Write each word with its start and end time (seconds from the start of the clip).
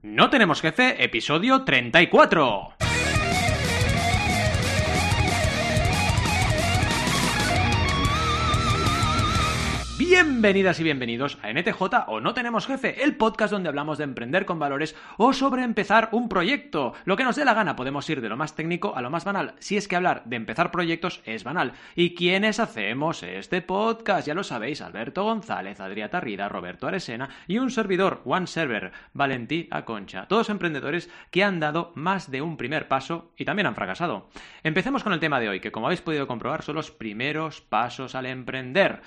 No 0.00 0.30
tenemos 0.30 0.60
jefe, 0.60 1.02
episodio 1.02 1.64
34. 1.64 2.87
Bienvenidas 10.20 10.80
y 10.80 10.82
bienvenidos 10.82 11.38
a 11.42 11.52
NTJ 11.52 11.80
o 12.08 12.20
No 12.20 12.34
Tenemos 12.34 12.66
Jefe, 12.66 13.04
el 13.04 13.14
podcast 13.14 13.52
donde 13.52 13.68
hablamos 13.68 13.98
de 13.98 14.04
emprender 14.04 14.46
con 14.46 14.58
valores 14.58 14.96
o 15.16 15.32
sobre 15.32 15.62
empezar 15.62 16.08
un 16.10 16.28
proyecto. 16.28 16.92
Lo 17.04 17.16
que 17.16 17.22
nos 17.22 17.36
dé 17.36 17.44
la 17.44 17.54
gana, 17.54 17.76
podemos 17.76 18.10
ir 18.10 18.20
de 18.20 18.28
lo 18.28 18.36
más 18.36 18.56
técnico 18.56 18.96
a 18.96 19.00
lo 19.00 19.10
más 19.10 19.24
banal, 19.24 19.54
si 19.60 19.76
es 19.76 19.86
que 19.86 19.94
hablar 19.94 20.24
de 20.24 20.34
empezar 20.34 20.72
proyectos 20.72 21.22
es 21.24 21.44
banal. 21.44 21.74
¿Y 21.94 22.16
quiénes 22.16 22.58
hacemos 22.58 23.22
este 23.22 23.62
podcast? 23.62 24.26
Ya 24.26 24.34
lo 24.34 24.42
sabéis, 24.42 24.80
Alberto 24.80 25.22
González, 25.22 25.78
Adrià 25.78 26.10
Tarrida, 26.10 26.48
Roberto 26.48 26.88
Aresena 26.88 27.28
y 27.46 27.58
un 27.58 27.70
servidor, 27.70 28.20
One 28.24 28.48
Server, 28.48 28.90
Valentí 29.12 29.68
Aconcha. 29.70 30.26
Todos 30.26 30.50
emprendedores 30.50 31.08
que 31.30 31.44
han 31.44 31.60
dado 31.60 31.92
más 31.94 32.28
de 32.28 32.42
un 32.42 32.56
primer 32.56 32.88
paso 32.88 33.30
y 33.36 33.44
también 33.44 33.66
han 33.66 33.76
fracasado. 33.76 34.30
Empecemos 34.64 35.04
con 35.04 35.12
el 35.12 35.20
tema 35.20 35.38
de 35.38 35.48
hoy, 35.48 35.60
que 35.60 35.70
como 35.70 35.86
habéis 35.86 36.02
podido 36.02 36.26
comprobar 36.26 36.62
son 36.64 36.74
los 36.74 36.90
primeros 36.90 37.60
pasos 37.60 38.16
al 38.16 38.26
emprender. 38.26 39.00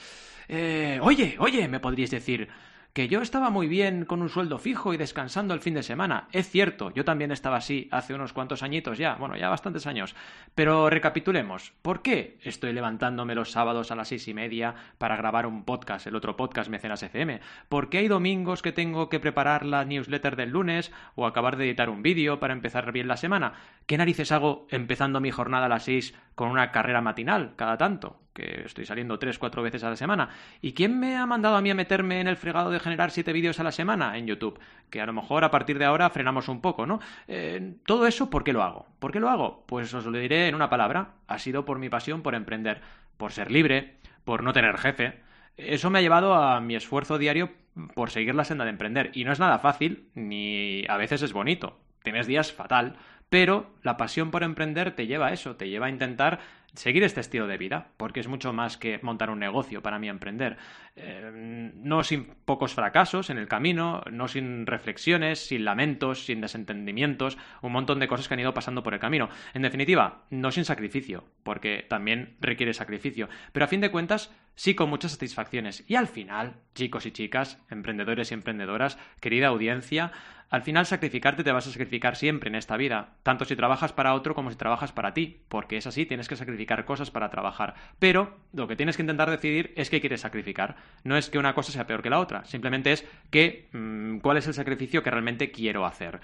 Eh, 0.53 0.99
oye, 1.01 1.37
oye, 1.39 1.69
me 1.69 1.79
podríais 1.79 2.11
decir 2.11 2.49
que 2.91 3.07
yo 3.07 3.21
estaba 3.21 3.49
muy 3.49 3.69
bien 3.69 4.03
con 4.03 4.21
un 4.21 4.27
sueldo 4.27 4.57
fijo 4.57 4.93
y 4.93 4.97
descansando 4.97 5.53
el 5.53 5.61
fin 5.61 5.75
de 5.75 5.81
semana. 5.81 6.27
Es 6.33 6.49
cierto, 6.49 6.91
yo 6.93 7.05
también 7.05 7.31
estaba 7.31 7.55
así 7.55 7.87
hace 7.89 8.13
unos 8.13 8.33
cuantos 8.33 8.61
añitos 8.61 8.97
ya, 8.97 9.15
bueno, 9.15 9.37
ya 9.37 9.47
bastantes 9.47 9.87
años. 9.87 10.13
Pero 10.53 10.89
recapitulemos, 10.89 11.71
¿por 11.81 12.01
qué 12.01 12.37
estoy 12.43 12.73
levantándome 12.73 13.33
los 13.33 13.51
sábados 13.51 13.91
a 13.91 13.95
las 13.95 14.09
seis 14.09 14.27
y 14.27 14.33
media 14.33 14.75
para 14.97 15.15
grabar 15.15 15.45
un 15.45 15.63
podcast, 15.63 16.07
el 16.07 16.17
otro 16.17 16.35
podcast 16.35 16.69
Mecenas 16.69 17.01
FM? 17.01 17.39
¿Por 17.69 17.89
qué 17.89 17.99
hay 17.99 18.09
domingos 18.09 18.61
que 18.61 18.73
tengo 18.73 19.07
que 19.07 19.21
preparar 19.21 19.65
la 19.65 19.85
newsletter 19.85 20.35
del 20.35 20.49
lunes 20.49 20.91
o 21.15 21.25
acabar 21.25 21.55
de 21.55 21.63
editar 21.63 21.89
un 21.89 22.03
vídeo 22.03 22.41
para 22.41 22.51
empezar 22.51 22.91
bien 22.91 23.07
la 23.07 23.15
semana? 23.15 23.53
¿Qué 23.85 23.97
narices 23.97 24.33
hago 24.33 24.67
empezando 24.69 25.21
mi 25.21 25.31
jornada 25.31 25.67
a 25.67 25.69
las 25.69 25.85
seis 25.85 26.13
con 26.35 26.49
una 26.49 26.73
carrera 26.73 26.99
matinal 26.99 27.53
cada 27.55 27.77
tanto? 27.77 28.19
Que 28.33 28.63
estoy 28.65 28.85
saliendo 28.85 29.19
tres, 29.19 29.37
cuatro 29.37 29.61
veces 29.61 29.83
a 29.83 29.89
la 29.89 29.95
semana. 29.95 30.29
¿Y 30.61 30.73
quién 30.73 30.99
me 30.99 31.17
ha 31.17 31.25
mandado 31.25 31.55
a 31.55 31.61
mí 31.61 31.69
a 31.69 31.75
meterme 31.75 32.21
en 32.21 32.27
el 32.27 32.37
fregado 32.37 32.71
de 32.71 32.79
generar 32.79 33.11
siete 33.11 33.33
vídeos 33.33 33.59
a 33.59 33.63
la 33.63 33.71
semana 33.71 34.17
en 34.17 34.27
YouTube? 34.27 34.59
Que 34.89 35.01
a 35.01 35.05
lo 35.05 35.13
mejor 35.13 35.43
a 35.43 35.51
partir 35.51 35.79
de 35.79 35.85
ahora 35.85 36.09
frenamos 36.09 36.47
un 36.47 36.61
poco, 36.61 36.85
¿no? 36.85 36.99
Eh, 37.27 37.75
todo 37.85 38.07
eso, 38.07 38.29
¿por 38.29 38.43
qué 38.43 38.53
lo 38.53 38.63
hago? 38.63 38.87
¿Por 38.99 39.11
qué 39.11 39.19
lo 39.19 39.29
hago? 39.29 39.63
Pues 39.67 39.93
os 39.93 40.05
lo 40.05 40.17
diré 40.17 40.47
en 40.47 40.55
una 40.55 40.69
palabra. 40.69 41.15
Ha 41.27 41.39
sido 41.39 41.65
por 41.65 41.79
mi 41.79 41.89
pasión 41.89 42.21
por 42.21 42.35
emprender, 42.35 42.81
por 43.17 43.31
ser 43.31 43.51
libre, 43.51 43.97
por 44.23 44.43
no 44.43 44.53
tener 44.53 44.77
jefe. 44.77 45.19
Eso 45.57 45.89
me 45.89 45.99
ha 45.99 46.01
llevado 46.01 46.33
a 46.33 46.59
mi 46.61 46.75
esfuerzo 46.75 47.17
diario 47.17 47.51
por 47.95 48.09
seguir 48.09 48.35
la 48.35 48.45
senda 48.45 48.63
de 48.63 48.71
emprender. 48.71 49.11
Y 49.13 49.23
no 49.23 49.31
es 49.31 49.39
nada 49.39 49.59
fácil, 49.59 50.09
ni 50.15 50.85
a 50.87 50.97
veces 50.97 51.21
es 51.21 51.33
bonito. 51.33 51.79
Tienes 52.03 52.27
días 52.27 52.51
fatal, 52.51 52.95
pero 53.29 53.71
la 53.83 53.95
pasión 53.97 54.31
por 54.31 54.43
emprender 54.43 54.91
te 54.95 55.07
lleva 55.07 55.27
a 55.27 55.33
eso, 55.33 55.55
te 55.55 55.69
lleva 55.69 55.85
a 55.85 55.89
intentar 55.89 56.39
seguir 56.73 57.03
este 57.03 57.19
estilo 57.19 57.47
de 57.47 57.57
vida, 57.57 57.89
porque 57.97 58.19
es 58.19 58.27
mucho 58.27 58.53
más 58.53 58.77
que 58.77 58.99
montar 59.01 59.29
un 59.29 59.39
negocio 59.39 59.81
para 59.81 59.99
mí 59.99 60.09
emprender. 60.09 60.57
Eh, 60.95 61.71
no 61.75 62.03
sin 62.03 62.25
pocos 62.45 62.73
fracasos 62.73 63.29
en 63.29 63.37
el 63.37 63.47
camino, 63.47 64.03
no 64.11 64.27
sin 64.27 64.65
reflexiones, 64.65 65.39
sin 65.39 65.65
lamentos, 65.65 66.25
sin 66.25 66.41
desentendimientos, 66.41 67.37
un 67.61 67.71
montón 67.71 67.99
de 67.99 68.07
cosas 68.07 68.27
que 68.27 68.33
han 68.33 68.39
ido 68.39 68.53
pasando 68.53 68.83
por 68.83 68.93
el 68.93 68.99
camino. 68.99 69.29
En 69.53 69.61
definitiva, 69.61 70.23
no 70.29 70.51
sin 70.51 70.65
sacrificio, 70.65 71.25
porque 71.43 71.85
también 71.89 72.35
requiere 72.39 72.73
sacrificio, 72.73 73.29
pero 73.51 73.65
a 73.65 73.69
fin 73.69 73.81
de 73.81 73.91
cuentas 73.91 74.31
sí 74.55 74.75
con 74.75 74.89
muchas 74.89 75.11
satisfacciones. 75.11 75.83
Y 75.87 75.95
al 75.95 76.07
final, 76.07 76.55
chicos 76.75 77.05
y 77.05 77.11
chicas, 77.11 77.57
emprendedores 77.69 78.31
y 78.31 78.33
emprendedoras, 78.33 78.97
querida 79.19 79.47
audiencia, 79.47 80.11
al 80.51 80.63
final 80.63 80.85
sacrificarte 80.85 81.45
te 81.45 81.51
vas 81.53 81.65
a 81.65 81.71
sacrificar 81.71 82.17
siempre 82.17 82.49
en 82.49 82.55
esta 82.55 82.75
vida, 82.75 83.13
tanto 83.23 83.45
si 83.45 83.55
trabajas 83.55 83.93
para 83.93 84.13
otro 84.13 84.35
como 84.35 84.51
si 84.51 84.57
trabajas 84.57 84.91
para 84.91 85.13
ti, 85.13 85.43
porque 85.47 85.77
es 85.77 85.87
así, 85.87 86.05
tienes 86.05 86.27
que 86.27 86.35
sacrificar 86.35 86.83
cosas 86.83 87.09
para 87.09 87.29
trabajar. 87.29 87.73
Pero 87.99 88.37
lo 88.51 88.67
que 88.67 88.75
tienes 88.75 88.97
que 88.97 89.03
intentar 89.03 89.29
decidir 89.29 89.73
es 89.77 89.89
qué 89.89 90.01
quieres 90.01 90.21
sacrificar. 90.21 90.75
No 91.05 91.15
es 91.15 91.29
que 91.29 91.39
una 91.39 91.55
cosa 91.55 91.71
sea 91.71 91.87
peor 91.87 92.01
que 92.01 92.09
la 92.09 92.19
otra, 92.19 92.43
simplemente 92.43 92.91
es 92.91 93.07
que 93.29 93.69
mm, 93.71 94.17
cuál 94.17 94.37
es 94.37 94.47
el 94.47 94.53
sacrificio 94.53 95.01
que 95.01 95.09
realmente 95.09 95.51
quiero 95.51 95.85
hacer. 95.85 96.19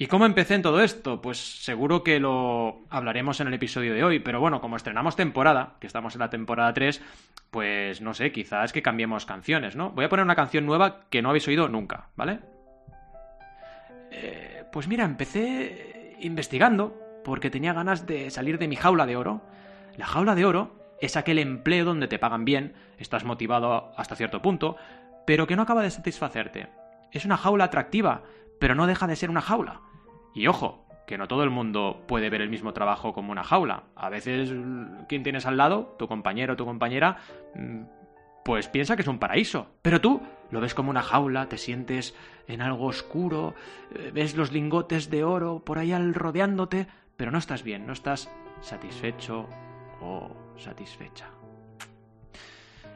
¿Y 0.00 0.06
cómo 0.06 0.26
empecé 0.26 0.54
en 0.54 0.62
todo 0.62 0.80
esto? 0.80 1.20
Pues 1.20 1.38
seguro 1.38 2.04
que 2.04 2.20
lo 2.20 2.82
hablaremos 2.88 3.40
en 3.40 3.48
el 3.48 3.54
episodio 3.54 3.94
de 3.94 4.04
hoy, 4.04 4.20
pero 4.20 4.38
bueno, 4.38 4.60
como 4.60 4.76
estrenamos 4.76 5.16
temporada, 5.16 5.74
que 5.80 5.88
estamos 5.88 6.14
en 6.14 6.20
la 6.20 6.30
temporada 6.30 6.72
3, 6.72 7.02
pues 7.50 8.00
no 8.00 8.14
sé, 8.14 8.30
quizás 8.30 8.72
que 8.72 8.80
cambiemos 8.80 9.26
canciones, 9.26 9.74
¿no? 9.74 9.90
Voy 9.90 10.04
a 10.04 10.08
poner 10.08 10.24
una 10.24 10.36
canción 10.36 10.66
nueva 10.66 11.00
que 11.10 11.20
no 11.20 11.30
habéis 11.30 11.48
oído 11.48 11.68
nunca, 11.68 12.10
¿vale? 12.14 12.38
Eh, 14.12 14.62
pues 14.70 14.86
mira, 14.86 15.04
empecé 15.04 16.16
investigando 16.20 16.96
porque 17.24 17.50
tenía 17.50 17.72
ganas 17.72 18.06
de 18.06 18.30
salir 18.30 18.58
de 18.58 18.68
mi 18.68 18.76
jaula 18.76 19.04
de 19.04 19.16
oro. 19.16 19.42
La 19.96 20.06
jaula 20.06 20.36
de 20.36 20.44
oro 20.44 20.94
es 21.00 21.16
aquel 21.16 21.40
empleo 21.40 21.84
donde 21.84 22.06
te 22.06 22.20
pagan 22.20 22.44
bien, 22.44 22.72
estás 22.98 23.24
motivado 23.24 23.90
hasta 23.96 24.14
cierto 24.14 24.42
punto, 24.42 24.76
pero 25.26 25.48
que 25.48 25.56
no 25.56 25.62
acaba 25.62 25.82
de 25.82 25.90
satisfacerte. 25.90 26.68
Es 27.10 27.24
una 27.24 27.36
jaula 27.36 27.64
atractiva, 27.64 28.22
pero 28.60 28.76
no 28.76 28.86
deja 28.86 29.08
de 29.08 29.16
ser 29.16 29.28
una 29.28 29.40
jaula. 29.40 29.80
Y 30.34 30.46
ojo, 30.46 30.86
que 31.06 31.18
no 31.18 31.26
todo 31.26 31.42
el 31.42 31.50
mundo 31.50 32.04
puede 32.06 32.30
ver 32.30 32.42
el 32.42 32.50
mismo 32.50 32.72
trabajo 32.72 33.12
como 33.12 33.32
una 33.32 33.42
jaula. 33.42 33.84
A 33.96 34.10
veces 34.10 34.52
quien 35.08 35.22
tienes 35.22 35.46
al 35.46 35.56
lado, 35.56 35.96
tu 35.98 36.06
compañero 36.06 36.52
o 36.52 36.56
tu 36.56 36.66
compañera, 36.66 37.16
mm, 37.54 37.82
pues 38.44 38.68
piensa 38.68 38.94
que 38.94 39.02
es 39.02 39.08
un 39.08 39.18
paraíso. 39.18 39.68
Pero 39.82 40.00
tú 40.00 40.20
lo 40.50 40.60
ves 40.60 40.74
como 40.74 40.90
una 40.90 41.02
jaula, 41.02 41.48
te 41.48 41.58
sientes 41.58 42.14
en 42.46 42.62
algo 42.62 42.86
oscuro, 42.86 43.54
eh, 43.94 44.10
ves 44.12 44.36
los 44.36 44.52
lingotes 44.52 45.10
de 45.10 45.24
oro 45.24 45.60
por 45.64 45.78
ahí 45.78 45.92
al 45.92 46.14
rodeándote, 46.14 46.86
pero 47.16 47.30
no 47.30 47.38
estás 47.38 47.62
bien, 47.62 47.86
no 47.86 47.92
estás 47.92 48.30
satisfecho 48.60 49.46
o 50.00 50.30
satisfecha. 50.56 51.37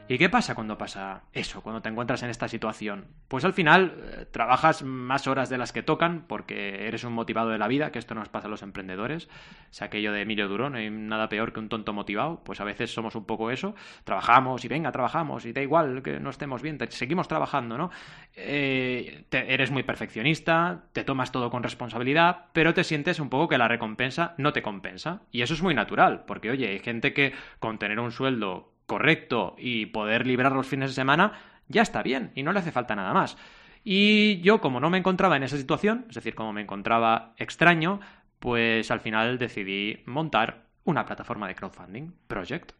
¿Y 0.05 0.17
qué 0.17 0.27
pasa 0.27 0.53
cuando 0.53 0.77
pasa 0.77 1.23
eso, 1.31 1.61
cuando 1.61 1.81
te 1.81 1.87
encuentras 1.87 2.21
en 2.23 2.29
esta 2.29 2.49
situación? 2.49 3.07
Pues 3.29 3.45
al 3.45 3.53
final 3.53 3.95
eh, 4.03 4.25
trabajas 4.29 4.83
más 4.83 5.27
horas 5.27 5.49
de 5.49 5.57
las 5.57 5.71
que 5.71 5.81
tocan 5.81 6.25
porque 6.27 6.87
eres 6.87 7.05
un 7.05 7.13
motivado 7.13 7.49
de 7.49 7.57
la 7.57 7.69
vida, 7.69 7.89
que 7.91 7.99
esto 7.99 8.13
nos 8.13 8.27
pasa 8.27 8.47
a 8.47 8.49
los 8.49 8.63
emprendedores. 8.63 9.29
Es 9.71 9.81
aquello 9.81 10.11
de 10.11 10.21
Emilio 10.21 10.49
Duro, 10.49 10.69
no 10.69 10.77
hay 10.77 10.89
nada 10.89 11.29
peor 11.29 11.53
que 11.53 11.61
un 11.61 11.69
tonto 11.69 11.93
motivado. 11.93 12.43
Pues 12.43 12.59
a 12.59 12.65
veces 12.65 12.93
somos 12.93 13.15
un 13.15 13.23
poco 13.23 13.49
eso. 13.49 13.75
Trabajamos 14.03 14.65
y 14.65 14.67
venga, 14.67 14.91
trabajamos 14.91 15.45
y 15.45 15.53
da 15.53 15.61
igual 15.61 16.03
que 16.03 16.19
no 16.19 16.31
estemos 16.31 16.61
bien, 16.61 16.77
seguimos 16.89 17.29
trabajando, 17.29 17.77
¿no? 17.77 17.89
Eh, 18.35 19.23
eres 19.31 19.71
muy 19.71 19.83
perfeccionista, 19.83 20.83
te 20.91 21.05
tomas 21.05 21.31
todo 21.31 21.49
con 21.49 21.63
responsabilidad, 21.63 22.47
pero 22.51 22.73
te 22.73 22.83
sientes 22.83 23.21
un 23.21 23.29
poco 23.29 23.47
que 23.47 23.57
la 23.57 23.69
recompensa 23.69 24.35
no 24.37 24.51
te 24.51 24.61
compensa. 24.61 25.21
Y 25.31 25.43
eso 25.43 25.53
es 25.53 25.61
muy 25.61 25.73
natural, 25.73 26.25
porque 26.27 26.51
oye, 26.51 26.67
hay 26.67 26.79
gente 26.79 27.13
que 27.13 27.33
con 27.59 27.79
tener 27.79 28.01
un 28.01 28.11
sueldo 28.11 28.72
correcto 28.93 29.55
y 29.57 29.87
poder 29.87 30.27
librar 30.27 30.51
los 30.51 30.67
fines 30.67 30.91
de 30.91 30.93
semana, 30.93 31.31
ya 31.67 31.81
está 31.81 32.03
bien 32.03 32.31
y 32.35 32.43
no 32.43 32.53
le 32.53 32.59
hace 32.59 32.71
falta 32.71 32.95
nada 32.95 33.11
más. 33.11 33.37
Y 33.83 34.39
yo, 34.41 34.61
como 34.61 34.79
no 34.79 34.91
me 34.91 34.99
encontraba 34.99 35.35
en 35.35 35.41
esa 35.41 35.57
situación, 35.57 36.05
es 36.09 36.13
decir, 36.13 36.35
como 36.35 36.53
me 36.53 36.61
encontraba 36.61 37.33
extraño, 37.37 38.01
pues 38.37 38.91
al 38.91 38.99
final 38.99 39.39
decidí 39.39 40.03
montar 40.05 40.67
una 40.83 41.07
plataforma 41.07 41.47
de 41.47 41.55
crowdfunding, 41.55 42.11
Project. 42.27 42.73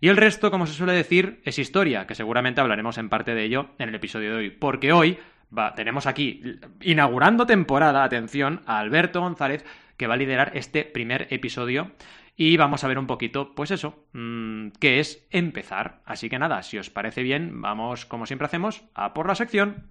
Y 0.00 0.08
el 0.08 0.16
resto, 0.16 0.50
como 0.50 0.66
se 0.66 0.72
suele 0.72 0.92
decir, 0.92 1.40
es 1.44 1.56
historia, 1.60 2.04
que 2.08 2.16
seguramente 2.16 2.60
hablaremos 2.60 2.98
en 2.98 3.08
parte 3.08 3.32
de 3.36 3.44
ello 3.44 3.68
en 3.78 3.90
el 3.90 3.94
episodio 3.94 4.30
de 4.30 4.36
hoy, 4.36 4.50
porque 4.50 4.92
hoy 4.92 5.18
tenemos 5.76 6.08
aquí, 6.08 6.42
inaugurando 6.80 7.46
temporada, 7.46 8.02
atención, 8.02 8.62
a 8.66 8.80
Alberto 8.80 9.20
González, 9.20 9.64
que 9.96 10.08
va 10.08 10.14
a 10.14 10.16
liderar 10.16 10.50
este 10.54 10.84
primer 10.84 11.28
episodio 11.30 11.92
y 12.36 12.56
vamos 12.56 12.82
a 12.82 12.88
ver 12.88 12.98
un 12.98 13.06
poquito, 13.06 13.54
pues 13.54 13.70
eso, 13.70 14.06
mm, 14.12 14.68
qué 14.80 15.00
es 15.00 15.26
empezar. 15.30 16.00
Así 16.04 16.28
que 16.28 16.38
nada, 16.38 16.62
si 16.62 16.78
os 16.78 16.90
parece 16.90 17.22
bien, 17.22 17.60
vamos, 17.62 18.06
como 18.06 18.26
siempre 18.26 18.46
hacemos, 18.46 18.84
a 18.94 19.14
por 19.14 19.28
la 19.28 19.34
sección. 19.34 19.86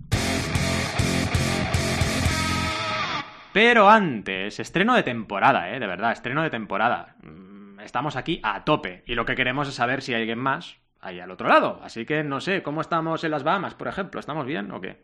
Pero 3.54 3.90
antes, 3.90 4.60
estreno 4.60 4.96
de 4.96 5.04
temporada, 5.04 5.72
¿eh? 5.74 5.80
De 5.80 5.88
verdad, 5.88 6.12
estreno 6.12 6.42
de 6.42 6.50
temporada. 6.50 7.16
Mm, 7.22 7.80
estamos 7.82 8.16
aquí 8.16 8.40
a 8.44 8.64
tope 8.66 9.04
y 9.06 9.16
lo 9.16 9.26
que 9.26 9.36
queremos 9.36 9.68
es 9.68 9.76
saber 9.76 10.02
si 10.02 10.14
hay 10.14 10.22
alguien 10.22 10.40
más 10.40 10.78
ahí 11.00 11.20
al 11.20 11.32
otro 11.32 11.48
lado. 11.48 11.80
Así 11.84 12.06
que 12.06 12.24
no 12.24 12.42
sé, 12.42 12.64
¿cómo 12.64 12.82
estamos 12.82 13.24
en 13.24 13.32
las 13.32 13.44
Bahamas, 13.44 13.76
por 13.76 13.88
ejemplo? 13.88 14.20
¿Estamos 14.20 14.46
bien 14.46 14.72
o 14.72 14.82
qué? 14.82 15.04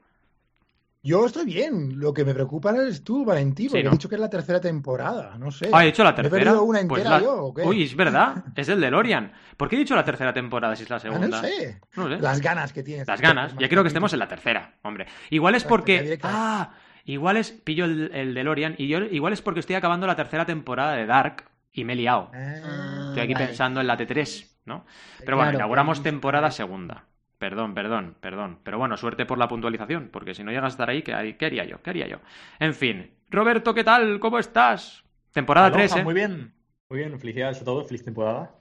Yo 1.02 1.26
estoy 1.26 1.46
bien. 1.46 1.98
Lo 1.98 2.14
que 2.14 2.26
me 2.26 2.34
preocupa 2.34 2.76
es 2.76 3.04
tú, 3.04 3.24
Valentín, 3.24 3.70
porque 3.70 3.88
he 3.88 3.90
dicho 3.90 4.10
que 4.10 4.16
es 4.16 4.22
la 4.22 4.30
tercera 4.30 4.60
temporada. 4.60 5.38
No 5.38 5.50
sé. 5.50 5.70
Ah, 5.72 5.84
he 5.84 5.88
dicho 5.88 6.04
la 6.04 6.14
tercera. 6.14 6.52
¿He 6.52 6.56
una 6.56 6.86
pues 6.88 7.02
entera 7.02 7.22
yo, 7.22 7.46
¿o 7.46 7.54
qué? 7.54 7.64
Uy, 7.64 7.84
es 7.84 7.96
verdad. 7.96 8.44
Es 8.56 8.68
el 8.68 8.82
de 8.82 8.92
Lorian. 8.92 9.32
¿Por 9.56 9.70
qué 9.70 9.78
he 9.78 9.80
dicho 9.80 9.96
la 9.96 10.04
tercera 10.04 10.34
temporada 10.34 10.76
si 10.76 10.84
es 10.84 10.90
la 10.90 10.98
ah, 10.98 11.00
segunda? 11.00 11.28
no, 11.28 11.42
sé. 11.42 11.80
Las 12.20 12.42
ganas 12.42 12.74
que 12.74 12.84
tienes. 12.84 13.08
Las 13.08 13.22
ganas. 13.22 13.56
Ya 13.58 13.70
creo 13.70 13.84
que 13.84 13.88
estemos 13.88 14.12
en 14.12 14.20
la 14.20 14.28
tercera, 14.28 14.74
hombre. 14.82 15.08
Igual 15.30 15.56
es 15.56 15.64
porque. 15.64 16.20
Ah, 16.24 16.74
igual 17.06 17.38
es. 17.38 17.52
Pillo 17.52 17.86
el, 17.86 18.12
el 18.14 18.34
de 18.34 18.44
Lorian. 18.44 18.76
Y 18.78 18.90
yo 18.90 19.00
igual 19.00 19.32
es 19.32 19.42
porque 19.42 19.62
estoy 19.62 19.76
acabando 19.76 20.06
la 20.06 20.18
tercera 20.18 20.46
temporada 20.46 20.94
de 20.94 21.06
Dark 21.06 21.46
y 21.72 21.86
me 21.86 21.94
he 21.94 21.96
liado. 21.96 22.30
Ah, 22.34 23.06
estoy 23.10 23.24
aquí 23.24 23.36
pensando 23.36 23.80
en 23.80 23.88
la 23.88 23.98
T3, 23.98 24.48
¿no? 24.66 24.86
Pero 25.20 25.38
bueno, 25.38 25.54
inauguramos 25.54 26.04
temporada 26.04 26.52
segunda. 26.52 27.06
Perdón, 27.40 27.74
perdón, 27.74 28.16
perdón. 28.20 28.60
Pero 28.64 28.78
bueno, 28.78 28.98
suerte 28.98 29.26
por 29.26 29.38
la 29.38 29.48
puntualización, 29.48 30.10
porque 30.12 30.36
si 30.36 30.44
no 30.44 30.52
llegas 30.52 30.66
a 30.66 30.76
estar 30.76 30.90
ahí, 30.90 31.02
¿qué, 31.02 31.14
haría 31.14 31.64
yo? 31.64 31.82
¿Qué 31.82 31.90
haría 31.90 32.06
yo? 32.06 32.18
En 32.60 32.74
fin. 32.74 33.12
Roberto, 33.30 33.74
¿qué 33.74 33.86
tal? 33.86 34.20
¿Cómo 34.20 34.40
estás? 34.40 35.06
Temporada 35.32 35.72
3, 35.72 35.96
¿eh? 35.96 36.04
Muy 36.04 36.14
bien, 36.14 36.54
muy 36.90 37.00
bien. 37.00 37.18
Felicidades 37.18 37.62
a 37.62 37.64
todos, 37.64 37.88
feliz 37.88 38.04
temporada. 38.04 38.54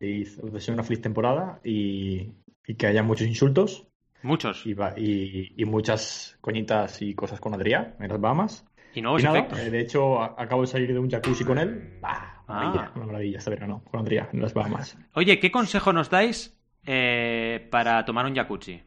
Y 0.00 0.22
os 0.22 0.52
deseo 0.52 0.72
una 0.72 0.84
feliz 0.84 1.02
temporada 1.02 1.60
y, 1.62 2.32
que 2.78 2.86
haya 2.86 3.02
muchos 3.02 3.26
insultos. 3.26 3.86
Muchos. 4.22 4.64
Y, 4.64 5.64
muchas 5.66 6.38
coñitas 6.40 7.02
y 7.02 7.14
cosas 7.14 7.40
con 7.40 7.52
Adrián 7.52 7.94
en 8.00 8.08
las 8.08 8.20
Bahamas. 8.20 8.66
Y 8.94 9.02
nuevos 9.02 9.22
efectos. 9.22 9.58
Eh, 9.58 9.70
de 9.70 9.80
hecho, 9.80 10.22
acabo 10.22 10.62
de 10.62 10.68
salir 10.68 10.90
de 10.94 10.98
un 10.98 11.10
jacuzzi 11.10 11.44
con 11.44 11.58
él. 11.58 11.98
Bah, 12.00 12.42
maravilla, 12.48 12.84
ah. 12.86 12.92
una 12.96 13.04
maravilla 13.04 13.36
este 13.36 13.50
verano 13.50 13.82
con 13.84 14.00
Adrián 14.00 14.28
en 14.32 14.40
las 14.40 14.54
Bahamas. 14.54 14.96
Oye, 15.12 15.38
¿qué 15.38 15.50
consejo 15.50 15.92
nos 15.92 16.08
dais 16.08 16.57
eh, 16.90 17.68
para 17.70 18.02
tomar 18.06 18.24
un 18.24 18.34
jacuzzi? 18.34 18.82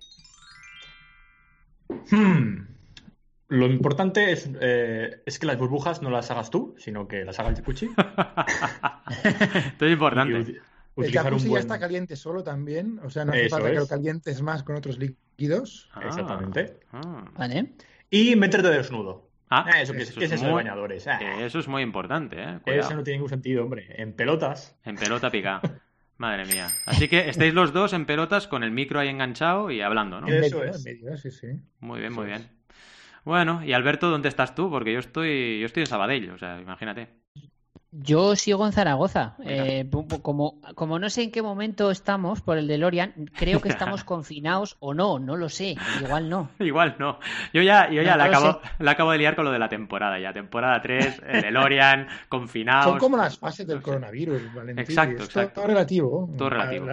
Hmm. 2.10 2.66
Lo 3.50 3.68
importante 3.68 4.32
es, 4.32 4.50
eh, 4.60 5.22
es, 5.24 5.38
que 5.38 5.46
las 5.46 5.60
burbujas 5.60 6.02
no 6.02 6.10
las 6.10 6.32
hagas 6.32 6.50
tú, 6.50 6.74
sino 6.80 7.08
que 7.08 7.24
las 7.24 7.40
haga 7.40 7.50
el 7.50 7.58
jacuzzi. 7.58 7.92
Esto 9.24 9.86
es 9.86 9.94
importante. 9.94 10.62
El 10.98 11.12
jacuzzi 11.12 11.52
ya 11.52 11.60
está 11.60 11.80
caliente 11.80 12.16
solo 12.16 12.44
también, 12.44 13.00
o 13.04 13.12
sea, 13.12 13.24
no 13.24 13.34
hace 13.34 13.50
falta 13.50 13.70
que 13.70 13.78
lo 13.78 13.88
calientes 13.88 14.42
más 14.42 14.64
con 14.64 14.78
otros 14.78 14.98
líquidos. 14.98 15.92
Ah. 15.94 16.02
Exactamente. 16.08 16.80
Ah. 16.92 17.26
Vale. 17.38 17.74
Y 18.10 18.36
meterte 18.36 18.70
desnudo. 18.70 19.30
Ah, 19.52 19.70
eso, 19.80 19.94
que, 19.94 20.04
eso, 20.04 20.20
es, 20.22 20.42
muy, 20.42 20.54
bañadores. 20.54 21.06
Eso 21.40 21.60
es 21.60 21.68
muy 21.68 21.84
importante, 21.84 22.42
¿eh? 22.42 22.60
Eso 22.66 22.96
no 22.96 23.04
tiene 23.04 23.18
ningún 23.18 23.30
sentido, 23.30 23.64
hombre. 23.64 23.86
En 24.02 24.14
pelotas. 24.14 24.76
En 24.86 24.96
pelota 24.96 25.30
pica. 25.30 25.62
Madre 26.22 26.46
mía. 26.46 26.68
Así 26.86 27.08
que 27.08 27.30
estáis 27.30 27.52
los 27.56 27.74
dos 27.74 27.94
en 27.94 28.06
pelotas 28.06 28.48
con 28.48 28.62
el 28.62 28.70
micro 28.70 29.00
ahí 29.00 29.08
enganchado 29.10 29.72
y 29.72 29.82
hablando, 29.82 30.22
¿no? 30.22 30.28
Eso 30.28 30.64
es. 30.64 30.84
sí, 30.84 31.32
sí. 31.32 31.48
Muy 31.80 32.00
bien, 32.00 32.14
muy 32.14 32.28
bien. 32.28 32.48
Bueno, 33.26 33.64
y 33.66 33.74
Alberto, 33.74 34.12
¿dónde 34.12 34.30
estás 34.30 34.54
tú? 34.54 34.70
Porque 34.70 34.94
yo 34.94 35.00
estoy, 35.00 35.60
yo 35.60 35.66
estoy 35.66 35.82
en 35.82 35.88
Sabadell, 35.88 36.30
o 36.30 36.38
sea, 36.38 36.62
imagínate. 36.62 37.08
Yo 37.94 38.38
sigo 38.38 38.66
en 38.66 38.72
Zaragoza. 38.72 39.36
Eh, 39.44 39.86
como, 40.22 40.62
como 40.76 40.98
no 40.98 41.10
sé 41.10 41.24
en 41.24 41.32
qué 41.32 41.42
momento 41.42 41.92
estamos 41.92 42.42
por 42.42 42.58
el 42.58 42.68
de 42.68 42.78
Lorian, 42.78 43.30
creo 43.38 43.60
que 43.60 43.68
estamos 43.68 44.04
confinados 44.06 44.78
o 44.80 44.94
no, 44.94 45.20
no 45.20 45.36
lo 45.36 45.50
sé. 45.50 45.76
Igual 46.02 46.30
no. 46.30 46.50
Igual 46.60 46.96
no. 47.00 47.20
Yo 47.54 47.62
ya, 47.62 47.90
yo 47.90 48.02
ya 48.02 48.16
la, 48.16 48.26
acabo, 48.26 48.62
la 48.80 48.92
acabo 48.92 49.12
de 49.12 49.18
liar 49.18 49.36
con 49.36 49.44
lo 49.44 49.52
de 49.52 49.60
la 49.60 49.68
temporada 49.68 50.18
ya. 50.20 50.32
Temporada 50.32 50.82
3, 50.82 51.22
el 51.28 51.42
de 51.42 51.52
Lorian, 51.52 52.08
confinados. 52.30 52.92
Son 52.92 53.00
como 53.00 53.18
las 53.18 53.38
fases 53.38 53.68
del 53.68 53.82
coronavirus, 53.82 54.54
Valentín. 54.54 54.80
Exacto, 54.80 55.24
exacto. 55.24 55.56
Todo, 55.56 55.68
relativo. 55.68 56.30
Todo 56.38 56.50
relativo. 56.50 56.88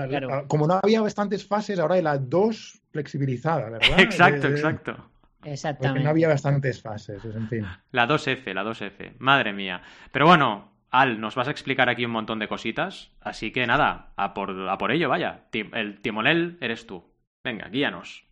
Como 0.48 0.66
no 0.66 0.80
había 0.82 1.00
bastantes 1.00 1.46
fases, 1.46 1.78
ahora 1.78 1.94
hay 1.94 2.02
la 2.02 2.18
2 2.18 2.82
flexibilizada, 2.90 3.70
¿verdad? 3.70 4.00
Exacto, 4.00 4.48
exacto. 4.48 4.96
Exactamente. 5.44 5.88
Porque 5.88 6.04
no 6.04 6.10
había 6.10 6.28
bastantes 6.28 6.82
fases, 6.82 7.24
en 7.24 7.48
fin. 7.48 7.66
La 7.92 8.08
2F, 8.08 8.52
la 8.52 8.64
2F. 8.64 9.14
Madre 9.18 9.52
mía. 9.52 9.80
Pero 10.10 10.26
bueno, 10.26 10.72
al, 10.90 11.20
nos 11.20 11.34
vas 11.34 11.48
a 11.48 11.50
explicar 11.50 11.88
aquí 11.88 12.04
un 12.04 12.12
montón 12.12 12.38
de 12.38 12.48
cositas, 12.48 13.10
así 13.20 13.52
que 13.52 13.66
nada, 13.66 14.12
a 14.16 14.34
por, 14.34 14.68
a 14.68 14.78
por 14.78 14.92
ello, 14.92 15.08
vaya. 15.08 15.44
El 15.52 16.00
timonel 16.00 16.58
eres 16.60 16.86
tú. 16.86 17.04
Venga, 17.44 17.68
guíanos. 17.68 18.24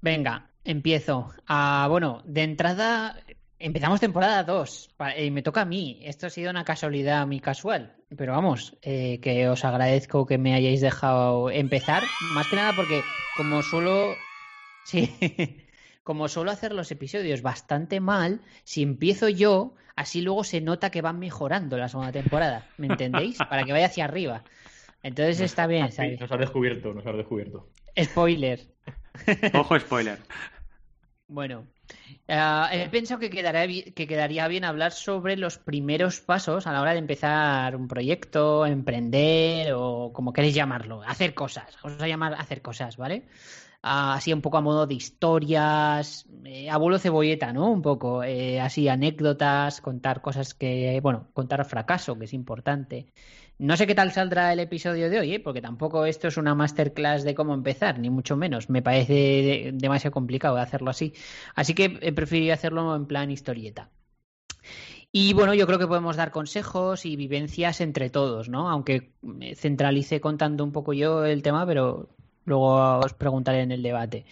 Venga, 0.00 0.50
empiezo. 0.64 1.30
Ah, 1.46 1.86
bueno, 1.88 2.22
de 2.24 2.42
entrada, 2.42 3.16
empezamos 3.58 4.00
temporada 4.00 4.42
2 4.42 4.96
y 5.18 5.30
me 5.30 5.42
toca 5.42 5.62
a 5.62 5.66
mí. 5.66 6.00
Esto 6.02 6.26
ha 6.26 6.30
sido 6.30 6.50
una 6.50 6.64
casualidad 6.64 7.26
muy 7.26 7.40
casual, 7.40 7.94
pero 8.16 8.32
vamos, 8.32 8.76
eh, 8.82 9.20
que 9.20 9.48
os 9.48 9.64
agradezco 9.64 10.26
que 10.26 10.38
me 10.38 10.54
hayáis 10.54 10.80
dejado 10.80 11.50
empezar, 11.50 12.02
más 12.34 12.48
que 12.48 12.56
nada 12.56 12.72
porque 12.74 13.02
como 13.36 13.62
suelo... 13.62 14.14
Sí, 14.84 15.08
como 16.02 16.28
suelo 16.28 16.50
hacer 16.50 16.72
los 16.72 16.90
episodios 16.90 17.42
bastante 17.42 18.00
mal, 18.00 18.40
si 18.64 18.82
empiezo 18.82 19.28
yo, 19.28 19.74
así 19.94 20.20
luego 20.20 20.44
se 20.44 20.60
nota 20.60 20.90
que 20.90 21.02
van 21.02 21.18
mejorando 21.18 21.76
la 21.76 21.88
segunda 21.88 22.12
temporada. 22.12 22.66
¿Me 22.76 22.88
entendéis? 22.88 23.38
Para 23.50 23.64
que 23.64 23.72
vaya 23.72 23.86
hacia 23.86 24.04
arriba. 24.04 24.44
Entonces 25.02 25.40
está 25.40 25.66
bien. 25.66 25.88
Nos 26.20 26.32
ha 26.32 26.36
descubierto, 26.36 26.94
nos 26.94 27.06
ha 27.06 27.12
descubierto. 27.12 27.68
Spoiler. 28.00 28.60
Ojo, 29.54 29.78
spoiler. 29.78 30.18
Bueno, 31.26 31.66
eh, 32.28 32.68
he 32.72 32.88
pensado 32.88 33.18
que, 33.18 33.30
que 33.30 34.06
quedaría 34.06 34.48
bien 34.48 34.64
hablar 34.64 34.92
sobre 34.92 35.36
los 35.36 35.58
primeros 35.58 36.20
pasos 36.20 36.66
a 36.66 36.72
la 36.72 36.80
hora 36.82 36.92
de 36.92 36.98
empezar 36.98 37.74
un 37.74 37.88
proyecto, 37.88 38.66
emprender 38.66 39.72
o 39.74 40.12
como 40.12 40.32
queréis 40.32 40.54
llamarlo, 40.54 41.02
hacer 41.02 41.34
cosas. 41.34 41.76
Vamos 41.82 42.02
a 42.02 42.08
llamar 42.08 42.34
hacer 42.34 42.62
cosas, 42.62 42.96
¿vale? 42.96 43.24
Así 43.82 44.32
un 44.32 44.40
poco 44.40 44.58
a 44.58 44.60
modo 44.60 44.86
de 44.86 44.94
historias, 44.94 46.26
eh, 46.44 46.70
abuelo 46.70 46.98
cebolleta, 46.98 47.52
¿no? 47.52 47.70
Un 47.70 47.82
poco, 47.82 48.22
eh, 48.22 48.60
así 48.60 48.88
anécdotas, 48.88 49.80
contar 49.80 50.22
cosas 50.22 50.54
que, 50.54 51.00
bueno, 51.02 51.28
contar 51.34 51.64
fracaso, 51.64 52.18
que 52.18 52.26
es 52.26 52.32
importante. 52.32 53.06
No 53.58 53.76
sé 53.76 53.86
qué 53.86 53.94
tal 53.94 54.12
saldrá 54.12 54.52
el 54.52 54.60
episodio 54.60 55.10
de 55.10 55.20
hoy, 55.20 55.34
¿eh? 55.34 55.40
porque 55.40 55.60
tampoco 55.60 56.04
esto 56.06 56.28
es 56.28 56.36
una 56.36 56.54
masterclass 56.54 57.22
de 57.24 57.34
cómo 57.34 57.54
empezar, 57.54 57.98
ni 57.98 58.10
mucho 58.10 58.36
menos. 58.36 58.70
Me 58.70 58.82
parece 58.82 59.70
demasiado 59.74 60.12
complicado 60.12 60.56
hacerlo 60.56 60.90
así. 60.90 61.12
Así 61.54 61.74
que 61.74 61.98
he 62.02 62.12
preferido 62.12 62.54
hacerlo 62.54 62.94
en 62.96 63.06
plan 63.06 63.30
historieta. 63.30 63.90
Y 65.12 65.34
bueno, 65.34 65.54
yo 65.54 65.66
creo 65.66 65.78
que 65.78 65.86
podemos 65.86 66.16
dar 66.16 66.30
consejos 66.30 67.04
y 67.04 67.16
vivencias 67.16 67.80
entre 67.80 68.10
todos, 68.10 68.48
¿no? 68.48 68.70
Aunque 68.70 69.12
centralice 69.54 70.20
contando 70.20 70.64
un 70.64 70.72
poco 70.72 70.92
yo 70.94 71.24
el 71.24 71.42
tema, 71.42 71.66
pero 71.66 72.08
Luego 72.44 72.98
os 72.98 73.12
preguntaré 73.14 73.62
en 73.62 73.72
el 73.72 73.82
debate. 73.82 74.24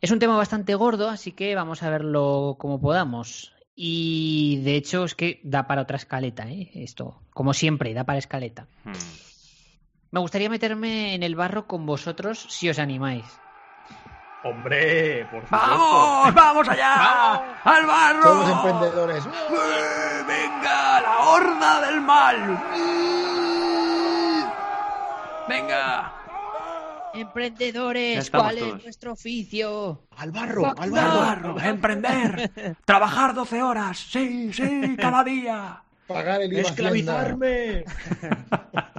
Es 0.00 0.10
un 0.10 0.18
tema 0.18 0.36
bastante 0.36 0.74
gordo, 0.74 1.08
así 1.08 1.32
que 1.32 1.54
vamos 1.54 1.82
a 1.82 1.90
verlo 1.90 2.56
como 2.58 2.80
podamos. 2.80 3.52
Y 3.74 4.60
de 4.62 4.76
hecho 4.76 5.04
es 5.04 5.14
que 5.14 5.40
da 5.44 5.66
para 5.66 5.82
otra 5.82 5.96
escaleta, 5.96 6.48
¿eh? 6.48 6.70
Esto, 6.74 7.20
como 7.34 7.52
siempre, 7.52 7.92
da 7.92 8.04
para 8.04 8.18
escaleta. 8.18 8.66
Hmm. 8.84 8.92
Me 10.10 10.20
gustaría 10.20 10.48
meterme 10.48 11.14
en 11.14 11.22
el 11.22 11.34
barro 11.34 11.66
con 11.66 11.84
vosotros 11.84 12.46
si 12.48 12.70
os 12.70 12.78
animáis. 12.78 13.24
Hombre, 14.44 15.26
por 15.30 15.44
favor. 15.46 15.68
¡Vamos! 15.68 16.34
¡Vamos 16.34 16.68
allá! 16.68 17.58
¡Al 17.64 17.86
barro! 17.86 18.22
Todos 18.22 18.50
emprendedores. 18.50 19.24
¡Venga! 20.26 21.00
¡La 21.00 21.18
horda 21.18 21.80
del 21.86 22.00
mal! 22.00 22.64
¡Venga! 25.48 26.15
Emprendedores, 27.20 28.30
¿cuál 28.30 28.58
es 28.58 28.84
nuestro 28.84 29.12
oficio? 29.12 30.06
Al 30.16 30.30
barro, 30.30 30.74
al 30.78 30.90
barro. 30.90 31.60
emprender. 31.60 32.50
Trabajar 32.84 33.34
12 33.34 33.62
horas, 33.62 33.98
sí, 33.98 34.52
sí, 34.52 34.96
cada 34.96 35.24
día. 35.24 35.82
Pagar 36.06 36.42
el 36.42 36.52
IVA 36.52 36.60
Esclavizarme. 36.62 37.84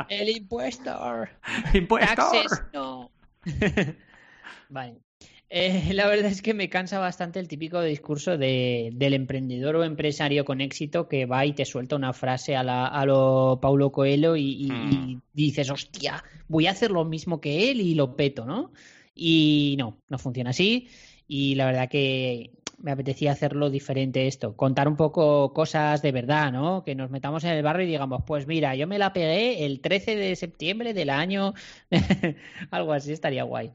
el 0.09 0.29
impuestor. 0.29 1.29
Impuestor. 1.73 2.69
no. 2.73 3.09
vale. 4.69 5.06
Eh, 5.49 5.93
la 5.93 6.07
verdad 6.07 6.31
es 6.31 6.41
que 6.41 6.53
me 6.53 6.69
cansa 6.69 6.99
bastante 6.99 7.39
el 7.39 7.47
típico 7.47 7.81
discurso 7.81 8.37
de, 8.37 8.91
del 8.93 9.13
emprendedor 9.13 9.75
o 9.77 9.83
empresario 9.83 10.45
con 10.45 10.61
éxito 10.61 11.07
que 11.07 11.25
va 11.25 11.45
y 11.45 11.53
te 11.53 11.65
suelta 11.65 11.95
una 11.95 12.13
frase 12.13 12.55
a, 12.55 12.63
la, 12.63 12.87
a 12.87 13.05
lo 13.05 13.59
Paulo 13.61 13.91
Coelho 13.91 14.35
y, 14.35 14.69
hmm. 14.69 15.21
dices, 15.33 15.69
hostia, 15.69 16.23
voy 16.47 16.67
a 16.67 16.71
hacer 16.71 16.91
lo 16.91 17.05
mismo 17.05 17.39
que 17.39 17.71
él 17.71 17.81
y 17.81 17.95
lo 17.95 18.15
peto, 18.15 18.45
¿no? 18.45 18.71
Y 19.15 19.75
no, 19.79 19.97
no 20.09 20.17
funciona 20.19 20.51
así. 20.51 20.89
Y 21.27 21.55
la 21.55 21.65
verdad 21.65 21.89
que 21.89 22.51
me 22.79 22.91
apetecía 22.91 23.31
hacerlo 23.31 23.69
diferente 23.69 24.27
esto, 24.27 24.55
contar 24.55 24.87
un 24.87 24.95
poco 24.95 25.51
cosas 25.51 26.01
de 26.01 26.11
verdad, 26.11 26.51
¿no? 26.51 26.83
Que 26.83 26.93
nos 26.93 27.09
metamos 27.09 27.43
en 27.43 27.51
el 27.51 27.63
barro 27.63 27.81
y 27.81 27.87
digamos, 27.87 28.23
pues 28.25 28.45
mira, 28.45 28.75
yo 28.75 28.85
me 28.87 28.99
la 28.99 29.13
pegué 29.13 29.65
el 29.65 29.81
13 29.81 30.15
de 30.15 30.35
septiembre 30.35 30.93
del 30.93 31.09
año, 31.09 31.53
algo 32.71 32.93
así 32.93 33.11
estaría 33.11 33.43
guay. 33.43 33.71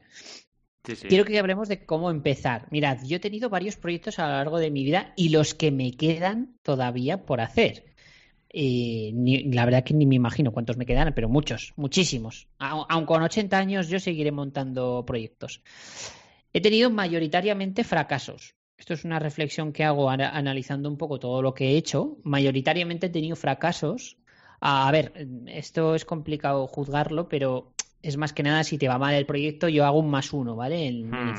Quiero 0.83 1.23
que 1.23 1.39
hablemos 1.39 1.69
de 1.69 1.85
cómo 1.85 2.11
empezar. 2.11 2.67
Mirad, 2.69 2.97
yo 3.05 3.15
he 3.15 3.19
tenido 3.19 3.49
varios 3.49 3.77
proyectos 3.77 4.19
a 4.19 4.27
lo 4.27 4.33
largo 4.33 4.59
de 4.59 4.69
mi 4.69 4.83
vida 4.83 5.13
y 5.15 5.29
los 5.29 5.53
que 5.53 5.71
me 5.71 5.93
quedan 5.93 6.57
todavía 6.61 7.25
por 7.25 7.39
hacer. 7.39 7.85
Eh, 8.49 9.13
la 9.51 9.63
verdad 9.63 9.85
que 9.85 9.93
ni 9.93 10.05
me 10.05 10.15
imagino 10.15 10.51
cuántos 10.51 10.75
me 10.75 10.85
quedan, 10.85 11.13
pero 11.15 11.29
muchos, 11.29 11.71
muchísimos. 11.77 12.49
Aun 12.59 13.05
con 13.05 13.23
80 13.23 13.57
años 13.57 13.87
yo 13.87 13.97
seguiré 13.99 14.33
montando 14.33 15.05
proyectos. 15.07 15.61
He 16.51 16.59
tenido 16.59 16.89
mayoritariamente 16.89 17.85
fracasos. 17.85 18.55
Esto 18.77 18.93
es 18.93 19.05
una 19.05 19.19
reflexión 19.19 19.71
que 19.71 19.85
hago 19.85 20.09
analizando 20.09 20.89
un 20.89 20.97
poco 20.97 21.17
todo 21.17 21.41
lo 21.41 21.53
que 21.53 21.69
he 21.69 21.77
hecho. 21.77 22.17
Mayoritariamente 22.23 23.07
he 23.07 23.09
tenido 23.09 23.37
fracasos. 23.37 24.17
A 24.59 24.91
ver, 24.91 25.13
esto 25.47 25.95
es 25.95 26.03
complicado 26.03 26.67
juzgarlo, 26.67 27.29
pero 27.29 27.73
es 28.03 28.17
más 28.17 28.33
que 28.33 28.43
nada 28.43 28.63
si 28.63 28.77
te 28.77 28.87
va 28.87 28.99
mal 28.99 29.15
el 29.15 29.25
proyecto, 29.25 29.69
yo 29.69 29.85
hago 29.85 29.99
un 29.99 30.11
más 30.11 30.33
uno, 30.33 30.55
¿vale? 30.55 30.85
En, 30.85 31.09
hmm. 31.09 31.35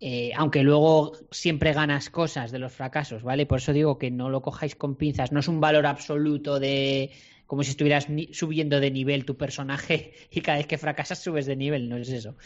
eh, 0.00 0.32
aunque 0.36 0.62
luego 0.62 1.12
siempre 1.30 1.72
ganas 1.72 2.10
cosas 2.10 2.50
de 2.50 2.58
los 2.58 2.72
fracasos, 2.72 3.22
¿vale? 3.22 3.46
Por 3.46 3.58
eso 3.58 3.72
digo 3.72 3.96
que 3.96 4.10
no 4.10 4.28
lo 4.28 4.42
cojáis 4.42 4.74
con 4.74 4.96
pinzas, 4.96 5.32
no 5.32 5.40
es 5.40 5.48
un 5.48 5.60
valor 5.60 5.86
absoluto 5.86 6.60
de 6.60 7.12
como 7.46 7.62
si 7.62 7.70
estuvieras 7.70 8.08
subiendo 8.32 8.80
de 8.80 8.90
nivel 8.90 9.24
tu 9.24 9.36
personaje 9.36 10.14
y 10.30 10.40
cada 10.40 10.58
vez 10.58 10.66
que 10.66 10.78
fracasas 10.78 11.22
subes 11.22 11.46
de 11.46 11.56
nivel, 11.56 11.88
no 11.88 11.96
es 11.96 12.08
eso. 12.10 12.36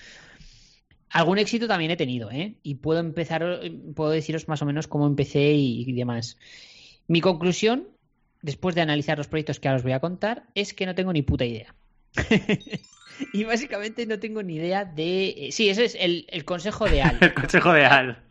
Algún 1.08 1.38
éxito 1.38 1.66
también 1.66 1.90
he 1.90 1.96
tenido, 1.96 2.30
¿eh? 2.30 2.54
Y 2.62 2.76
puedo 2.76 3.00
empezar, 3.00 3.62
puedo 3.96 4.10
deciros 4.10 4.46
más 4.46 4.62
o 4.62 4.66
menos 4.66 4.86
cómo 4.86 5.08
empecé 5.08 5.54
y, 5.54 5.92
demás. 5.92 6.36
Mi 7.08 7.20
conclusión, 7.20 7.88
después 8.42 8.76
de 8.76 8.82
analizar 8.82 9.18
los 9.18 9.26
proyectos 9.26 9.58
que 9.58 9.66
ahora 9.66 9.78
os 9.78 9.82
voy 9.82 9.90
a 9.90 9.98
contar, 9.98 10.44
es 10.54 10.72
que 10.72 10.86
no 10.86 10.94
tengo 10.94 11.12
ni 11.12 11.22
puta 11.22 11.44
idea. 11.44 11.74
y 13.32 13.44
básicamente 13.44 14.06
no 14.06 14.18
tengo 14.18 14.42
ni 14.42 14.56
idea 14.56 14.84
de. 14.84 15.28
Eh, 15.28 15.52
sí, 15.52 15.68
ese 15.68 15.84
es 15.84 15.96
el, 15.98 16.44
consejo 16.44 16.88
de 16.88 17.02
Al. 17.02 17.18
el 17.20 17.34
consejo 17.34 17.72
de 17.72 17.84
Al. 17.84 18.22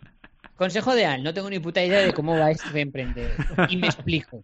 Consejo 0.56 0.94
de 0.94 1.06
Al, 1.06 1.24
no 1.24 1.34
tengo 1.34 1.50
ni 1.50 1.60
puta 1.60 1.84
idea 1.84 2.02
de 2.02 2.14
cómo 2.14 2.38
va 2.38 2.52
esto 2.52 2.70
de 2.72 2.82
emprender. 2.82 3.32
Y 3.70 3.78
me 3.78 3.88
explico. 3.88 4.44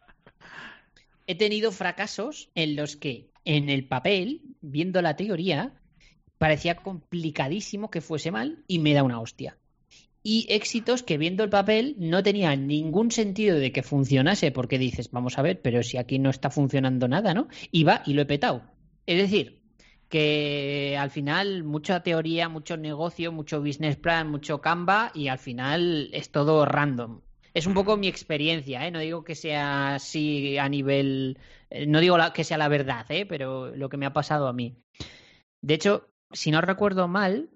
He 1.27 1.35
tenido 1.35 1.71
fracasos 1.71 2.49
en 2.55 2.75
los 2.75 2.95
que 2.95 3.31
en 3.43 3.69
el 3.69 3.85
papel, 3.87 4.41
viendo 4.61 5.01
la 5.01 5.15
teoría, 5.15 5.73
parecía 6.37 6.75
complicadísimo 6.75 7.89
que 7.89 8.01
fuese 8.01 8.31
mal 8.31 8.63
y 8.67 8.79
me 8.79 8.93
da 8.93 9.03
una 9.03 9.19
hostia. 9.19 9.57
Y 10.23 10.47
éxitos 10.49 11.03
que 11.03 11.19
viendo 11.19 11.43
el 11.43 11.49
papel 11.49 11.95
no 11.99 12.23
tenía 12.23 12.55
ningún 12.55 13.11
sentido 13.11 13.59
de 13.59 13.71
que 13.71 13.83
funcionase, 13.83 14.51
porque 14.51 14.79
dices, 14.79 15.11
vamos 15.11 15.37
a 15.37 15.43
ver, 15.43 15.61
pero 15.61 15.83
si 15.83 15.97
aquí 15.97 16.17
no 16.17 16.31
está 16.31 16.49
funcionando 16.49 17.07
nada, 17.07 17.35
¿no? 17.35 17.47
Y 17.71 17.83
va 17.83 18.01
y 18.05 18.13
lo 18.13 18.23
he 18.23 18.25
petado. 18.25 18.63
Es 19.05 19.17
decir, 19.17 19.61
que 20.09 20.97
al 20.99 21.11
final 21.11 21.63
mucha 21.63 22.03
teoría, 22.03 22.49
mucho 22.49 22.77
negocio, 22.77 23.31
mucho 23.31 23.61
business 23.61 23.95
plan, 23.97 24.29
mucho 24.29 24.61
Canva 24.61 25.11
y 25.13 25.27
al 25.27 25.39
final 25.39 26.09
es 26.13 26.31
todo 26.31 26.65
random. 26.65 27.21
Es 27.53 27.67
un 27.67 27.73
poco 27.73 27.95
mi 27.95 28.07
experiencia, 28.07 28.85
¿eh? 28.85 28.91
no 28.91 28.99
digo 28.99 29.23
que 29.23 29.33
sea 29.35 29.95
así 29.95 30.57
a 30.57 30.67
nivel, 30.67 31.39
eh, 31.69 31.85
no 31.87 32.01
digo 32.01 32.17
que 32.33 32.43
sea 32.43 32.57
la 32.57 32.67
verdad, 32.67 33.05
¿eh? 33.09 33.25
pero 33.25 33.73
lo 33.75 33.87
que 33.87 33.97
me 33.97 34.05
ha 34.05 34.13
pasado 34.13 34.47
a 34.47 34.53
mí. 34.53 34.75
De 35.61 35.73
hecho, 35.73 36.09
si 36.31 36.51
no 36.51 36.59
recuerdo 36.61 37.07
mal, 37.07 37.49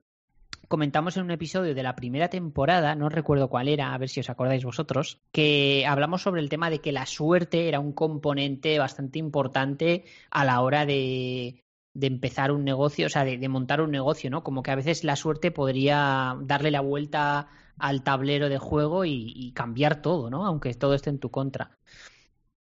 comentamos 0.69 1.17
en 1.17 1.23
un 1.23 1.31
episodio 1.31 1.75
de 1.75 1.83
la 1.83 1.97
primera 1.97 2.29
temporada, 2.29 2.95
no 2.95 3.09
recuerdo 3.09 3.49
cuál 3.49 3.67
era, 3.67 3.93
a 3.93 3.97
ver 3.97 4.07
si 4.07 4.21
os 4.21 4.29
acordáis 4.29 4.63
vosotros, 4.63 5.19
que 5.33 5.83
hablamos 5.85 6.21
sobre 6.21 6.39
el 6.39 6.47
tema 6.47 6.69
de 6.69 6.79
que 6.79 6.93
la 6.93 7.05
suerte 7.05 7.67
era 7.67 7.81
un 7.81 7.91
componente 7.91 8.79
bastante 8.79 9.19
importante 9.19 10.05
a 10.29 10.45
la 10.45 10.61
hora 10.61 10.85
de, 10.85 11.63
de 11.93 12.07
empezar 12.07 12.51
un 12.51 12.63
negocio, 12.63 13.07
o 13.07 13.09
sea, 13.09 13.25
de, 13.25 13.49
montar 13.49 13.81
un 13.81 13.91
negocio, 13.91 14.29
¿no? 14.29 14.43
Como 14.43 14.63
que 14.63 14.71
a 14.71 14.75
veces 14.75 15.03
la 15.03 15.15
suerte 15.15 15.51
podría 15.51 16.38
darle 16.41 16.71
la 16.71 16.81
vuelta 16.81 17.47
al 17.77 18.03
tablero 18.03 18.49
de 18.49 18.57
juego 18.57 19.05
y, 19.05 19.51
cambiar 19.55 20.01
todo, 20.01 20.29
¿no? 20.29 20.45
Aunque 20.45 20.73
todo 20.75 20.93
esté 20.93 21.09
en 21.09 21.19
tu 21.19 21.29
contra. 21.31 21.77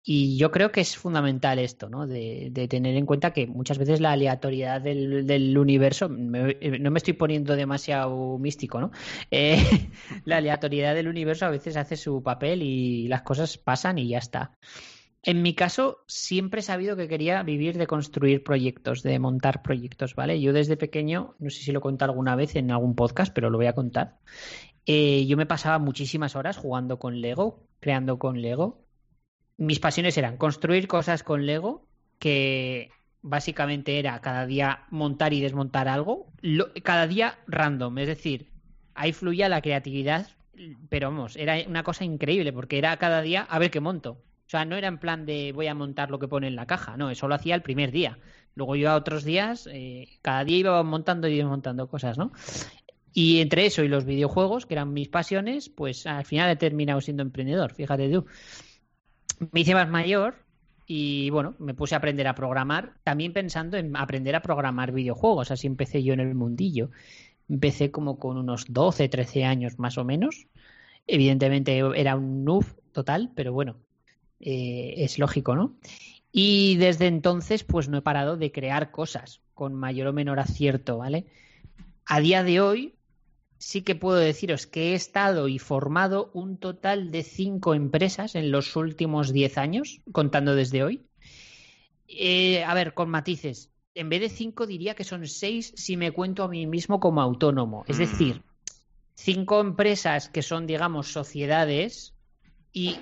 Y 0.03 0.39
yo 0.39 0.51
creo 0.51 0.73
que 0.73 0.81
es 0.81 0.97
fundamental 0.97 1.59
esto, 1.59 1.91
¿no? 1.91 2.07
De, 2.07 2.51
tener 2.71 2.97
en 2.97 3.05
cuenta 3.05 3.33
que 3.33 3.47
muchas 3.47 3.77
veces 3.77 4.01
la 4.01 4.13
aleatoriedad 4.13 4.81
del, 4.81 5.59
universo, 5.59 6.07
eh, 6.07 6.79
no 6.81 6.91
me 6.91 6.99
estoy 6.99 7.13
poniendo 7.13 7.55
demasiado 7.55 8.39
místico, 8.39 8.81
¿no? 8.81 8.93
Eh, 9.31 9.59
la 10.25 10.39
aleatoriedad 10.39 10.95
del 10.95 11.09
universo 11.09 11.45
a 11.45 11.51
veces 11.51 11.77
hace 11.77 11.97
su 11.97 12.23
papel 12.23 12.63
y 12.63 13.09
las 13.09 13.23
cosas 13.23 13.59
pasan 13.59 13.99
y 13.99 14.09
ya 14.09 14.19
está. 14.19 14.53
En 15.23 15.43
mi 15.43 15.55
caso, 15.55 15.99
siempre 16.07 16.61
he 16.61 16.63
sabido 16.63 16.97
que 16.97 17.07
quería 17.07 17.43
vivir 17.43 17.77
de 17.77 17.87
construir 17.87 18.43
proyectos, 18.43 19.03
de 19.03 19.19
montar 19.19 19.61
proyectos, 19.61 20.15
¿vale? 20.15 20.41
Yo 20.41 20.55
desde 20.55 20.79
pequeño, 20.79 21.35
no 21.39 21.51
sé 21.51 21.63
si 21.63 21.73
lo 21.73 21.83
contado 21.83 22.13
alguna 22.13 22.37
vez 22.37 22.57
en 22.57 22.71
algún 22.71 22.95
podcast, 22.95 23.35
pero 23.35 23.51
lo 23.51 23.59
voy 23.59 23.67
a 23.67 23.75
contar. 23.75 24.17
Eh, 24.87 25.27
yo 25.27 25.37
me 25.37 25.45
pasaba 25.45 25.79
muchísimas 25.79 26.37
horas 26.37 26.57
jugando 26.57 26.99
con 26.99 27.21
Lego, 27.21 27.67
creando 27.81 28.19
con 28.19 28.41
Lego. 28.41 28.87
Mis 29.61 29.79
pasiones 29.79 30.17
eran 30.17 30.39
construir 30.39 30.89
cosas 30.89 31.23
con 31.23 31.45
Lego, 31.45 31.85
que 32.19 32.89
básicamente 33.21 33.99
era 33.99 34.19
cada 34.23 34.47
día 34.47 34.85
montar 34.89 35.35
y 35.35 35.43
desmontar 35.43 35.87
algo, 35.87 36.33
cada 36.83 37.07
día 37.07 37.39
random, 37.47 37.99
es 37.99 38.07
decir, 38.07 38.49
ahí 38.95 39.13
fluía 39.13 39.51
la 39.51 39.61
creatividad, 39.61 40.29
pero 40.89 41.11
vamos, 41.11 41.37
era 41.37 41.57
una 41.69 41.83
cosa 41.83 42.05
increíble 42.05 42.55
porque 42.55 42.79
era 42.79 42.97
cada 42.97 43.21
día 43.21 43.43
a 43.43 43.59
ver 43.59 43.71
qué 43.71 43.81
monto. 43.81 44.13
O 44.13 44.51
sea, 44.51 44.65
no 44.65 44.77
era 44.77 44.89
en 44.89 44.97
plan 44.97 45.27
de 45.27 45.53
voy 45.53 45.67
a 45.67 45.75
montar 45.75 46.11
lo 46.11 46.19
que 46.19 46.27
pone 46.27 46.47
en 46.47 46.57
la 46.57 46.65
caja, 46.65 46.97
no, 46.97 47.11
eso 47.11 47.29
lo 47.29 47.35
hacía 47.35 47.55
el 47.55 47.61
primer 47.61 47.91
día. 47.91 48.19
Luego 48.55 48.77
yo 48.77 48.89
a 48.89 48.97
otros 48.97 49.25
días, 49.25 49.69
eh, 49.71 50.09
cada 50.23 50.43
día 50.43 50.57
iba 50.57 50.83
montando 50.85 51.29
y 51.29 51.37
desmontando 51.37 51.87
cosas, 51.87 52.17
¿no? 52.17 52.33
Y 53.13 53.43
entre 53.43 53.67
eso 53.67 53.85
y 53.85 53.89
los 53.89 54.07
videojuegos, 54.07 54.65
que 54.65 54.73
eran 54.73 54.95
mis 54.95 55.09
pasiones, 55.09 55.69
pues 55.69 56.07
al 56.07 56.25
final 56.25 56.51
he 56.51 56.57
terminado 56.57 57.03
siendo 57.03 57.23
emprendedor, 57.23 57.75
fíjate 57.75 58.09
tú. 58.09 58.25
Me 59.53 59.61
hice 59.61 59.75
más 59.75 59.89
mayor 59.89 60.37
y 60.87 61.31
bueno, 61.31 61.55
me 61.59 61.73
puse 61.75 61.95
a 61.95 61.99
aprender 61.99 62.27
a 62.27 62.35
programar, 62.35 62.95
también 63.05 63.33
pensando 63.33 63.77
en 63.77 63.97
aprender 63.97 64.35
a 64.35 64.43
programar 64.43 64.93
videojuegos, 64.93 65.51
así 65.51 65.67
empecé 65.67 66.03
yo 66.03 66.13
en 66.15 66.21
el 66.21 66.35
mundillo. 66.35 66.91
Empecé 67.49 67.91
como 67.91 68.19
con 68.19 68.37
unos 68.37 68.67
12, 68.69 69.09
13 69.09 69.45
años 69.45 69.79
más 69.79 69.99
o 69.99 70.05
menos. 70.05 70.47
Evidentemente 71.07 71.81
era 71.97 72.17
un 72.17 72.45
noob 72.45 72.65
total, 72.93 73.31
pero 73.35 73.53
bueno, 73.53 73.77
eh, 74.41 74.95
es 74.99 75.19
lógico, 75.19 75.57
¿no? 75.57 75.77
Y 76.33 76.77
desde 76.77 77.07
entonces, 77.07 77.65
pues 77.65 77.89
no 77.89 77.99
he 77.99 78.03
parado 78.03 78.37
de 78.37 78.53
crear 78.53 78.91
cosas 78.91 79.41
con 79.55 79.75
mayor 79.75 80.09
o 80.09 80.13
menor 80.13 80.39
acierto, 80.39 80.99
¿vale? 80.99 81.27
A 82.07 82.21
día 82.21 82.43
de 82.45 82.61
hoy, 82.61 82.95
sí 83.61 83.83
que 83.83 83.95
puedo 83.95 84.19
deciros 84.19 84.67
que 84.67 84.91
he 84.91 84.95
estado 84.95 85.47
y 85.47 85.59
formado 85.59 86.31
un 86.33 86.57
total 86.57 87.11
de 87.11 87.23
cinco 87.23 87.75
empresas 87.75 88.35
en 88.35 88.51
los 88.51 88.75
últimos 88.75 89.35
diez 89.35 89.59
años, 89.59 90.01
contando 90.13 90.55
desde 90.55 90.83
hoy. 90.83 91.03
Eh, 92.09 92.65
a 92.65 92.73
ver, 92.73 92.95
con 92.95 93.11
matices. 93.11 93.71
En 93.95 94.09
vez 94.09 94.23
de 94.23 94.31
cinco, 94.31 94.67
diría 94.67 94.95
que 94.95 95.05
son 95.05 95.27
seis 95.27 95.75
si 95.77 95.99
me 95.99 96.11
cuento 96.11 96.43
a 96.43 96.49
mí 96.49 96.67
mismo 96.67 97.01
como 97.01 97.21
autónomo. 97.21 97.85
Es 97.87 97.99
mm. 97.99 98.01
decir, 98.01 98.43
cinco 99.15 99.61
empresas 99.61 100.31
que 100.31 100.41
son, 100.41 100.67
digamos, 100.67 101.13
sociedades 101.13 102.15
y 102.73 102.97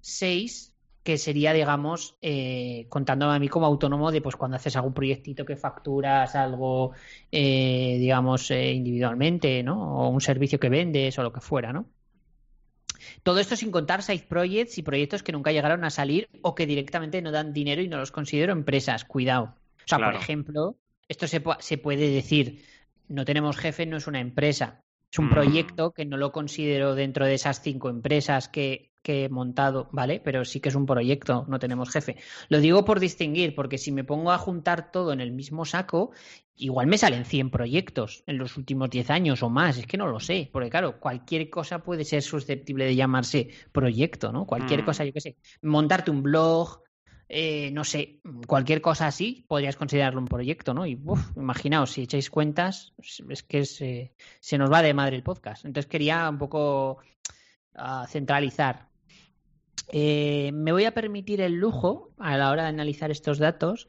seis 0.00 0.69
que 1.02 1.16
sería, 1.16 1.52
digamos, 1.52 2.16
eh, 2.20 2.86
contándome 2.88 3.34
a 3.34 3.38
mí 3.38 3.48
como 3.48 3.66
autónomo 3.66 4.12
de 4.12 4.20
pues 4.20 4.36
cuando 4.36 4.56
haces 4.56 4.76
algún 4.76 4.92
proyectito 4.92 5.44
que 5.44 5.56
facturas 5.56 6.34
algo, 6.34 6.92
eh, 7.32 7.96
digamos, 7.98 8.50
eh, 8.50 8.72
individualmente, 8.72 9.62
¿no? 9.62 9.98
O 9.98 10.08
un 10.08 10.20
servicio 10.20 10.60
que 10.60 10.68
vendes 10.68 11.18
o 11.18 11.22
lo 11.22 11.32
que 11.32 11.40
fuera, 11.40 11.72
¿no? 11.72 11.86
Todo 13.22 13.40
esto 13.40 13.56
sin 13.56 13.70
contar 13.70 14.02
side 14.02 14.26
projects 14.28 14.76
y 14.76 14.82
proyectos 14.82 15.22
que 15.22 15.32
nunca 15.32 15.52
llegaron 15.52 15.84
a 15.84 15.90
salir 15.90 16.28
o 16.42 16.54
que 16.54 16.66
directamente 16.66 17.22
no 17.22 17.30
dan 17.30 17.54
dinero 17.54 17.80
y 17.80 17.88
no 17.88 17.96
los 17.96 18.12
considero 18.12 18.52
empresas. 18.52 19.04
Cuidado. 19.06 19.54
O 19.84 19.88
sea, 19.88 19.98
por 19.98 20.14
ejemplo, 20.14 20.76
esto 21.08 21.26
se, 21.26 21.42
se 21.60 21.78
puede 21.78 22.10
decir, 22.10 22.62
no 23.08 23.24
tenemos 23.24 23.56
jefe, 23.56 23.86
no 23.86 23.96
es 23.96 24.06
una 24.06 24.20
empresa. 24.20 24.82
Es 25.10 25.18
un 25.18 25.26
mm. 25.26 25.30
proyecto 25.30 25.92
que 25.92 26.04
no 26.04 26.18
lo 26.18 26.30
considero 26.30 26.94
dentro 26.94 27.24
de 27.24 27.34
esas 27.34 27.62
cinco 27.62 27.88
empresas 27.88 28.48
que 28.48 28.89
que 29.02 29.24
he 29.24 29.28
montado, 29.28 29.88
¿vale? 29.92 30.20
Pero 30.20 30.44
sí 30.44 30.60
que 30.60 30.68
es 30.68 30.74
un 30.74 30.86
proyecto, 30.86 31.44
no 31.48 31.58
tenemos 31.58 31.90
jefe. 31.90 32.16
Lo 32.48 32.60
digo 32.60 32.84
por 32.84 33.00
distinguir, 33.00 33.54
porque 33.54 33.78
si 33.78 33.92
me 33.92 34.04
pongo 34.04 34.32
a 34.32 34.38
juntar 34.38 34.90
todo 34.90 35.12
en 35.12 35.20
el 35.20 35.32
mismo 35.32 35.64
saco, 35.64 36.10
igual 36.56 36.86
me 36.86 36.98
salen 36.98 37.24
100 37.24 37.50
proyectos 37.50 38.22
en 38.26 38.38
los 38.38 38.56
últimos 38.56 38.90
10 38.90 39.10
años 39.10 39.42
o 39.42 39.48
más, 39.48 39.78
es 39.78 39.86
que 39.86 39.96
no 39.96 40.06
lo 40.06 40.20
sé, 40.20 40.50
porque 40.52 40.70
claro, 40.70 41.00
cualquier 41.00 41.48
cosa 41.48 41.82
puede 41.82 42.04
ser 42.04 42.22
susceptible 42.22 42.84
de 42.84 42.94
llamarse 42.94 43.48
proyecto, 43.72 44.32
¿no? 44.32 44.46
Cualquier 44.46 44.82
mm. 44.82 44.84
cosa, 44.84 45.04
yo 45.04 45.12
qué 45.12 45.20
sé, 45.20 45.36
montarte 45.62 46.10
un 46.10 46.22
blog, 46.22 46.82
eh, 47.32 47.70
no 47.70 47.84
sé, 47.84 48.20
cualquier 48.46 48.80
cosa 48.80 49.06
así, 49.06 49.44
podrías 49.48 49.76
considerarlo 49.76 50.20
un 50.20 50.26
proyecto, 50.26 50.74
¿no? 50.74 50.84
Y 50.84 51.00
uf, 51.02 51.36
imaginaos, 51.36 51.92
si 51.92 52.02
echáis 52.02 52.28
cuentas, 52.28 52.92
es 53.28 53.42
que 53.42 53.64
se, 53.64 54.12
se 54.40 54.58
nos 54.58 54.70
va 54.70 54.82
de 54.82 54.94
madre 54.94 55.16
el 55.16 55.22
podcast. 55.22 55.64
Entonces 55.64 55.88
quería 55.88 56.28
un 56.28 56.38
poco 56.38 56.98
ah, 57.74 58.06
centralizar 58.08 58.89
eh, 59.92 60.52
me 60.52 60.72
voy 60.72 60.84
a 60.84 60.94
permitir 60.94 61.40
el 61.40 61.54
lujo, 61.54 62.10
a 62.18 62.36
la 62.36 62.50
hora 62.50 62.64
de 62.64 62.68
analizar 62.68 63.10
estos 63.10 63.38
datos, 63.38 63.88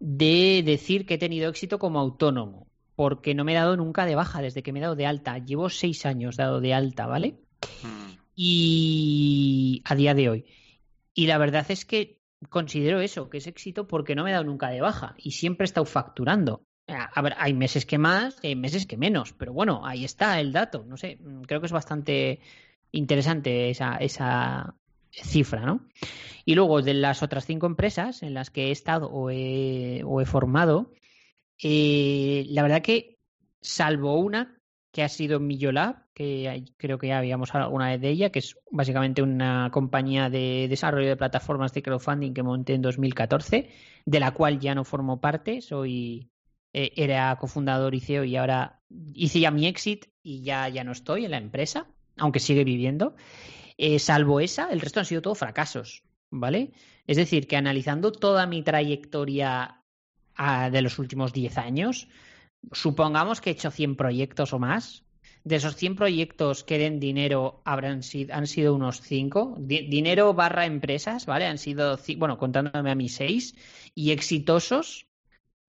de 0.00 0.62
decir 0.64 1.06
que 1.06 1.14
he 1.14 1.18
tenido 1.18 1.48
éxito 1.48 1.78
como 1.78 2.00
autónomo, 2.00 2.66
porque 2.96 3.34
no 3.34 3.44
me 3.44 3.52
he 3.52 3.56
dado 3.56 3.76
nunca 3.76 4.06
de 4.06 4.14
baja 4.14 4.42
desde 4.42 4.62
que 4.62 4.72
me 4.72 4.80
he 4.80 4.82
dado 4.82 4.96
de 4.96 5.06
alta. 5.06 5.38
Llevo 5.38 5.70
seis 5.70 6.06
años 6.06 6.36
dado 6.36 6.60
de 6.60 6.74
alta, 6.74 7.06
¿vale? 7.06 7.36
Hmm. 7.82 8.18
Y 8.34 9.82
a 9.84 9.94
día 9.94 10.14
de 10.14 10.28
hoy. 10.28 10.44
Y 11.14 11.26
la 11.26 11.38
verdad 11.38 11.66
es 11.68 11.84
que 11.84 12.20
considero 12.48 13.00
eso, 13.00 13.28
que 13.30 13.38
es 13.38 13.46
éxito 13.46 13.86
porque 13.86 14.14
no 14.14 14.24
me 14.24 14.30
he 14.30 14.32
dado 14.32 14.44
nunca 14.44 14.68
de 14.70 14.80
baja 14.80 15.14
y 15.18 15.32
siempre 15.32 15.64
he 15.64 15.66
estado 15.66 15.84
facturando. 15.84 16.62
A 16.86 17.20
ver, 17.20 17.34
hay 17.36 17.52
meses 17.52 17.84
que 17.84 17.98
más, 17.98 18.38
hay 18.42 18.56
meses 18.56 18.86
que 18.86 18.96
menos, 18.96 19.34
pero 19.34 19.52
bueno, 19.52 19.84
ahí 19.84 20.04
está 20.04 20.40
el 20.40 20.52
dato. 20.52 20.84
No 20.86 20.96
sé, 20.96 21.18
creo 21.46 21.60
que 21.60 21.66
es 21.66 21.72
bastante 21.72 22.40
interesante 22.92 23.68
esa, 23.68 23.96
esa, 23.96 24.74
cifra, 25.10 25.60
¿no? 25.60 25.86
Y 26.44 26.54
luego 26.54 26.82
de 26.82 26.94
las 26.94 27.22
otras 27.22 27.46
cinco 27.46 27.66
empresas 27.66 28.22
en 28.22 28.34
las 28.34 28.50
que 28.50 28.68
he 28.68 28.70
estado 28.70 29.08
o 29.10 29.30
he, 29.30 30.02
formado, 30.24 30.92
eh, 31.62 32.46
la 32.48 32.62
verdad 32.62 32.82
que 32.82 33.18
salvo 33.60 34.18
una 34.18 34.58
que 34.90 35.02
ha 35.02 35.08
sido 35.08 35.40
Millolab, 35.40 35.96
que 36.14 36.64
creo 36.76 36.98
que 36.98 37.08
ya 37.08 37.18
habíamos 37.18 37.50
hablado 37.50 37.66
alguna 37.66 37.90
vez 37.90 38.00
de 38.00 38.08
ella, 38.08 38.30
que 38.30 38.38
es 38.38 38.56
básicamente 38.70 39.22
una 39.22 39.70
compañía 39.70 40.30
de 40.30 40.66
desarrollo 40.68 41.08
de 41.08 41.16
plataformas 41.16 41.72
de 41.74 41.82
crowdfunding 41.82 42.32
que 42.32 42.42
monté 42.42 42.74
en 42.74 42.82
2014, 42.82 43.70
de 44.06 44.20
la 44.20 44.32
cual 44.32 44.58
ya 44.58 44.74
no 44.74 44.84
formo 44.84 45.20
parte, 45.20 45.60
soy 45.60 46.30
eh, 46.72 46.92
era 46.96 47.36
cofundador 47.36 47.94
y 47.94 48.00
CEO 48.00 48.24
y 48.24 48.36
ahora 48.36 48.80
hice 49.14 49.40
ya 49.40 49.50
mi 49.50 49.66
exit 49.66 50.06
y 50.22 50.42
ya, 50.42 50.68
ya 50.68 50.84
no 50.84 50.92
estoy 50.92 51.24
en 51.24 51.32
la 51.32 51.38
empresa, 51.38 51.86
aunque 52.16 52.40
sigue 52.40 52.64
viviendo. 52.64 53.14
Eh, 53.78 54.00
salvo 54.00 54.40
esa, 54.40 54.70
el 54.70 54.80
resto 54.80 54.98
han 54.98 55.06
sido 55.06 55.22
todo 55.22 55.36
fracasos, 55.36 56.02
¿vale? 56.30 56.72
Es 57.06 57.16
decir, 57.16 57.46
que 57.46 57.56
analizando 57.56 58.10
toda 58.10 58.46
mi 58.46 58.62
trayectoria 58.62 59.82
ah, 60.34 60.68
de 60.70 60.82
los 60.82 60.98
últimos 60.98 61.32
10 61.32 61.58
años, 61.58 62.08
supongamos 62.72 63.40
que 63.40 63.50
he 63.50 63.52
hecho 63.52 63.70
100 63.70 63.96
proyectos 63.96 64.52
o 64.52 64.58
más. 64.58 65.04
De 65.44 65.56
esos 65.56 65.76
100 65.76 65.94
proyectos 65.94 66.64
que 66.64 66.78
den 66.78 66.98
dinero 66.98 67.62
habrán 67.64 68.02
sido, 68.02 68.34
han 68.34 68.48
sido 68.48 68.74
unos 68.74 69.00
5. 69.00 69.56
dinero 69.60 70.34
barra 70.34 70.66
empresas, 70.66 71.24
¿vale? 71.26 71.46
Han 71.46 71.58
sido, 71.58 71.98
bueno, 72.16 72.36
contándome 72.36 72.90
a 72.90 72.94
mis 72.96 73.14
6. 73.14 73.54
Y 73.94 74.10
exitosos, 74.10 75.06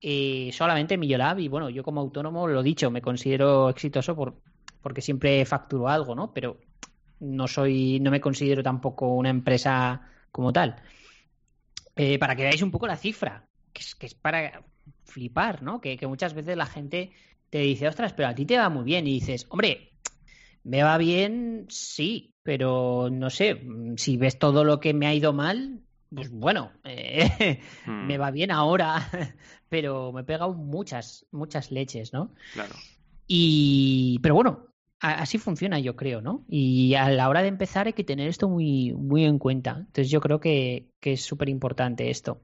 eh, 0.00 0.50
solamente 0.52 0.98
Millolab. 0.98 1.38
Y 1.38 1.48
bueno, 1.48 1.70
yo 1.70 1.84
como 1.84 2.00
autónomo, 2.00 2.48
lo 2.48 2.62
dicho, 2.62 2.90
me 2.90 3.00
considero 3.00 3.70
exitoso 3.70 4.16
por, 4.16 4.42
porque 4.82 5.00
siempre 5.00 5.44
facturo 5.46 5.88
algo, 5.88 6.14
¿no? 6.14 6.32
Pero 6.34 6.58
no 7.20 7.46
soy, 7.46 8.00
no 8.00 8.10
me 8.10 8.20
considero 8.20 8.62
tampoco 8.62 9.14
una 9.14 9.30
empresa 9.30 10.02
como 10.32 10.52
tal. 10.52 10.76
Eh, 11.96 12.18
para 12.18 12.34
que 12.34 12.42
veáis 12.42 12.62
un 12.62 12.70
poco 12.70 12.86
la 12.86 12.96
cifra, 12.96 13.46
que 13.72 13.82
es, 13.82 13.94
que 13.94 14.06
es 14.06 14.14
para 14.14 14.62
flipar, 15.04 15.62
¿no? 15.62 15.80
Que, 15.80 15.96
que, 15.96 16.06
muchas 16.06 16.34
veces 16.34 16.56
la 16.56 16.66
gente 16.66 17.12
te 17.50 17.58
dice, 17.58 17.88
ostras, 17.88 18.12
pero 18.12 18.28
a 18.28 18.34
ti 18.34 18.46
te 18.46 18.56
va 18.56 18.68
muy 18.68 18.84
bien. 18.84 19.06
Y 19.06 19.14
dices, 19.14 19.46
hombre, 19.50 19.92
me 20.64 20.82
va 20.82 20.98
bien, 20.98 21.66
sí, 21.68 22.34
pero 22.42 23.08
no 23.10 23.30
sé, 23.30 23.60
si 23.96 24.16
ves 24.16 24.38
todo 24.38 24.64
lo 24.64 24.80
que 24.80 24.94
me 24.94 25.06
ha 25.06 25.14
ido 25.14 25.32
mal, 25.32 25.80
pues 26.14 26.30
bueno, 26.30 26.72
eh, 26.84 27.60
me 27.86 28.18
hmm. 28.18 28.20
va 28.20 28.30
bien 28.30 28.50
ahora, 28.50 29.08
pero 29.68 30.12
me 30.12 30.22
he 30.22 30.24
pegado 30.24 30.54
muchas, 30.54 31.26
muchas 31.30 31.70
leches, 31.70 32.12
¿no? 32.12 32.32
Claro. 32.52 32.74
Y, 33.26 34.18
pero 34.22 34.34
bueno, 34.34 34.66
así 35.00 35.38
funciona, 35.38 35.78
yo 35.78 35.96
creo, 35.96 36.20
¿no? 36.20 36.44
Y 36.48 36.94
a 36.94 37.10
la 37.10 37.28
hora 37.28 37.42
de 37.42 37.48
empezar 37.48 37.86
hay 37.86 37.92
que 37.94 38.04
tener 38.04 38.28
esto 38.28 38.48
muy, 38.48 38.92
muy 38.92 39.24
en 39.24 39.38
cuenta. 39.38 39.76
Entonces 39.78 40.10
yo 40.10 40.20
creo 40.20 40.40
que, 40.40 40.90
que 41.00 41.14
es 41.14 41.22
súper 41.22 41.48
importante 41.48 42.10
esto. 42.10 42.42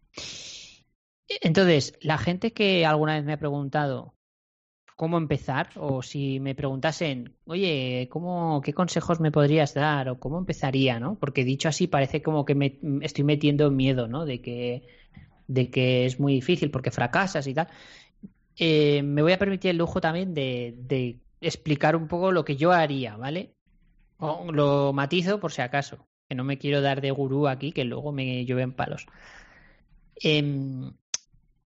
Entonces, 1.42 1.94
la 2.00 2.18
gente 2.18 2.52
que 2.52 2.86
alguna 2.86 3.14
vez 3.14 3.24
me 3.24 3.32
ha 3.32 3.38
preguntado 3.38 4.14
cómo 4.96 5.18
empezar, 5.18 5.70
o 5.76 6.02
si 6.02 6.40
me 6.40 6.54
preguntasen, 6.54 7.36
oye, 7.44 8.08
¿cómo, 8.10 8.62
¿qué 8.62 8.72
consejos 8.72 9.20
me 9.20 9.30
podrías 9.32 9.74
dar? 9.74 10.08
o 10.08 10.18
cómo 10.18 10.38
empezaría, 10.38 10.98
¿no? 11.00 11.18
Porque 11.18 11.44
dicho 11.44 11.68
así 11.68 11.86
parece 11.86 12.22
como 12.22 12.44
que 12.44 12.54
me 12.54 12.78
estoy 13.02 13.24
metiendo 13.24 13.70
miedo, 13.70 14.08
¿no? 14.08 14.24
De 14.24 14.40
que, 14.40 14.86
de 15.48 15.70
que 15.70 16.06
es 16.06 16.20
muy 16.20 16.34
difícil 16.34 16.70
porque 16.70 16.90
fracasas 16.90 17.46
y 17.46 17.54
tal. 17.54 17.68
Eh, 18.56 19.02
me 19.02 19.22
voy 19.22 19.32
a 19.32 19.38
permitir 19.38 19.70
el 19.70 19.78
lujo 19.78 20.00
también 20.00 20.34
de, 20.34 20.74
de 20.78 21.20
explicar 21.40 21.96
un 21.96 22.08
poco 22.08 22.32
lo 22.32 22.44
que 22.44 22.56
yo 22.56 22.72
haría, 22.72 23.16
¿vale? 23.16 23.54
Lo 24.18 24.92
matizo 24.92 25.40
por 25.40 25.52
si 25.52 25.62
acaso, 25.62 26.06
que 26.28 26.34
no 26.34 26.44
me 26.44 26.58
quiero 26.58 26.80
dar 26.80 27.00
de 27.00 27.10
gurú 27.10 27.48
aquí, 27.48 27.72
que 27.72 27.84
luego 27.84 28.12
me 28.12 28.44
llueven 28.44 28.72
palos. 28.72 29.06
Em, 30.16 30.92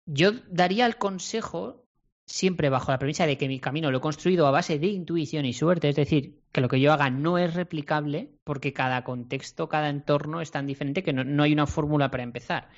yo 0.07 0.33
daría 0.49 0.87
el 0.87 0.97
consejo 0.97 1.87
siempre 2.27 2.69
bajo 2.69 2.93
la 2.93 2.99
premisa 2.99 3.27
de 3.27 3.37
que 3.37 3.49
mi 3.49 3.59
camino 3.59 3.91
lo 3.91 3.99
he 3.99 4.01
construido 4.01 4.47
a 4.47 4.53
base 4.53 4.79
de 4.79 4.87
intuición 4.87 5.45
y 5.45 5.53
suerte, 5.53 5.89
es 5.89 5.97
decir, 5.97 6.41
que 6.53 6.61
lo 6.61 6.69
que 6.69 6.81
yo 6.81 6.93
haga 6.93 7.11
no 7.11 7.39
es 7.39 7.55
replicable 7.55 8.33
porque 8.45 8.73
cada 8.73 9.03
contexto, 9.03 9.69
cada 9.69 9.89
entorno 9.89 10.41
es 10.41 10.51
tan 10.51 10.67
diferente 10.67 11.03
que 11.03 11.13
no, 11.13 11.25
no 11.25 11.43
hay 11.43 11.53
una 11.53 11.67
fórmula 11.67 12.11
para 12.11 12.23
empezar. 12.23 12.69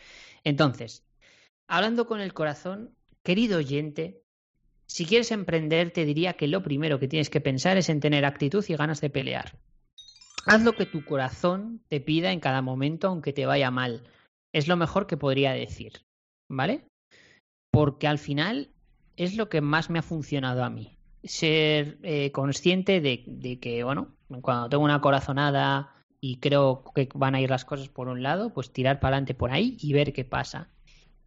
Entonces, 0.45 1.07
hablando 1.69 2.07
con 2.07 2.21
el 2.21 2.33
corazón, 2.33 2.97
querido 3.23 3.59
oyente, 3.59 4.22
si 4.93 5.07
quieres 5.07 5.31
emprender, 5.31 5.91
te 5.91 6.05
diría 6.05 6.35
que 6.35 6.47
lo 6.47 6.63
primero 6.63 6.99
que 6.99 7.09
tienes 7.09 7.31
que 7.31 7.41
pensar 7.41 7.79
es 7.79 7.89
en 7.89 8.01
tener 8.01 8.27
actitud 8.27 8.63
y 8.69 8.77
ganas 8.77 9.01
de 9.01 9.09
pelear. 9.09 9.55
Haz 10.45 10.63
lo 10.65 10.75
que 10.75 10.85
tu 10.85 11.03
corazón 11.03 11.81
te 11.89 11.99
pida 11.99 12.31
en 12.31 12.41
cada 12.41 12.61
momento, 12.61 13.09
aunque 13.09 13.33
te 13.33 13.47
vaya 13.47 13.71
mal. 13.71 14.03
Es 14.53 14.69
lo 14.69 14.77
mejor 14.77 15.07
que 15.07 15.17
podría 15.17 15.53
decir, 15.53 16.03
¿vale? 16.51 16.85
Porque 17.71 18.07
al 18.07 18.19
final 18.19 18.69
es 19.17 19.35
lo 19.35 19.49
que 19.49 19.63
más 19.63 19.89
me 19.89 19.99
ha 19.99 20.03
funcionado 20.03 20.63
a 20.63 20.69
mí. 20.69 20.99
Ser 21.25 21.97
eh, 22.03 22.31
consciente 22.31 23.01
de, 23.01 23.25
de 23.27 23.61
que, 23.61 23.85
bueno, 23.85 24.09
cuando 24.43 24.69
tengo 24.69 24.85
una 24.85 25.01
corazonada 25.01 25.95
y 26.21 26.37
creo 26.37 26.85
que 26.95 27.09
van 27.15 27.35
a 27.35 27.41
ir 27.41 27.49
las 27.49 27.65
cosas 27.65 27.89
por 27.89 28.09
un 28.09 28.23
lado, 28.23 28.53
pues 28.53 28.71
tirar 28.71 29.01
para 29.01 29.17
adelante 29.17 29.33
por 29.33 29.53
ahí 29.53 29.79
y 29.81 29.95
ver 29.95 30.13
qué 30.13 30.27
pasa. 30.27 30.69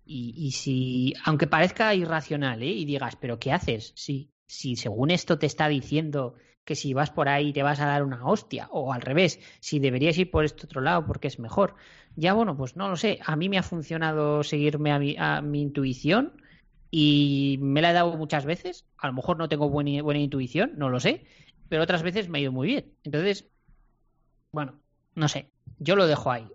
Y, 0.07 0.51
si, 0.51 1.13
aunque 1.23 1.47
parezca 1.47 1.95
irracional, 1.95 2.61
¿eh? 2.61 2.67
y 2.67 2.85
digas, 2.85 3.15
pero 3.15 3.39
¿qué 3.39 3.51
haces? 3.51 3.91
Si, 3.95 4.29
si 4.45 4.75
según 4.75 5.09
esto 5.09 5.39
te 5.39 5.47
está 5.47 5.67
diciendo 5.67 6.35
que 6.63 6.75
si 6.75 6.93
vas 6.93 7.11
por 7.11 7.29
ahí 7.29 7.53
te 7.53 7.63
vas 7.63 7.79
a 7.79 7.85
dar 7.85 8.03
una 8.03 8.25
hostia, 8.25 8.67
o 8.71 8.91
al 8.93 9.01
revés, 9.01 9.39
si 9.59 9.79
deberías 9.79 10.17
ir 10.17 10.31
por 10.31 10.45
este 10.45 10.65
otro 10.65 10.81
lado 10.81 11.05
porque 11.05 11.27
es 11.27 11.39
mejor. 11.39 11.75
Ya 12.15 12.33
bueno, 12.33 12.57
pues 12.57 12.75
no 12.75 12.89
lo 12.89 12.95
sé, 12.95 13.19
a 13.25 13.35
mí 13.35 13.49
me 13.49 13.57
ha 13.57 13.63
funcionado 13.63 14.43
seguirme 14.43 14.91
a 14.91 14.99
mi, 14.99 15.15
a 15.17 15.41
mi 15.41 15.61
intuición 15.61 16.41
y 16.89 17.57
me 17.61 17.81
la 17.81 17.91
he 17.91 17.93
dado 17.93 18.17
muchas 18.17 18.45
veces, 18.45 18.85
a 18.97 19.07
lo 19.07 19.13
mejor 19.13 19.37
no 19.37 19.47
tengo 19.47 19.69
buena, 19.69 20.01
buena 20.01 20.19
intuición, 20.19 20.73
no 20.77 20.89
lo 20.89 20.99
sé, 20.99 21.25
pero 21.69 21.83
otras 21.83 22.03
veces 22.03 22.29
me 22.29 22.39
ha 22.39 22.41
ido 22.41 22.51
muy 22.51 22.67
bien. 22.67 22.93
Entonces, 23.03 23.47
bueno, 24.51 24.79
no 25.13 25.27
sé, 25.27 25.51
yo 25.79 25.95
lo 25.95 26.07
dejo 26.07 26.31
ahí. 26.31 26.47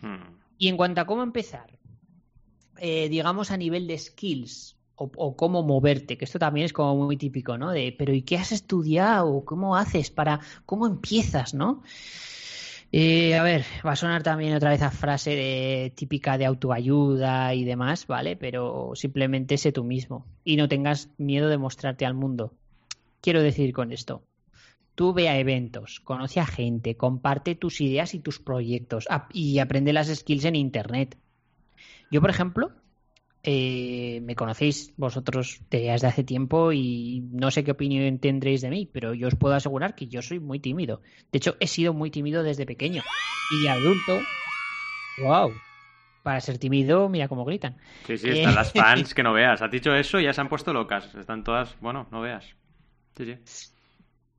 Hmm. 0.00 0.38
Y 0.58 0.68
en 0.68 0.76
cuanto 0.76 1.00
a 1.00 1.06
cómo 1.06 1.22
empezar, 1.22 1.78
eh, 2.78 3.08
digamos, 3.08 3.50
a 3.50 3.56
nivel 3.56 3.86
de 3.86 3.98
skills 3.98 4.76
o, 4.96 5.36
cómo 5.36 5.62
moverte, 5.62 6.16
que 6.16 6.24
esto 6.24 6.38
también 6.38 6.66
es 6.66 6.72
como 6.72 6.94
muy 6.96 7.16
típico, 7.16 7.58
¿no? 7.58 7.72
De, 7.72 7.94
pero 7.98 8.12
¿y 8.12 8.22
qué 8.22 8.36
has 8.36 8.52
estudiado? 8.52 9.44
¿Cómo 9.44 9.76
haces 9.76 10.10
para, 10.10 10.40
cómo 10.66 10.86
empiezas, 10.86 11.52
¿no? 11.52 11.82
Eh, 12.92 13.34
a 13.34 13.42
ver, 13.42 13.64
va 13.84 13.92
a 13.92 13.96
sonar 13.96 14.22
también 14.22 14.54
otra 14.54 14.70
vez 14.70 14.82
a 14.82 14.92
frase 14.92 15.92
típica 15.96 16.38
de 16.38 16.46
autoayuda 16.46 17.52
y 17.52 17.64
demás, 17.64 18.06
¿vale? 18.06 18.36
Pero 18.36 18.92
simplemente 18.94 19.58
sé 19.58 19.72
tú 19.72 19.82
mismo 19.82 20.26
y 20.44 20.56
no 20.56 20.68
tengas 20.68 21.08
miedo 21.18 21.48
de 21.48 21.58
mostrarte 21.58 22.06
al 22.06 22.14
mundo. 22.14 22.52
Quiero 23.20 23.42
decir 23.42 23.72
con 23.72 23.90
esto, 23.90 24.22
tú 24.94 25.12
ve 25.12 25.28
a 25.28 25.38
eventos, 25.38 25.98
conoce 25.98 26.38
a 26.38 26.46
gente, 26.46 26.96
comparte 26.96 27.56
tus 27.56 27.80
ideas 27.80 28.14
y 28.14 28.20
tus 28.20 28.38
proyectos 28.38 29.08
y 29.32 29.58
aprende 29.58 29.92
las 29.92 30.06
skills 30.06 30.44
en 30.44 30.54
Internet. 30.54 31.16
Yo, 32.10 32.20
por 32.20 32.30
ejemplo, 32.30 32.72
eh, 33.42 34.20
me 34.22 34.36
conocéis 34.36 34.94
vosotros 34.96 35.60
desde 35.70 36.06
hace 36.06 36.24
tiempo 36.24 36.72
y 36.72 37.22
no 37.30 37.50
sé 37.50 37.62
qué 37.62 37.72
opinión 37.72 38.18
tendréis 38.18 38.62
de 38.62 38.70
mí, 38.70 38.88
pero 38.90 39.12
yo 39.12 39.28
os 39.28 39.34
puedo 39.34 39.54
asegurar 39.54 39.94
que 39.94 40.06
yo 40.06 40.22
soy 40.22 40.40
muy 40.40 40.60
tímido. 40.60 41.02
De 41.30 41.36
hecho, 41.38 41.56
he 41.60 41.66
sido 41.66 41.92
muy 41.92 42.10
tímido 42.10 42.42
desde 42.42 42.64
pequeño. 42.64 43.04
Y 43.48 43.62
de 43.62 43.68
adulto, 43.68 44.26
wow, 45.16 45.60
para 46.22 46.40
ser 46.40 46.58
tímido, 46.58 47.08
mira 47.10 47.28
cómo 47.28 47.44
gritan. 47.44 47.76
Sí, 48.06 48.16
sí, 48.16 48.30
están 48.30 48.54
las 48.54 48.72
fans 48.72 49.12
que 49.14 49.22
no 49.22 49.34
veas. 49.34 49.60
Has 49.60 49.70
dicho 49.70 49.94
eso 49.94 50.18
y 50.18 50.24
ya 50.24 50.32
se 50.32 50.40
han 50.40 50.48
puesto 50.48 50.72
locas. 50.72 51.14
Están 51.14 51.44
todas, 51.44 51.78
bueno, 51.80 52.08
no 52.10 52.22
veas. 52.22 52.46
Sí, 53.16 53.26
sí. 53.26 53.36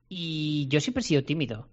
Y 0.10 0.68
yo 0.68 0.80
siempre 0.80 1.02
he 1.02 1.04
sido 1.04 1.24
tímido 1.24 1.70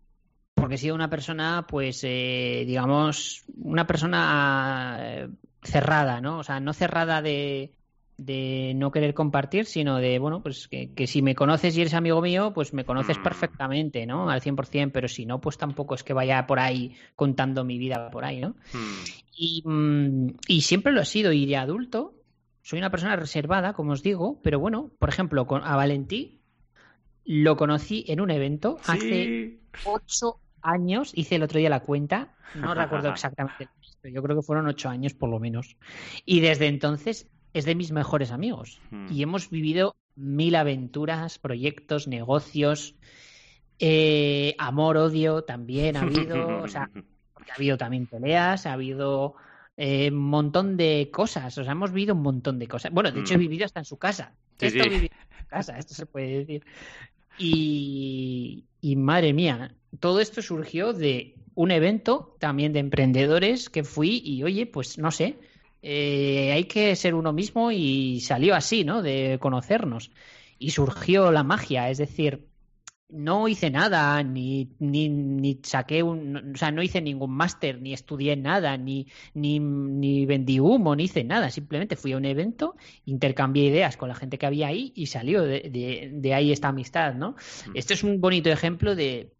porque 0.54 0.76
he 0.76 0.78
sido 0.78 0.94
una 0.94 1.10
persona, 1.10 1.66
pues, 1.68 2.04
eh, 2.04 2.64
digamos, 2.66 3.44
una 3.56 3.86
persona 3.86 4.96
eh, 5.00 5.28
cerrada, 5.62 6.20
¿no? 6.20 6.38
O 6.38 6.44
sea, 6.44 6.60
no 6.60 6.72
cerrada 6.72 7.22
de, 7.22 7.72
de 8.16 8.72
no 8.76 8.90
querer 8.90 9.14
compartir, 9.14 9.66
sino 9.66 9.98
de, 9.98 10.18
bueno, 10.18 10.42
pues 10.42 10.68
que, 10.68 11.06
si 11.06 11.22
me 11.22 11.34
conoces 11.34 11.76
y 11.76 11.80
eres 11.80 11.94
amigo 11.94 12.20
mío, 12.20 12.52
pues 12.54 12.72
me 12.72 12.84
conoces 12.84 13.18
mm. 13.18 13.22
perfectamente, 13.22 14.06
¿no? 14.06 14.30
Al 14.30 14.40
100%, 14.40 14.90
pero 14.92 15.08
si 15.08 15.26
no, 15.26 15.40
pues 15.40 15.58
tampoco 15.58 15.94
es 15.94 16.02
que 16.02 16.12
vaya 16.12 16.46
por 16.46 16.60
ahí 16.60 16.94
contando 17.16 17.64
mi 17.64 17.78
vida 17.78 18.10
por 18.10 18.24
ahí, 18.24 18.40
¿no? 18.40 18.50
Mm. 18.72 19.04
Y, 19.36 19.62
mm, 19.64 20.26
y, 20.46 20.60
siempre 20.62 20.92
lo 20.92 21.00
he 21.00 21.06
sido, 21.06 21.32
y 21.32 21.46
de 21.46 21.56
adulto 21.56 22.14
soy 22.62 22.78
una 22.78 22.90
persona 22.90 23.16
reservada, 23.16 23.72
como 23.72 23.92
os 23.92 24.02
digo, 24.02 24.40
pero 24.42 24.60
bueno, 24.60 24.90
por 24.98 25.08
ejemplo, 25.08 25.46
con, 25.46 25.64
a 25.64 25.74
Valentí 25.74 26.38
lo 27.24 27.56
conocí 27.56 28.04
en 28.08 28.20
un 28.20 28.30
evento 28.30 28.78
hace 28.86 29.58
ocho 29.84 30.38
años, 30.60 31.12
hice 31.14 31.36
el 31.36 31.42
otro 31.42 31.58
día 31.58 31.70
la 31.70 31.80
cuenta, 31.80 32.34
no 32.54 32.74
recuerdo 32.74 33.08
exactamente, 33.10 33.68
yo 34.10 34.22
creo 34.22 34.36
que 34.36 34.42
fueron 34.42 34.66
ocho 34.66 34.88
años 34.88 35.14
por 35.14 35.30
lo 35.30 35.38
menos. 35.38 35.76
Y 36.24 36.40
desde 36.40 36.66
entonces 36.66 37.28
es 37.52 37.64
de 37.64 37.74
mis 37.74 37.92
mejores 37.92 38.30
amigos. 38.30 38.80
Hmm. 38.90 39.06
Y 39.10 39.22
hemos 39.22 39.50
vivido 39.50 39.96
mil 40.16 40.54
aventuras, 40.54 41.38
proyectos, 41.38 42.08
negocios, 42.08 42.94
eh, 43.78 44.54
amor, 44.58 44.96
odio 44.96 45.42
también 45.42 45.96
ha 45.96 46.02
habido, 46.02 46.62
o 46.62 46.68
sea, 46.68 46.90
ha 46.94 47.54
habido 47.54 47.76
también 47.76 48.06
peleas, 48.06 48.66
ha 48.66 48.72
habido 48.74 49.34
eh, 49.76 50.10
un 50.10 50.18
montón 50.18 50.76
de 50.76 51.10
cosas, 51.12 51.56
o 51.58 51.64
sea, 51.64 51.72
hemos 51.72 51.92
vivido 51.92 52.14
un 52.14 52.22
montón 52.22 52.58
de 52.58 52.68
cosas. 52.68 52.92
Bueno, 52.92 53.10
de 53.10 53.20
hecho 53.20 53.34
he 53.34 53.38
hmm. 53.38 53.40
vivido 53.40 53.64
hasta 53.64 53.80
en 53.80 53.86
su 53.86 53.98
casa. 53.98 54.34
esto 54.58 54.84
en 54.84 55.00
su 55.02 55.08
casa, 55.48 55.78
esto 55.78 55.94
se 55.94 56.06
puede 56.06 56.38
decir. 56.38 56.64
Y, 57.38 58.64
y 58.80 58.96
madre 58.96 59.32
mía, 59.32 59.74
todo 60.00 60.20
esto 60.20 60.42
surgió 60.42 60.92
de 60.92 61.34
un 61.54 61.70
evento 61.70 62.36
también 62.40 62.72
de 62.72 62.80
emprendedores 62.80 63.70
que 63.70 63.84
fui 63.84 64.22
y 64.24 64.42
oye, 64.44 64.66
pues 64.66 64.98
no 64.98 65.10
sé, 65.10 65.38
eh, 65.82 66.52
hay 66.52 66.64
que 66.64 66.94
ser 66.96 67.14
uno 67.14 67.32
mismo 67.32 67.70
y 67.72 68.20
salió 68.20 68.54
así, 68.54 68.84
¿no? 68.84 69.02
De 69.02 69.38
conocernos. 69.40 70.10
y 70.58 70.70
surgió 70.70 71.32
la 71.32 71.42
magia. 71.42 71.90
Es 71.90 71.98
decir, 71.98 72.46
no 73.08 73.48
hice 73.48 73.70
nada, 73.70 74.22
ni, 74.22 74.70
ni, 74.78 75.08
ni 75.08 75.60
saqué 75.62 76.02
un, 76.02 76.54
o 76.54 76.56
sea, 76.56 76.70
no 76.70 76.82
hice 76.82 77.00
ningún 77.02 77.32
máster, 77.32 77.80
ni 77.80 77.92
estudié 77.92 78.36
nada, 78.36 78.76
ni, 78.76 79.08
ni, 79.34 79.58
ni 79.60 80.24
vendí 80.26 80.60
humo, 80.60 80.96
ni 80.96 81.04
hice 81.04 81.24
nada. 81.24 81.50
Simplemente 81.50 81.96
fui 81.96 82.12
a 82.12 82.16
un 82.16 82.24
evento, 82.24 82.76
intercambié 83.04 83.64
ideas 83.66 83.96
con 83.96 84.08
la 84.08 84.14
gente 84.14 84.38
que 84.38 84.46
había 84.46 84.68
ahí 84.68 84.92
y 84.96 85.06
salió 85.06 85.42
de, 85.42 85.68
de, 85.70 86.10
de 86.12 86.34
ahí 86.34 86.52
esta 86.52 86.68
amistad, 86.68 87.14
¿no? 87.14 87.32
Mm. 87.66 87.72
Esto 87.74 87.94
es 87.94 88.04
un 88.04 88.20
bonito 88.20 88.50
ejemplo 88.50 88.94
de, 88.94 89.32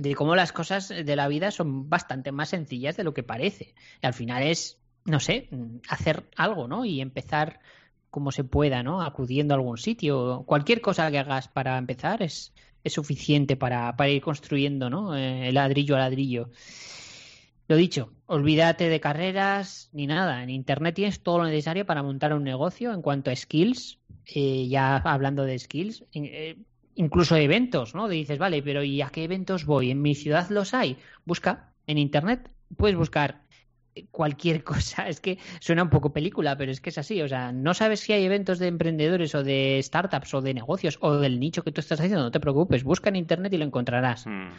de 0.00 0.14
cómo 0.14 0.36
las 0.36 0.52
cosas 0.52 0.88
de 0.88 1.16
la 1.16 1.28
vida 1.28 1.50
son 1.50 1.88
bastante 1.88 2.32
más 2.32 2.50
sencillas 2.50 2.96
de 2.96 3.04
lo 3.04 3.14
que 3.14 3.22
parece. 3.22 3.74
Y 4.02 4.06
al 4.06 4.14
final 4.14 4.42
es, 4.42 4.78
no 5.04 5.20
sé, 5.20 5.48
hacer 5.88 6.24
algo, 6.36 6.68
¿no? 6.68 6.84
Y 6.84 7.00
empezar 7.00 7.60
como 8.10 8.32
se 8.32 8.44
pueda, 8.44 8.82
¿no? 8.82 9.02
Acudiendo 9.02 9.54
a 9.54 9.56
algún 9.56 9.78
sitio. 9.78 10.44
Cualquier 10.46 10.80
cosa 10.80 11.10
que 11.10 11.18
hagas 11.18 11.48
para 11.48 11.78
empezar 11.78 12.22
es, 12.22 12.52
es 12.82 12.92
suficiente 12.92 13.56
para, 13.56 13.96
para 13.96 14.10
ir 14.10 14.22
construyendo, 14.22 14.90
¿no? 14.90 15.16
Eh, 15.16 15.52
ladrillo 15.52 15.96
a 15.96 16.00
ladrillo. 16.00 16.50
Lo 17.68 17.76
dicho, 17.76 18.12
olvídate 18.26 18.88
de 18.88 18.98
carreras 18.98 19.90
ni 19.92 20.08
nada. 20.08 20.42
En 20.42 20.50
Internet 20.50 20.96
tienes 20.96 21.22
todo 21.22 21.38
lo 21.38 21.44
necesario 21.44 21.86
para 21.86 22.02
montar 22.02 22.34
un 22.34 22.42
negocio 22.42 22.92
en 22.92 23.00
cuanto 23.00 23.30
a 23.30 23.36
skills. 23.36 24.00
Eh, 24.26 24.66
ya 24.68 24.96
hablando 24.96 25.44
de 25.44 25.58
skills, 25.58 26.04
eh, 26.12 26.56
incluso 26.94 27.36
eventos, 27.36 27.94
¿no? 27.94 28.08
dices, 28.08 28.38
vale, 28.38 28.62
pero 28.62 28.82
¿y 28.82 29.02
a 29.02 29.10
qué 29.10 29.24
eventos 29.24 29.64
voy? 29.64 29.90
¿En 29.90 30.02
mi 30.02 30.14
ciudad 30.14 30.48
los 30.50 30.74
hay? 30.74 30.96
Busca 31.24 31.72
en 31.86 31.98
Internet, 31.98 32.50
puedes 32.76 32.96
buscar 32.96 33.42
cualquier 34.10 34.64
cosa. 34.64 35.08
Es 35.08 35.20
que 35.20 35.38
suena 35.60 35.82
un 35.82 35.90
poco 35.90 36.12
película, 36.12 36.56
pero 36.56 36.72
es 36.72 36.80
que 36.80 36.90
es 36.90 36.98
así. 36.98 37.20
O 37.22 37.28
sea, 37.28 37.52
no 37.52 37.74
sabes 37.74 38.00
si 38.00 38.12
hay 38.12 38.24
eventos 38.24 38.58
de 38.58 38.68
emprendedores 38.68 39.34
o 39.34 39.42
de 39.42 39.80
startups 39.82 40.34
o 40.34 40.40
de 40.40 40.54
negocios 40.54 40.98
o 41.00 41.16
del 41.16 41.40
nicho 41.40 41.62
que 41.62 41.72
tú 41.72 41.80
estás 41.80 42.00
haciendo, 42.00 42.22
no 42.22 42.30
te 42.30 42.40
preocupes. 42.40 42.84
Busca 42.84 43.08
en 43.08 43.16
Internet 43.16 43.52
y 43.52 43.58
lo 43.58 43.64
encontrarás. 43.64 44.26
Mm. 44.26 44.50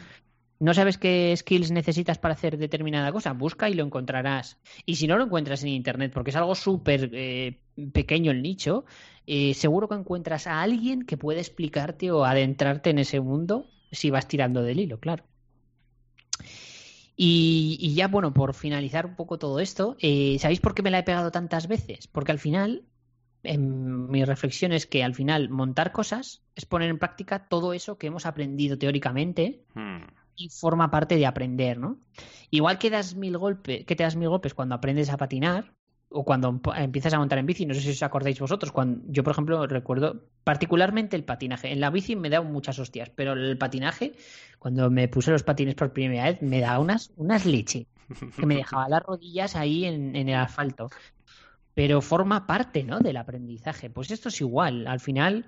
¿No 0.62 0.74
sabes 0.74 0.96
qué 0.96 1.34
skills 1.36 1.72
necesitas 1.72 2.18
para 2.18 2.34
hacer 2.34 2.56
determinada 2.56 3.10
cosa? 3.10 3.32
Busca 3.32 3.68
y 3.68 3.74
lo 3.74 3.82
encontrarás. 3.82 4.60
Y 4.86 4.94
si 4.94 5.08
no 5.08 5.16
lo 5.16 5.24
encuentras 5.24 5.64
en 5.64 5.70
Internet, 5.70 6.12
porque 6.14 6.30
es 6.30 6.36
algo 6.36 6.54
súper 6.54 7.10
eh, 7.14 7.58
pequeño 7.92 8.30
el 8.30 8.42
nicho, 8.42 8.84
eh, 9.26 9.54
seguro 9.54 9.88
que 9.88 9.96
encuentras 9.96 10.46
a 10.46 10.62
alguien 10.62 11.02
que 11.02 11.16
puede 11.16 11.40
explicarte 11.40 12.12
o 12.12 12.24
adentrarte 12.24 12.90
en 12.90 13.00
ese 13.00 13.18
mundo 13.18 13.72
si 13.90 14.10
vas 14.10 14.28
tirando 14.28 14.62
del 14.62 14.78
hilo, 14.78 15.00
claro. 15.00 15.24
Y, 17.16 17.92
ya, 17.96 18.06
bueno, 18.06 18.32
por 18.32 18.54
finalizar 18.54 19.04
un 19.04 19.16
poco 19.16 19.40
todo 19.40 19.58
esto, 19.58 19.96
eh, 19.98 20.36
¿sabéis 20.38 20.60
por 20.60 20.76
qué 20.76 20.82
me 20.82 20.92
la 20.92 21.00
he 21.00 21.02
pegado 21.02 21.32
tantas 21.32 21.66
veces? 21.66 22.06
Porque 22.06 22.30
al 22.30 22.38
final, 22.38 22.84
en 23.42 24.08
mi 24.08 24.24
reflexión 24.24 24.72
es 24.72 24.86
que 24.86 25.02
al 25.02 25.16
final 25.16 25.48
montar 25.48 25.90
cosas 25.90 26.40
es 26.54 26.66
poner 26.66 26.88
en 26.88 27.00
práctica 27.00 27.48
todo 27.48 27.72
eso 27.72 27.98
que 27.98 28.06
hemos 28.06 28.26
aprendido 28.26 28.78
teóricamente 28.78 29.64
Mm. 29.74 30.21
Y 30.36 30.48
forma 30.48 30.90
parte 30.90 31.16
de 31.16 31.26
aprender, 31.26 31.78
¿no? 31.78 32.00
Igual 32.50 32.78
que 32.78 32.90
das 32.90 33.14
mil 33.14 33.36
golpes, 33.38 33.84
que 33.86 33.96
te 33.96 34.04
das 34.04 34.16
mil 34.16 34.28
golpes 34.28 34.54
cuando 34.54 34.74
aprendes 34.74 35.10
a 35.10 35.16
patinar 35.16 35.74
o 36.08 36.24
cuando 36.24 36.52
emp- 36.52 36.74
empiezas 36.76 37.14
a 37.14 37.18
montar 37.18 37.38
en 37.38 37.46
bici, 37.46 37.64
no 37.64 37.74
sé 37.74 37.80
si 37.80 37.90
os 37.90 38.02
acordáis 38.02 38.38
vosotros, 38.38 38.72
cuando 38.72 39.02
yo 39.08 39.22
por 39.24 39.32
ejemplo 39.32 39.66
recuerdo 39.66 40.28
particularmente 40.44 41.16
el 41.16 41.24
patinaje. 41.24 41.72
En 41.72 41.80
la 41.80 41.90
bici 41.90 42.16
me 42.16 42.28
da 42.30 42.42
muchas 42.42 42.78
hostias, 42.78 43.10
pero 43.10 43.32
el 43.32 43.56
patinaje, 43.58 44.12
cuando 44.58 44.90
me 44.90 45.08
puse 45.08 45.30
los 45.30 45.42
patines 45.42 45.74
por 45.74 45.92
primera 45.92 46.24
vez, 46.24 46.42
me 46.42 46.60
da 46.60 46.78
unas 46.78 47.12
unas 47.16 47.46
leche 47.46 47.86
que 48.36 48.46
me 48.46 48.56
dejaba 48.56 48.88
las 48.88 49.02
rodillas 49.02 49.56
ahí 49.56 49.84
en, 49.86 50.14
en 50.16 50.28
el 50.28 50.36
asfalto. 50.36 50.90
Pero 51.74 52.02
forma 52.02 52.46
parte, 52.46 52.84
¿no? 52.84 53.00
Del 53.00 53.16
aprendizaje. 53.16 53.90
Pues 53.90 54.10
esto 54.10 54.28
es 54.28 54.40
igual. 54.40 54.86
Al 54.86 55.00
final 55.00 55.46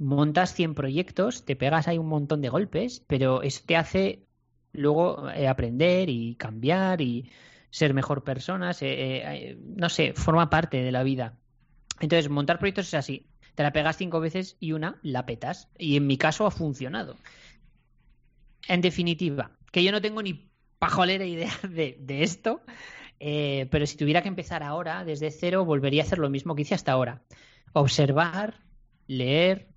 montas 0.00 0.54
100 0.54 0.74
proyectos, 0.74 1.44
te 1.44 1.56
pegas 1.56 1.86
ahí 1.86 1.98
un 1.98 2.08
montón 2.08 2.40
de 2.40 2.48
golpes, 2.48 3.04
pero 3.06 3.42
eso 3.42 3.62
te 3.66 3.76
hace 3.76 4.24
luego 4.72 5.28
eh, 5.30 5.46
aprender 5.46 6.08
y 6.08 6.36
cambiar 6.36 7.02
y 7.02 7.30
ser 7.70 7.92
mejor 7.92 8.24
personas. 8.24 8.80
eh, 8.82 9.22
eh, 9.24 9.58
no 9.62 9.88
sé, 9.90 10.14
forma 10.14 10.48
parte 10.48 10.82
de 10.82 10.90
la 10.90 11.02
vida. 11.02 11.38
Entonces, 12.00 12.30
montar 12.30 12.58
proyectos 12.58 12.88
es 12.88 12.94
así. 12.94 13.26
Te 13.54 13.62
la 13.62 13.72
pegas 13.72 13.98
cinco 13.98 14.20
veces 14.20 14.56
y 14.58 14.72
una 14.72 14.98
la 15.02 15.26
petas. 15.26 15.68
Y 15.78 15.96
en 15.96 16.06
mi 16.06 16.16
caso 16.16 16.46
ha 16.46 16.50
funcionado. 16.50 17.16
En 18.68 18.80
definitiva, 18.80 19.52
que 19.70 19.84
yo 19.84 19.92
no 19.92 20.00
tengo 20.00 20.22
ni 20.22 20.50
pajolera 20.78 21.26
idea 21.26 21.52
de, 21.68 22.22
esto, 22.22 22.62
pero 23.18 23.86
si 23.86 23.98
tuviera 23.98 24.22
que 24.22 24.28
empezar 24.28 24.62
ahora, 24.62 25.04
desde 25.04 25.30
cero, 25.30 25.66
volvería 25.66 26.02
a 26.02 26.06
hacer 26.06 26.18
lo 26.18 26.30
mismo 26.30 26.54
que 26.54 26.62
hice 26.62 26.74
hasta 26.74 26.92
ahora. 26.92 27.22
Observar, 27.74 28.60
leer 29.06 29.70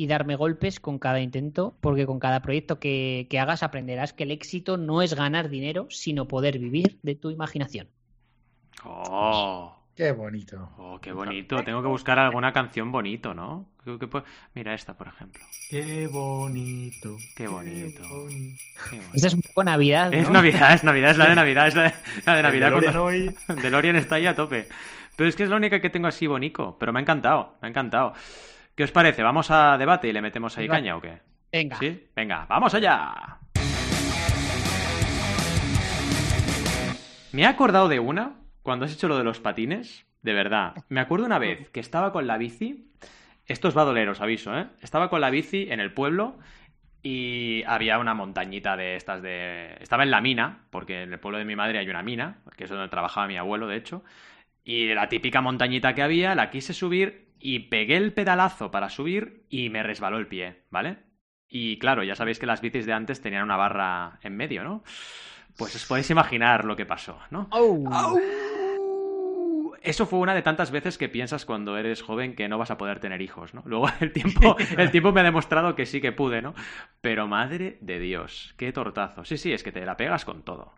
y 0.00 0.06
darme 0.06 0.34
golpes 0.34 0.80
con 0.80 0.98
cada 0.98 1.20
intento, 1.20 1.76
porque 1.82 2.06
con 2.06 2.18
cada 2.20 2.40
proyecto 2.40 2.80
que, 2.80 3.26
que 3.28 3.38
hagas 3.38 3.62
aprenderás 3.62 4.14
que 4.14 4.22
el 4.22 4.30
éxito 4.30 4.78
no 4.78 5.02
es 5.02 5.12
ganar 5.14 5.50
dinero, 5.50 5.88
sino 5.90 6.26
poder 6.26 6.58
vivir 6.58 6.98
de 7.02 7.16
tu 7.16 7.30
imaginación. 7.30 7.86
Oh, 8.84 9.76
Qué 9.94 10.12
bonito. 10.12 10.70
oh, 10.78 10.98
qué 11.02 11.12
bonito. 11.12 11.62
Tengo 11.62 11.82
que 11.82 11.88
buscar 11.88 12.18
alguna 12.18 12.50
canción 12.54 12.90
bonito, 12.90 13.34
¿no? 13.34 13.68
Mira 14.54 14.72
esta, 14.72 14.96
por 14.96 15.08
ejemplo. 15.08 15.42
Qué 15.68 16.06
bonito. 16.06 17.18
Qué 17.36 17.46
bonito. 17.46 18.02
bonito. 18.08 18.58
Qué 18.88 18.96
bonito. 18.96 19.10
Esta 19.12 19.26
es 19.26 19.34
un 19.34 19.42
poco 19.42 19.64
Navidad, 19.64 20.10
¿no? 20.10 20.16
Es 20.16 20.30
Navidad, 20.30 20.72
es 20.72 20.84
Navidad, 20.84 21.10
es 21.10 21.18
la 21.18 21.28
de 21.28 21.34
Navidad, 21.42 21.68
es 21.68 21.74
la 21.74 21.82
de, 21.82 21.92
la 22.24 22.36
de 22.36 22.42
Navidad. 22.42 22.66
DeLorean 22.70 22.92
con- 22.94 23.02
hoy. 23.02 23.34
DeLorean 23.62 23.96
está 23.96 24.14
ahí 24.14 24.26
a 24.26 24.34
tope. 24.34 24.66
Pero 25.16 25.28
es 25.28 25.36
que 25.36 25.42
es 25.42 25.50
la 25.50 25.56
única 25.56 25.80
que 25.82 25.90
tengo 25.90 26.06
así 26.08 26.26
bonito. 26.26 26.76
Pero 26.80 26.90
me 26.94 27.00
ha 27.00 27.02
encantado, 27.02 27.56
me 27.60 27.68
ha 27.68 27.70
encantado. 27.70 28.14
¿Qué 28.80 28.84
os 28.84 28.92
parece? 28.92 29.22
¿Vamos 29.22 29.50
a 29.50 29.76
debate 29.76 30.08
y 30.08 30.12
le 30.14 30.22
metemos 30.22 30.56
ahí 30.56 30.66
caña 30.66 30.96
o 30.96 31.02
qué? 31.02 31.20
Venga. 31.52 31.76
¿Sí? 31.76 32.02
Venga, 32.16 32.46
vamos 32.48 32.72
allá. 32.72 33.38
Me 37.32 37.42
he 37.42 37.44
acordado 37.44 37.88
de 37.88 37.98
una, 38.00 38.36
cuando 38.62 38.86
has 38.86 38.94
hecho 38.94 39.06
lo 39.06 39.18
de 39.18 39.24
los 39.24 39.38
patines, 39.38 40.06
de 40.22 40.32
verdad. 40.32 40.76
Me 40.88 41.00
acuerdo 41.00 41.26
una 41.26 41.38
vez 41.38 41.68
que 41.68 41.80
estaba 41.80 42.10
con 42.10 42.26
la 42.26 42.38
bici. 42.38 42.90
Esto 43.44 43.68
os 43.68 43.76
va 43.76 43.82
a 43.82 43.84
doler, 43.84 44.08
os 44.08 44.22
aviso, 44.22 44.58
¿eh? 44.58 44.68
Estaba 44.80 45.10
con 45.10 45.20
la 45.20 45.28
bici 45.28 45.66
en 45.68 45.80
el 45.80 45.92
pueblo 45.92 46.38
y 47.02 47.62
había 47.64 47.98
una 47.98 48.14
montañita 48.14 48.78
de 48.78 48.96
estas 48.96 49.20
de... 49.20 49.76
Estaba 49.82 50.04
en 50.04 50.10
la 50.10 50.22
mina, 50.22 50.64
porque 50.70 51.02
en 51.02 51.12
el 51.12 51.20
pueblo 51.20 51.36
de 51.36 51.44
mi 51.44 51.54
madre 51.54 51.80
hay 51.80 51.90
una 51.90 52.02
mina, 52.02 52.38
que 52.56 52.64
es 52.64 52.70
donde 52.70 52.88
trabajaba 52.88 53.26
mi 53.26 53.36
abuelo, 53.36 53.66
de 53.66 53.76
hecho. 53.76 54.02
Y 54.64 54.94
la 54.94 55.10
típica 55.10 55.42
montañita 55.42 55.94
que 55.94 56.00
había, 56.00 56.34
la 56.34 56.48
quise 56.48 56.72
subir 56.72 57.29
y 57.40 57.60
pegué 57.70 57.96
el 57.96 58.12
pedalazo 58.12 58.70
para 58.70 58.90
subir 58.90 59.46
y 59.48 59.70
me 59.70 59.82
resbaló 59.82 60.18
el 60.18 60.28
pie, 60.28 60.62
¿vale? 60.70 60.98
Y 61.48 61.78
claro, 61.78 62.04
ya 62.04 62.14
sabéis 62.14 62.38
que 62.38 62.46
las 62.46 62.60
bicis 62.60 62.86
de 62.86 62.92
antes 62.92 63.20
tenían 63.20 63.42
una 63.42 63.56
barra 63.56 64.20
en 64.22 64.36
medio, 64.36 64.62
¿no? 64.62 64.84
Pues 65.56 65.74
os 65.74 65.84
podéis 65.86 66.10
imaginar 66.10 66.64
lo 66.64 66.76
que 66.76 66.86
pasó, 66.86 67.18
¿no? 67.30 67.48
¡Au! 67.50 68.18
Eso 69.82 70.04
fue 70.04 70.18
una 70.18 70.34
de 70.34 70.42
tantas 70.42 70.70
veces 70.70 70.98
que 70.98 71.08
piensas 71.08 71.46
cuando 71.46 71.78
eres 71.78 72.02
joven 72.02 72.36
que 72.36 72.48
no 72.48 72.58
vas 72.58 72.70
a 72.70 72.76
poder 72.76 73.00
tener 73.00 73.22
hijos, 73.22 73.54
¿no? 73.54 73.62
Luego 73.64 73.88
el 74.00 74.12
tiempo, 74.12 74.56
el 74.78 74.90
tiempo 74.90 75.10
me 75.10 75.20
ha 75.20 75.24
demostrado 75.24 75.74
que 75.74 75.86
sí 75.86 76.00
que 76.00 76.12
pude, 76.12 76.42
¿no? 76.42 76.54
Pero 77.00 77.26
madre 77.26 77.78
de 77.80 77.98
Dios, 77.98 78.54
qué 78.58 78.72
tortazo. 78.72 79.24
Sí, 79.24 79.38
sí, 79.38 79.52
es 79.52 79.62
que 79.62 79.72
te 79.72 79.84
la 79.84 79.96
pegas 79.96 80.24
con 80.24 80.42
todo. 80.42 80.74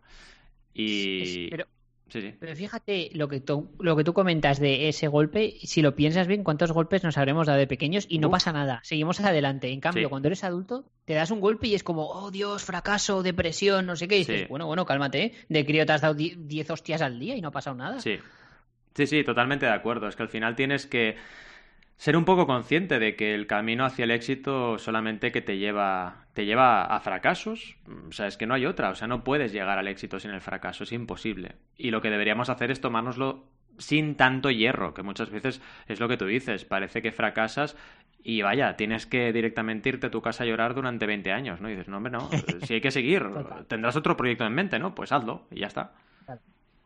Y... 0.73 1.51
Pero, 1.51 1.67
Sí, 2.09 2.21
sí. 2.21 2.35
pero 2.39 2.55
fíjate 2.55 3.11
lo 3.15 3.27
que, 3.29 3.41
tú, 3.41 3.71
lo 3.79 3.97
que 3.97 4.05
tú 4.05 4.13
comentas 4.13 4.61
de 4.61 4.89
ese 4.89 5.09
golpe, 5.09 5.55
si 5.63 5.81
lo 5.81 5.97
piensas 5.97 6.27
bien, 6.27 6.45
cuántos 6.45 6.71
golpes 6.73 7.03
nos 7.03 7.17
habremos 7.17 7.47
dado 7.47 7.59
de 7.59 7.67
pequeños 7.67 8.05
y 8.09 8.19
no 8.19 8.29
Uf. 8.29 8.33
pasa 8.33 8.53
nada, 8.53 8.81
seguimos 8.83 9.19
adelante. 9.21 9.71
En 9.71 9.81
cambio, 9.81 10.05
Sí. 10.05 10.11
cuando 10.11 10.29
eres 10.29 10.45
adulto, 10.45 10.85
te 11.07 11.15
das 11.15 11.31
un 11.31 11.41
golpe 11.41 11.69
y 11.69 11.75
es 11.75 11.83
como, 11.83 12.07
oh 12.11 12.31
Dios, 12.31 12.65
fracaso, 12.65 13.23
depresión, 13.23 13.87
no 13.87 13.97
sé 13.97 14.09
qué. 14.09 14.17
Y 14.17 14.19
dices, 14.21 14.49
bueno, 14.49 14.67
bueno, 14.67 14.85
cálmate, 14.85 15.25
¿eh? 15.25 15.33
de 15.49 15.65
crío 15.65 15.87
te 15.87 15.93
has 15.93 16.03
dado 16.03 16.15
10 16.15 16.71
hostias 16.71 17.01
al 17.01 17.19
día 17.19 17.35
y 17.35 17.41
no 17.41 17.49
ha 17.49 17.53
pasado 17.53 17.77
nada. 17.77 17.99
Sí. 18.01 18.19
Sí, 18.95 19.07
sí, 19.07 19.25
totalmente 19.25 19.65
de 19.65 19.73
acuerdo. 19.73 20.07
Es 20.07 20.17
que 20.17 20.23
al 20.23 20.29
final 20.29 20.55
tienes 20.55 20.85
que 20.87 21.17
ser 22.03 22.17
un 22.17 22.25
poco 22.25 22.49
consciente 22.49 22.99
de 22.99 23.15
que 23.15 23.33
el 23.33 23.47
camino 23.47 23.85
hacia 23.85 24.03
el 24.03 24.11
éxito 24.11 24.77
solamente 24.77 25.31
que 25.31 25.41
te 25.41 25.59
lleva, 25.59 26.27
te 26.33 26.47
lleva 26.47 26.83
a 26.83 26.99
fracasos. 26.99 27.77
O 28.09 28.11
sea, 28.11 28.27
es 28.27 28.37
que 28.37 28.45
no 28.45 28.55
hay 28.55 28.67
otra. 28.67 28.91
O 28.91 28.97
sea, 28.97 29.07
no 29.07 29.23
puedes 29.23 29.53
llegar 29.53 29.79
al 29.79 29.87
éxito 29.87 30.19
sin 30.19 30.33
el 30.33 30.41
fracaso. 30.41 30.83
Es 30.83 30.91
imposible. 30.91 31.55
Y 31.77 31.93
lo 31.93 32.03
que 32.03 32.11
deberíamos 32.11 32.49
hacer 32.49 32.73
es 32.73 32.81
tomárnoslo 32.81 33.45
sin 33.79 34.17
tanto 34.17 34.51
hierro, 34.51 34.95
que 34.95 35.05
muchas 35.05 35.31
veces 35.31 35.63
es 35.87 36.01
lo 36.01 36.09
que 36.09 36.17
tú 36.17 36.27
dices. 36.27 36.65
Parece 36.65 37.03
que 37.03 37.13
fracasas 37.13 37.77
y 38.25 38.43
vaya, 38.43 38.75
tienes 38.75 39.07
que 39.07 39.33
directamente 39.33 39.91
irte 39.91 40.09
a 40.09 40.11
tu 40.11 40.23
casa 40.23 40.43
a 40.43 40.47
llorar 40.49 40.75
durante 40.75 41.07
20 41.07 41.31
años, 41.31 41.61
¿no? 41.61 41.69
Y 41.69 41.75
dices, 41.75 41.87
no, 41.87 41.99
hombre, 41.99 42.11
no, 42.11 42.29
si 42.67 42.75
hay 42.75 42.81
que 42.81 42.91
seguir, 42.91 43.23
tendrás 43.69 43.95
otro 43.95 44.17
proyecto 44.17 44.45
en 44.45 44.55
mente, 44.55 44.81
¿no? 44.81 44.93
Pues 44.93 45.13
hazlo 45.13 45.47
y 45.53 45.61
ya 45.61 45.69
está. 45.69 45.93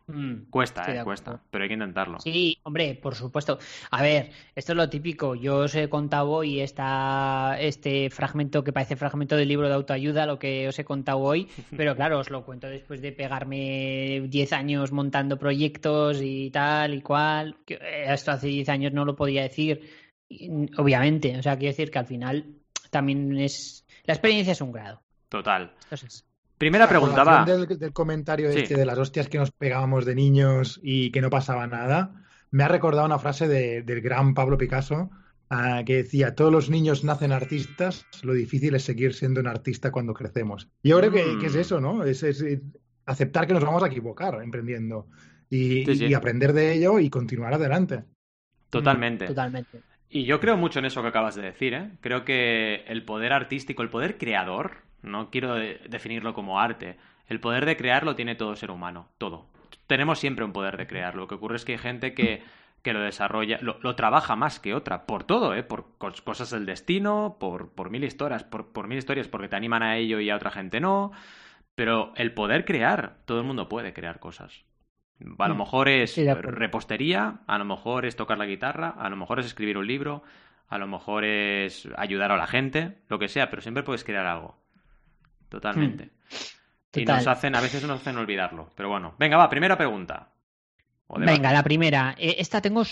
Mm. 0.08 0.50
Cuesta, 0.50 0.94
eh, 0.94 1.02
cuesta, 1.02 1.42
pero 1.50 1.64
hay 1.64 1.68
que 1.68 1.74
intentarlo. 1.74 2.20
Sí, 2.20 2.58
hombre, 2.62 2.94
por 2.94 3.16
supuesto. 3.16 3.58
A 3.90 4.02
ver, 4.02 4.30
esto 4.54 4.72
es 4.72 4.76
lo 4.76 4.88
típico. 4.88 5.34
Yo 5.34 5.58
os 5.58 5.74
he 5.74 5.88
contado 5.88 6.30
hoy 6.30 6.60
esta, 6.60 7.56
este 7.58 8.08
fragmento 8.10 8.62
que 8.62 8.72
parece 8.72 8.94
fragmento 8.94 9.36
del 9.36 9.48
libro 9.48 9.68
de 9.68 9.74
autoayuda, 9.74 10.26
lo 10.26 10.38
que 10.38 10.68
os 10.68 10.78
he 10.78 10.84
contado 10.84 11.18
hoy, 11.18 11.48
pero 11.76 11.96
claro, 11.96 12.20
os 12.20 12.30
lo 12.30 12.44
cuento 12.44 12.68
después 12.68 13.02
de 13.02 13.12
pegarme 13.12 14.22
10 14.28 14.52
años 14.52 14.92
montando 14.92 15.38
proyectos 15.38 16.20
y 16.22 16.50
tal 16.50 16.94
y 16.94 17.02
cual. 17.02 17.56
Esto 17.66 18.30
hace 18.30 18.46
10 18.46 18.68
años 18.68 18.92
no 18.92 19.04
lo 19.04 19.16
podía 19.16 19.42
decir. 19.42 19.90
obviamente, 20.76 21.36
o 21.36 21.42
sea, 21.42 21.56
quiero 21.56 21.72
decir 21.72 21.90
que 21.90 21.98
al 21.98 22.06
final 22.06 22.56
también 22.90 23.36
es... 23.38 23.84
La 24.04 24.14
experiencia 24.14 24.52
es 24.52 24.60
un 24.60 24.70
grado. 24.70 25.02
Total. 25.28 25.72
Entonces, 25.82 26.24
Primera 26.58 26.88
pregunta, 26.88 27.22
va. 27.22 27.44
Del, 27.44 27.66
del 27.66 27.92
comentario 27.92 28.48
este 28.48 28.76
de 28.76 28.86
las 28.86 28.98
hostias 28.98 29.28
que 29.28 29.38
nos 29.38 29.50
pegábamos 29.50 30.04
de 30.04 30.14
niños 30.14 30.80
y 30.82 31.10
que 31.10 31.20
no 31.20 31.28
pasaba 31.28 31.66
nada, 31.66 32.26
me 32.50 32.64
ha 32.64 32.68
recordado 32.68 33.06
una 33.06 33.18
frase 33.18 33.48
del 33.48 34.00
gran 34.00 34.34
Pablo 34.34 34.56
Picasso 34.56 35.10
ah, 35.50 35.82
que 35.84 35.96
decía, 35.96 36.34
todos 36.34 36.52
los 36.52 36.70
niños 36.70 37.04
nacen 37.04 37.32
artistas, 37.32 38.06
lo 38.22 38.32
difícil 38.32 38.74
es 38.74 38.84
seguir 38.84 39.14
siendo 39.14 39.40
un 39.40 39.46
artista 39.46 39.90
cuando 39.90 40.14
crecemos. 40.14 40.68
Yo 40.82 40.98
creo 40.98 41.12
que, 41.12 41.46
es 41.46 41.54
mm. 41.54 41.58
eso, 41.58 41.80
¿no? 41.80 42.04
Es, 42.04 42.24
aceptar 43.04 43.46
que 43.46 43.52
nos 43.52 43.64
vamos 43.64 43.82
a 43.82 43.88
equivocar 43.88 44.42
emprendiendo 44.42 45.06
y, 45.50 46.14
aprender 46.14 46.52
de 46.52 46.72
ello 46.72 46.98
y 46.98 47.10
continuar 47.10 47.54
adelante. 47.54 48.04
Totalmente. 48.70 49.26
Totalmente. 49.26 49.82
Y 50.08 50.24
yo 50.24 50.40
creo 50.40 50.56
mucho 50.56 50.78
en 50.78 50.86
eso 50.86 51.02
que 51.02 51.08
acabas 51.08 51.34
de 51.34 51.42
decir, 51.42 51.74
¿eh? 51.74 51.90
Creo 52.00 52.24
que 52.24 52.84
el 52.86 53.04
poder 53.04 53.32
artístico, 53.32 53.82
el 53.82 53.90
poder 53.90 54.18
creador, 54.18 54.85
no 55.06 55.30
quiero 55.30 55.54
definirlo 55.54 56.34
como 56.34 56.60
arte. 56.60 56.96
El 57.28 57.40
poder 57.40 57.64
de 57.66 57.76
crear 57.76 58.04
lo 58.04 58.14
tiene 58.14 58.34
todo 58.34 58.54
ser 58.56 58.70
humano, 58.70 59.08
todo. 59.18 59.46
Tenemos 59.86 60.18
siempre 60.18 60.44
un 60.44 60.52
poder 60.52 60.76
de 60.76 60.86
crear. 60.86 61.14
Lo 61.14 61.26
que 61.26 61.36
ocurre 61.36 61.56
es 61.56 61.64
que 61.64 61.72
hay 61.72 61.78
gente 61.78 62.14
que, 62.14 62.42
que 62.82 62.92
lo 62.92 63.00
desarrolla, 63.00 63.58
lo, 63.60 63.96
trabaja 63.96 64.36
más 64.36 64.60
que 64.60 64.74
otra, 64.74 65.06
por 65.06 65.24
todo, 65.24 65.54
¿eh? 65.54 65.62
por 65.62 65.96
cosas 65.98 66.50
del 66.50 66.66
destino, 66.66 67.36
por, 67.40 67.70
por 67.70 67.90
mil 67.90 68.04
historias, 68.04 68.44
por, 68.44 68.72
por 68.72 68.88
mil 68.88 68.98
historias, 68.98 69.28
porque 69.28 69.48
te 69.48 69.56
animan 69.56 69.82
a 69.82 69.96
ello 69.96 70.20
y 70.20 70.30
a 70.30 70.36
otra 70.36 70.50
gente 70.50 70.80
no. 70.80 71.12
Pero 71.74 72.12
el 72.16 72.32
poder 72.32 72.64
crear, 72.64 73.18
todo 73.24 73.40
el 73.40 73.46
mundo 73.46 73.68
puede 73.68 73.92
crear 73.92 74.18
cosas. 74.18 74.64
A 75.38 75.48
lo 75.48 75.54
mm, 75.54 75.58
mejor 75.58 75.88
es 75.88 76.16
repostería, 76.16 77.40
a 77.46 77.58
lo 77.58 77.64
mejor 77.64 78.06
es 78.06 78.16
tocar 78.16 78.38
la 78.38 78.46
guitarra, 78.46 78.90
a 78.90 79.08
lo 79.08 79.16
mejor 79.16 79.40
es 79.40 79.46
escribir 79.46 79.78
un 79.78 79.86
libro, 79.86 80.22
a 80.68 80.78
lo 80.78 80.86
mejor 80.86 81.24
es 81.24 81.88
ayudar 81.96 82.32
a 82.32 82.36
la 82.36 82.46
gente, 82.46 82.98
lo 83.08 83.18
que 83.18 83.28
sea, 83.28 83.48
pero 83.48 83.62
siempre 83.62 83.82
puedes 83.82 84.04
crear 84.04 84.26
algo. 84.26 84.58
Totalmente. 85.56 86.04
Hmm. 86.04 87.00
Y 87.00 87.04
nos 87.04 87.26
hacen, 87.26 87.54
a 87.54 87.60
veces 87.60 87.82
nos 87.84 88.00
hacen 88.00 88.16
olvidarlo. 88.16 88.70
Pero 88.74 88.88
bueno, 88.88 89.14
venga, 89.18 89.36
va, 89.36 89.48
primera 89.48 89.76
pregunta. 89.76 90.28
Venga, 91.08 91.52
la 91.52 91.62
primera. 91.62 92.14
Eh, 92.18 92.36
esta 92.38 92.60
tengo, 92.60 92.82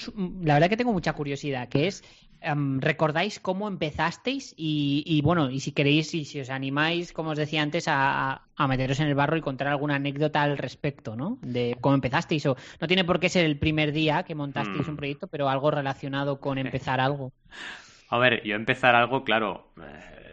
la 0.43 0.55
verdad 0.55 0.69
que 0.69 0.77
tengo 0.77 0.93
mucha 0.93 1.15
curiosidad, 1.15 1.69
que 1.69 1.89
es, 1.89 2.05
em, 2.41 2.81
¿recordáis 2.81 3.41
cómo 3.41 3.67
empezasteis? 3.67 4.55
Y, 4.57 5.21
bueno, 5.23 5.51
y 5.51 5.61
si 5.61 5.73
queréis, 5.73 6.15
y 6.15 6.25
si 6.25 6.41
os 6.41 6.49
animáis, 6.49 7.13
como 7.13 7.31
os 7.31 7.39
decía 7.39 7.63
antes, 7.63 7.87
a, 7.89 8.43
meteros 8.69 9.01
en 9.01 9.09
el 9.09 9.15
barro 9.15 9.37
y 9.37 9.41
contar 9.41 9.69
alguna 9.69 9.97
anécdota 9.97 10.43
al 10.43 10.57
respecto, 10.59 11.17
¿no? 11.17 11.39
De 11.43 11.77
cómo 11.81 11.97
empezasteis. 11.97 12.47
O 12.47 12.57
no 12.81 12.87
tiene 12.87 13.05
por 13.05 13.19
qué 13.19 13.29
ser 13.29 13.45
el 13.45 13.59
primer 13.59 13.93
día 13.93 14.23
que 14.23 14.35
montasteis 14.35 14.87
un 14.87 14.95
hmm. 14.95 14.97
proyecto, 14.97 15.27
pero 15.27 15.49
algo 15.49 15.71
relacionado 15.71 16.41
con 16.41 16.59
empezar 16.67 17.01
algo. 17.01 17.33
A 18.11 18.19
ver, 18.19 18.43
yo 18.45 18.55
empezar 18.55 18.95
algo, 18.95 19.25
claro, 19.25 19.73
eh, 19.83 20.24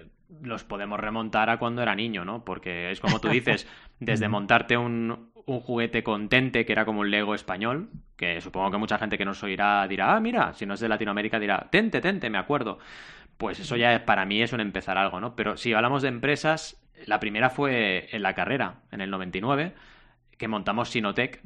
los 0.41 0.63
podemos 0.63 0.99
remontar 0.99 1.49
a 1.49 1.57
cuando 1.57 1.81
era 1.81 1.95
niño, 1.95 2.25
¿no? 2.25 2.45
Porque 2.45 2.91
es 2.91 2.99
como 2.99 3.19
tú 3.19 3.29
dices, 3.29 3.67
desde 3.99 4.27
montarte 4.27 4.77
un, 4.77 5.31
un 5.45 5.59
juguete 5.59 6.03
con 6.03 6.29
Tente, 6.29 6.65
que 6.65 6.71
era 6.71 6.85
como 6.85 7.01
un 7.01 7.11
Lego 7.11 7.35
español, 7.35 7.89
que 8.15 8.41
supongo 8.41 8.71
que 8.71 8.77
mucha 8.77 8.97
gente 8.97 9.17
que 9.17 9.25
nos 9.25 9.43
oirá 9.43 9.87
dirá, 9.87 10.15
ah, 10.15 10.19
mira, 10.19 10.53
si 10.53 10.65
no 10.65 10.75
es 10.75 10.79
de 10.79 10.89
Latinoamérica 10.89 11.39
dirá, 11.39 11.67
Tente, 11.71 12.01
Tente, 12.01 12.29
me 12.29 12.37
acuerdo. 12.37 12.79
Pues 13.37 13.59
eso 13.59 13.75
ya 13.75 14.05
para 14.05 14.25
mí 14.25 14.41
es 14.41 14.53
un 14.53 14.59
empezar 14.59 14.97
algo, 14.97 15.19
¿no? 15.19 15.35
Pero 15.35 15.57
si 15.57 15.73
hablamos 15.73 16.03
de 16.03 16.09
empresas, 16.09 16.81
la 17.05 17.19
primera 17.19 17.49
fue 17.49 18.07
en 18.11 18.21
la 18.21 18.35
carrera, 18.35 18.75
en 18.91 19.01
el 19.01 19.09
99, 19.09 19.73
que 20.37 20.47
montamos 20.47 20.89
Sinotec, 20.89 21.41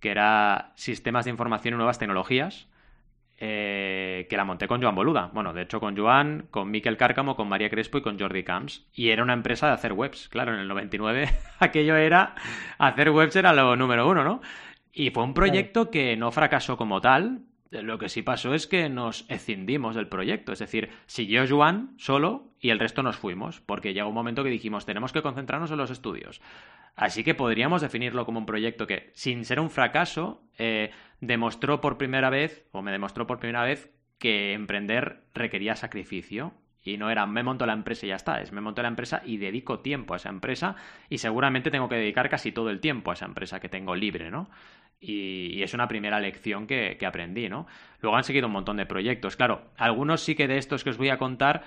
que 0.00 0.10
era 0.10 0.72
Sistemas 0.76 1.24
de 1.24 1.30
Información 1.30 1.74
y 1.74 1.76
Nuevas 1.76 1.98
Tecnologías, 1.98 2.68
eh, 3.40 4.26
que 4.28 4.36
la 4.36 4.44
monté 4.44 4.66
con 4.66 4.82
Joan 4.82 4.94
Boluda. 4.94 5.30
Bueno, 5.32 5.52
de 5.52 5.62
hecho 5.62 5.78
con 5.78 5.96
Joan, 5.96 6.46
con 6.50 6.70
Miquel 6.70 6.96
Cárcamo, 6.96 7.36
con 7.36 7.48
María 7.48 7.70
Crespo 7.70 7.98
y 7.98 8.02
con 8.02 8.18
Jordi 8.18 8.42
Camps. 8.42 8.86
Y 8.94 9.10
era 9.10 9.22
una 9.22 9.32
empresa 9.32 9.68
de 9.68 9.74
hacer 9.74 9.92
webs. 9.92 10.28
Claro, 10.28 10.54
en 10.54 10.60
el 10.60 10.68
99 10.68 11.28
aquello 11.60 11.96
era... 11.96 12.34
Hacer 12.78 13.10
webs 13.10 13.36
era 13.36 13.52
lo 13.52 13.76
número 13.76 14.08
uno, 14.08 14.24
¿no? 14.24 14.40
Y 14.92 15.10
fue 15.10 15.22
un 15.22 15.34
proyecto 15.34 15.90
que 15.90 16.16
no 16.16 16.32
fracasó 16.32 16.76
como 16.76 17.00
tal. 17.00 17.42
Lo 17.70 17.98
que 17.98 18.08
sí 18.08 18.22
pasó 18.22 18.54
es 18.54 18.66
que 18.66 18.88
nos 18.88 19.26
escindimos 19.28 19.94
del 19.94 20.08
proyecto. 20.08 20.52
Es 20.52 20.58
decir, 20.58 20.90
siguió 21.06 21.44
Joan 21.48 21.94
solo 21.98 22.52
y 22.60 22.70
el 22.70 22.78
resto 22.78 23.02
nos 23.02 23.16
fuimos. 23.16 23.60
Porque 23.60 23.92
llegó 23.92 24.08
un 24.08 24.14
momento 24.14 24.42
que 24.42 24.50
dijimos, 24.50 24.86
tenemos 24.86 25.12
que 25.12 25.22
concentrarnos 25.22 25.70
en 25.70 25.78
los 25.78 25.90
estudios. 25.90 26.40
Así 26.96 27.22
que 27.22 27.34
podríamos 27.34 27.82
definirlo 27.82 28.24
como 28.24 28.40
un 28.40 28.46
proyecto 28.46 28.86
que, 28.86 29.10
sin 29.14 29.44
ser 29.44 29.60
un 29.60 29.70
fracaso, 29.70 30.42
eh, 30.58 30.90
demostró 31.20 31.80
por 31.80 31.96
primera 31.96 32.30
vez, 32.30 32.66
o 32.72 32.82
me 32.82 32.90
demostró 32.90 33.26
por 33.26 33.38
primera 33.38 33.62
vez, 33.62 33.90
que 34.18 34.52
emprender 34.52 35.22
requería 35.32 35.76
sacrificio. 35.76 36.54
Y 36.82 36.96
no 36.96 37.10
era 37.10 37.26
me 37.26 37.42
monto 37.42 37.66
la 37.66 37.72
empresa 37.72 38.06
y 38.06 38.10
ya 38.10 38.16
está, 38.16 38.40
es 38.40 38.52
me 38.52 38.60
monto 38.60 38.82
la 38.82 38.88
empresa 38.88 39.22
y 39.24 39.36
dedico 39.36 39.80
tiempo 39.80 40.14
a 40.14 40.16
esa 40.16 40.28
empresa 40.28 40.76
y 41.08 41.18
seguramente 41.18 41.70
tengo 41.70 41.88
que 41.88 41.96
dedicar 41.96 42.28
casi 42.28 42.52
todo 42.52 42.70
el 42.70 42.80
tiempo 42.80 43.10
a 43.10 43.14
esa 43.14 43.26
empresa 43.26 43.60
que 43.60 43.68
tengo 43.68 43.94
libre, 43.94 44.30
¿no? 44.30 44.48
Y, 45.00 45.62
es 45.62 45.74
una 45.74 45.86
primera 45.86 46.18
lección 46.18 46.66
que, 46.66 46.96
que 46.98 47.06
aprendí, 47.06 47.48
¿no? 47.48 47.66
Luego 48.00 48.16
han 48.16 48.24
seguido 48.24 48.46
un 48.46 48.52
montón 48.52 48.76
de 48.76 48.86
proyectos. 48.86 49.36
Claro, 49.36 49.70
algunos 49.76 50.22
sí 50.22 50.34
que 50.34 50.48
de 50.48 50.58
estos 50.58 50.82
que 50.82 50.90
os 50.90 50.98
voy 50.98 51.10
a 51.10 51.18
contar 51.18 51.62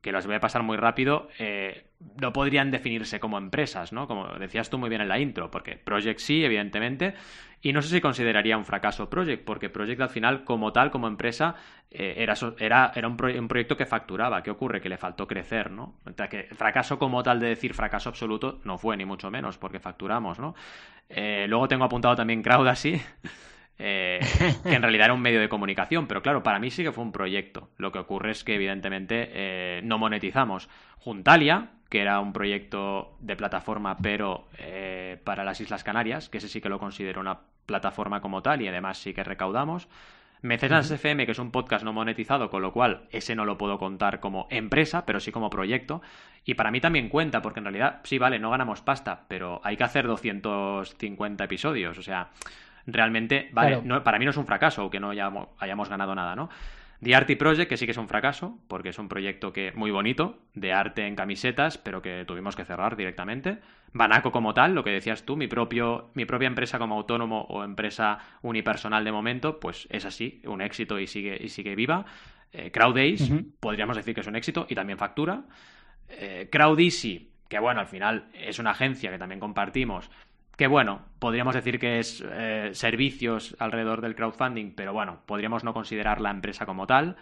que 0.00 0.12
los 0.12 0.26
voy 0.26 0.36
a 0.36 0.40
pasar 0.40 0.62
muy 0.62 0.76
rápido, 0.76 1.28
eh, 1.38 1.86
no 2.20 2.32
podrían 2.32 2.70
definirse 2.70 3.18
como 3.18 3.38
empresas, 3.38 3.92
¿no? 3.92 4.06
Como 4.06 4.26
decías 4.38 4.70
tú 4.70 4.78
muy 4.78 4.88
bien 4.88 5.00
en 5.00 5.08
la 5.08 5.18
intro, 5.18 5.50
porque 5.50 5.76
Project 5.76 6.20
sí, 6.20 6.44
evidentemente, 6.44 7.14
y 7.62 7.72
no 7.72 7.82
sé 7.82 7.88
si 7.88 8.00
consideraría 8.00 8.56
un 8.56 8.64
fracaso 8.64 9.10
Project, 9.10 9.44
porque 9.44 9.70
Project 9.70 10.00
al 10.00 10.08
final, 10.08 10.44
como 10.44 10.72
tal, 10.72 10.90
como 10.90 11.08
empresa, 11.08 11.56
eh, 11.90 12.14
era, 12.18 12.34
era, 12.58 12.92
era 12.94 13.08
un, 13.08 13.16
proyecto 13.16 13.76
que 13.76 13.86
facturaba. 13.86 14.42
¿Qué 14.42 14.50
ocurre? 14.50 14.80
Que 14.80 14.88
le 14.88 14.98
faltó 14.98 15.26
crecer, 15.26 15.70
¿no? 15.70 15.96
O 16.04 16.12
sea, 16.12 16.28
que 16.28 16.44
fracaso 16.54 16.98
como 16.98 17.22
tal 17.22 17.40
de 17.40 17.48
decir 17.48 17.74
fracaso 17.74 18.08
absoluto 18.08 18.60
no 18.64 18.78
fue, 18.78 18.96
ni 18.96 19.04
mucho 19.04 19.30
menos, 19.30 19.58
porque 19.58 19.80
facturamos, 19.80 20.38
¿no? 20.38 20.54
Eh, 21.08 21.46
luego 21.48 21.68
tengo 21.68 21.84
apuntado 21.84 22.14
también 22.14 22.42
Crowd 22.42 22.68
así. 22.68 23.00
Eh, 23.78 24.20
que 24.62 24.74
en 24.74 24.82
realidad 24.82 25.06
era 25.06 25.14
un 25.14 25.20
medio 25.20 25.40
de 25.40 25.48
comunicación, 25.48 26.06
pero 26.06 26.22
claro, 26.22 26.42
para 26.42 26.58
mí 26.58 26.70
sí 26.70 26.82
que 26.82 26.92
fue 26.92 27.04
un 27.04 27.12
proyecto. 27.12 27.70
Lo 27.76 27.92
que 27.92 27.98
ocurre 27.98 28.30
es 28.30 28.44
que 28.44 28.54
evidentemente 28.54 29.30
eh, 29.32 29.80
no 29.84 29.98
monetizamos. 29.98 30.68
Juntalia, 30.98 31.70
que 31.88 32.00
era 32.00 32.20
un 32.20 32.32
proyecto 32.32 33.16
de 33.20 33.36
plataforma, 33.36 33.96
pero 33.98 34.48
eh, 34.58 35.20
para 35.24 35.44
las 35.44 35.60
Islas 35.60 35.84
Canarias, 35.84 36.28
que 36.28 36.38
ese 36.38 36.48
sí 36.48 36.60
que 36.60 36.68
lo 36.68 36.78
considero 36.78 37.20
una 37.20 37.40
plataforma 37.66 38.20
como 38.20 38.42
tal 38.42 38.62
y 38.62 38.68
además 38.68 38.98
sí 38.98 39.12
que 39.12 39.24
recaudamos. 39.24 39.88
Mecenas 40.42 40.90
FM, 40.90 41.26
que 41.26 41.32
es 41.32 41.38
un 41.38 41.50
podcast 41.50 41.84
no 41.84 41.92
monetizado, 41.92 42.50
con 42.50 42.62
lo 42.62 42.72
cual 42.72 43.08
ese 43.10 43.34
no 43.34 43.44
lo 43.44 43.56
puedo 43.56 43.78
contar 43.78 44.20
como 44.20 44.46
empresa, 44.50 45.06
pero 45.06 45.18
sí 45.18 45.32
como 45.32 45.50
proyecto. 45.50 46.02
Y 46.44 46.54
para 46.54 46.70
mí 46.70 46.80
también 46.80 47.08
cuenta, 47.08 47.42
porque 47.42 47.60
en 47.60 47.64
realidad, 47.64 48.00
sí, 48.04 48.18
vale, 48.18 48.38
no 48.38 48.50
ganamos 48.50 48.82
pasta, 48.82 49.24
pero 49.28 49.60
hay 49.64 49.76
que 49.76 49.84
hacer 49.84 50.06
250 50.06 51.42
episodios. 51.42 51.98
O 51.98 52.02
sea, 52.02 52.30
realmente, 52.86 53.48
vale, 53.52 53.82
para 54.00 54.18
mí 54.18 54.24
no 54.24 54.30
es 54.30 54.36
un 54.36 54.46
fracaso 54.46 54.88
que 54.90 55.00
no 55.00 55.10
hayamos, 55.10 55.48
hayamos 55.58 55.88
ganado 55.88 56.14
nada, 56.14 56.36
¿no? 56.36 56.48
The 57.02 57.14
Arty 57.14 57.36
Project, 57.36 57.68
que 57.68 57.76
sí 57.76 57.84
que 57.84 57.92
es 57.92 57.98
un 57.98 58.08
fracaso, 58.08 58.58
porque 58.68 58.88
es 58.88 58.98
un 58.98 59.08
proyecto 59.08 59.52
que 59.52 59.72
muy 59.72 59.90
bonito, 59.90 60.38
de 60.54 60.72
arte 60.72 61.06
en 61.06 61.14
camisetas, 61.14 61.76
pero 61.76 62.00
que 62.00 62.24
tuvimos 62.26 62.56
que 62.56 62.64
cerrar 62.64 62.96
directamente. 62.96 63.58
Banaco 63.92 64.32
como 64.32 64.54
tal, 64.54 64.74
lo 64.74 64.82
que 64.82 64.90
decías 64.90 65.24
tú, 65.24 65.36
mi, 65.36 65.46
propio, 65.46 66.10
mi 66.14 66.24
propia 66.24 66.46
empresa 66.46 66.78
como 66.78 66.96
autónomo 66.96 67.42
o 67.48 67.64
empresa 67.64 68.18
unipersonal 68.42 69.04
de 69.04 69.12
momento, 69.12 69.60
pues 69.60 69.86
es 69.90 70.06
así, 70.06 70.40
un 70.46 70.62
éxito 70.62 70.98
y 70.98 71.06
sigue, 71.06 71.36
y 71.38 71.48
sigue 71.50 71.74
viva. 71.74 72.06
Eh, 72.52 72.70
Crowdace, 72.70 73.44
podríamos 73.60 73.96
decir 73.96 74.14
que 74.14 74.22
es 74.22 74.26
un 74.26 74.36
éxito 74.36 74.66
y 74.68 74.74
también 74.74 74.98
factura. 74.98 75.44
Eh, 76.08 76.48
Crowdeasy, 76.50 77.30
que 77.48 77.58
bueno, 77.58 77.80
al 77.80 77.86
final 77.86 78.28
es 78.32 78.58
una 78.58 78.70
agencia 78.70 79.10
que 79.10 79.18
también 79.18 79.40
compartimos, 79.40 80.10
que 80.56 80.66
bueno, 80.66 81.02
podríamos 81.18 81.54
decir 81.54 81.78
que 81.78 81.98
es 81.98 82.24
eh, 82.26 82.70
servicios 82.72 83.56
alrededor 83.58 84.00
del 84.00 84.14
crowdfunding, 84.14 84.72
pero 84.74 84.92
bueno, 84.92 85.20
podríamos 85.26 85.64
no 85.64 85.74
considerar 85.74 86.20
la 86.20 86.30
empresa 86.30 86.66
como 86.66 86.86
tal. 86.86 87.16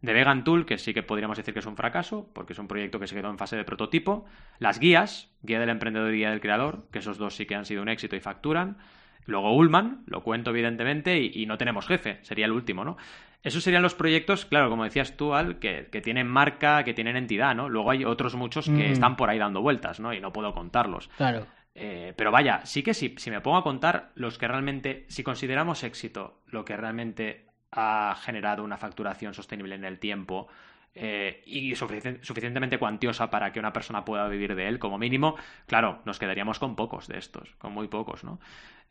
De 0.00 0.14
Vegan 0.14 0.44
Tool, 0.44 0.64
que 0.64 0.78
sí 0.78 0.94
que 0.94 1.02
podríamos 1.02 1.36
decir 1.36 1.52
que 1.52 1.60
es 1.60 1.66
un 1.66 1.76
fracaso, 1.76 2.26
porque 2.32 2.54
es 2.54 2.58
un 2.58 2.68
proyecto 2.68 2.98
que 2.98 3.06
se 3.06 3.14
quedó 3.14 3.28
en 3.28 3.36
fase 3.36 3.56
de 3.56 3.64
prototipo. 3.64 4.24
Las 4.58 4.80
guías, 4.80 5.28
Guía 5.42 5.60
del 5.60 5.68
Emprendedor 5.68 6.14
y 6.14 6.18
Guía 6.18 6.30
del 6.30 6.40
Creador, 6.40 6.86
que 6.90 7.00
esos 7.00 7.18
dos 7.18 7.36
sí 7.36 7.44
que 7.44 7.54
han 7.54 7.66
sido 7.66 7.82
un 7.82 7.90
éxito 7.90 8.16
y 8.16 8.20
facturan. 8.20 8.78
Luego 9.26 9.54
Ullman, 9.54 10.02
lo 10.06 10.22
cuento 10.22 10.50
evidentemente, 10.50 11.20
y, 11.20 11.44
no 11.44 11.58
tenemos 11.58 11.86
jefe, 11.86 12.18
sería 12.22 12.46
el 12.46 12.52
último, 12.52 12.82
¿no? 12.82 12.96
Esos 13.42 13.62
serían 13.62 13.82
los 13.82 13.94
proyectos, 13.94 14.46
claro, 14.46 14.70
como 14.70 14.84
decías 14.84 15.16
tú, 15.18 15.34
Al, 15.34 15.58
que, 15.58 15.84
tienen 16.02 16.28
marca, 16.28 16.82
que 16.82 16.94
tienen 16.94 17.16
entidad, 17.16 17.54
¿no? 17.54 17.68
Luego 17.68 17.90
hay 17.90 18.04
otros 18.06 18.34
muchos 18.34 18.66
que 18.66 18.88
mm. 18.88 18.92
están 18.92 19.16
por 19.16 19.28
ahí 19.28 19.38
dando 19.38 19.60
vueltas, 19.60 20.00
¿no? 20.00 20.14
Y 20.14 20.20
no 20.20 20.32
puedo 20.32 20.54
contarlos. 20.54 21.08
Claro. 21.18 21.46
Eh, 21.82 22.12
pero 22.14 22.30
vaya, 22.30 22.60
sí 22.66 22.82
que 22.82 22.92
sí, 22.92 23.14
si 23.16 23.30
me 23.30 23.40
pongo 23.40 23.56
a 23.56 23.62
contar 23.62 24.10
los 24.14 24.36
que 24.36 24.46
realmente, 24.46 25.06
si 25.08 25.22
consideramos 25.22 25.82
éxito 25.82 26.42
lo 26.48 26.62
que 26.62 26.76
realmente 26.76 27.46
ha 27.72 28.14
generado 28.20 28.62
una 28.62 28.76
facturación 28.76 29.32
sostenible 29.32 29.76
en 29.76 29.86
el 29.86 29.98
tiempo, 29.98 30.48
eh, 30.94 31.42
y 31.46 31.74
suficientemente 31.74 32.76
cuantiosa 32.76 33.30
para 33.30 33.50
que 33.50 33.60
una 33.60 33.72
persona 33.72 34.04
pueda 34.04 34.28
vivir 34.28 34.54
de 34.54 34.68
él, 34.68 34.78
como 34.78 34.98
mínimo, 34.98 35.36
claro, 35.66 36.02
nos 36.04 36.18
quedaríamos 36.18 36.58
con 36.58 36.76
pocos 36.76 37.08
de 37.08 37.16
estos, 37.16 37.54
con 37.56 37.72
muy 37.72 37.88
pocos, 37.88 38.24
¿no? 38.24 38.40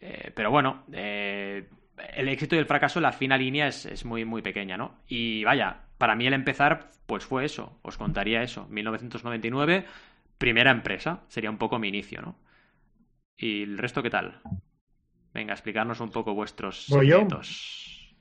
Eh, 0.01 0.31
pero 0.33 0.49
bueno, 0.49 0.85
el 0.91 2.27
éxito 2.27 2.55
y 2.55 2.57
el 2.57 2.65
fracaso, 2.65 2.99
la 2.99 3.11
fina 3.11 3.37
línea 3.37 3.67
es, 3.67 3.85
es, 3.85 4.03
muy, 4.03 4.25
muy 4.25 4.41
pequeña, 4.41 4.77
¿no? 4.77 4.95
Y 5.07 5.43
vaya, 5.43 5.81
para 5.99 6.15
mí 6.15 6.25
el 6.25 6.33
empezar, 6.33 6.89
pues 7.05 7.23
fue 7.23 7.45
eso, 7.45 7.77
os 7.83 7.97
contaría 7.97 8.41
eso, 8.41 8.65
1999, 8.69 9.85
primera 10.39 10.71
empresa, 10.71 11.21
sería 11.27 11.51
un 11.51 11.59
poco 11.59 11.77
mi 11.77 11.89
inicio, 11.89 12.23
¿no? 12.23 12.48
¿Y 13.39 13.63
el 13.63 13.77
resto 13.77 14.03
qué 14.03 14.09
tal? 14.09 14.41
Venga, 15.33 15.53
explicarnos 15.53 16.01
un 16.01 16.11
poco 16.11 16.33
vuestros 16.33 16.85
secretos. 16.85 18.15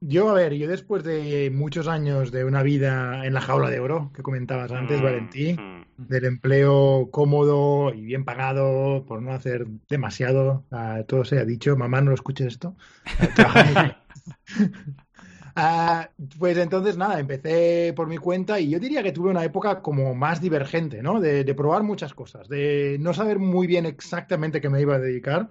Yo, 0.00 0.30
a 0.30 0.32
ver, 0.32 0.54
yo 0.54 0.66
después 0.66 1.04
de 1.04 1.50
muchos 1.54 1.86
años 1.86 2.32
de 2.32 2.44
una 2.44 2.62
vida 2.62 3.24
en 3.24 3.34
la 3.34 3.40
jaula 3.40 3.70
de 3.70 3.78
oro 3.78 4.10
que 4.14 4.22
comentabas 4.22 4.72
antes, 4.72 5.00
mm, 5.00 5.04
Valentín, 5.04 5.56
mm. 5.56 6.08
del 6.08 6.24
empleo 6.24 7.08
cómodo 7.12 7.94
y 7.94 8.00
bien 8.00 8.24
pagado 8.24 9.04
por 9.06 9.22
no 9.22 9.32
hacer 9.32 9.66
demasiado, 9.88 10.64
todo 11.06 11.24
se 11.24 11.38
ha 11.38 11.44
dicho, 11.44 11.76
mamá, 11.76 12.00
no 12.00 12.08
lo 12.08 12.14
escuches 12.14 12.48
esto. 12.48 12.74
Ah, 15.54 16.08
pues 16.38 16.56
entonces 16.56 16.96
nada, 16.96 17.20
empecé 17.20 17.92
por 17.94 18.08
mi 18.08 18.18
cuenta 18.18 18.58
y 18.58 18.70
yo 18.70 18.78
diría 18.78 19.02
que 19.02 19.12
tuve 19.12 19.30
una 19.30 19.44
época 19.44 19.82
como 19.82 20.14
más 20.14 20.40
divergente, 20.40 21.02
¿no? 21.02 21.20
De, 21.20 21.44
de 21.44 21.54
probar 21.54 21.82
muchas 21.82 22.14
cosas, 22.14 22.48
de 22.48 22.96
no 23.00 23.12
saber 23.12 23.38
muy 23.38 23.66
bien 23.66 23.86
exactamente 23.86 24.60
qué 24.60 24.68
me 24.70 24.80
iba 24.80 24.94
a 24.94 24.98
dedicar 24.98 25.50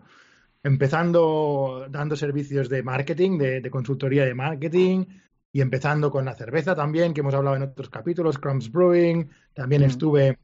empezando 0.64 1.88
dando 1.90 2.16
servicios 2.16 2.70
de 2.70 2.84
marketing, 2.84 3.38
de, 3.38 3.72
consultoría 3.72 4.26
de 4.26 4.34
marketing, 4.34 5.06
y 5.52 5.62
empezando 5.62 6.12
con 6.12 6.26
la 6.26 6.36
cerveza 6.36 6.76
también, 6.76 7.14
que 7.14 7.22
hemos 7.22 7.34
hablado 7.34 7.56
en 7.58 7.64
otros 7.64 7.90
capítulos, 7.90 8.38
Crumbs 8.38 8.72
Brewing. 8.72 9.30
También 9.54 9.82
mm. 9.82 9.86
estuve 9.86 10.38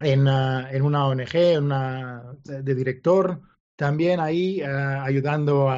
en, 0.00 0.26
uh, 0.26 0.66
en, 0.70 0.82
una 0.82 1.06
ONG, 1.06 1.34
en 1.34 1.64
una, 1.64 2.22
de 2.44 2.74
director, 2.74 3.40
también 3.76 4.20
ahí 4.20 4.60
uh, 4.62 5.02
ayudando 5.02 5.70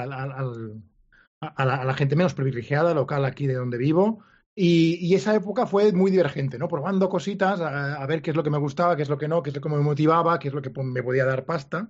a, 1.42 1.64
la, 1.64 1.94
gente 1.94 2.16
menos 2.16 2.34
privilegiada 2.34 2.94
local 2.94 3.24
aquí 3.24 3.46
de 3.46 3.54
donde 3.54 3.78
vivo. 3.78 4.20
Y, 4.54 5.14
esa 5.14 5.34
época 5.34 5.66
fue 5.66 5.92
muy 5.92 6.10
divergente, 6.10 6.58
¿no? 6.58 6.68
Probando 6.68 7.08
cositas, 7.08 7.60
a, 7.60 8.04
ver 8.06 8.22
qué 8.22 8.30
es 8.30 8.36
lo 8.36 8.42
que 8.42 8.50
me 8.50 8.58
gustaba, 8.58 8.96
qué 8.96 9.02
es 9.02 9.08
lo 9.08 9.18
que 9.18 9.28
no, 9.28 9.42
qué 9.42 9.50
es 9.50 9.56
lo 9.56 9.62
que 9.62 9.68
me 9.68 9.78
motivaba, 9.78 10.38
qué 10.38 10.48
es 10.48 10.54
lo 10.54 10.62
que 10.62 10.70
me 10.82 11.02
podía 11.02 11.24
dar 11.24 11.44
pasta. 11.44 11.88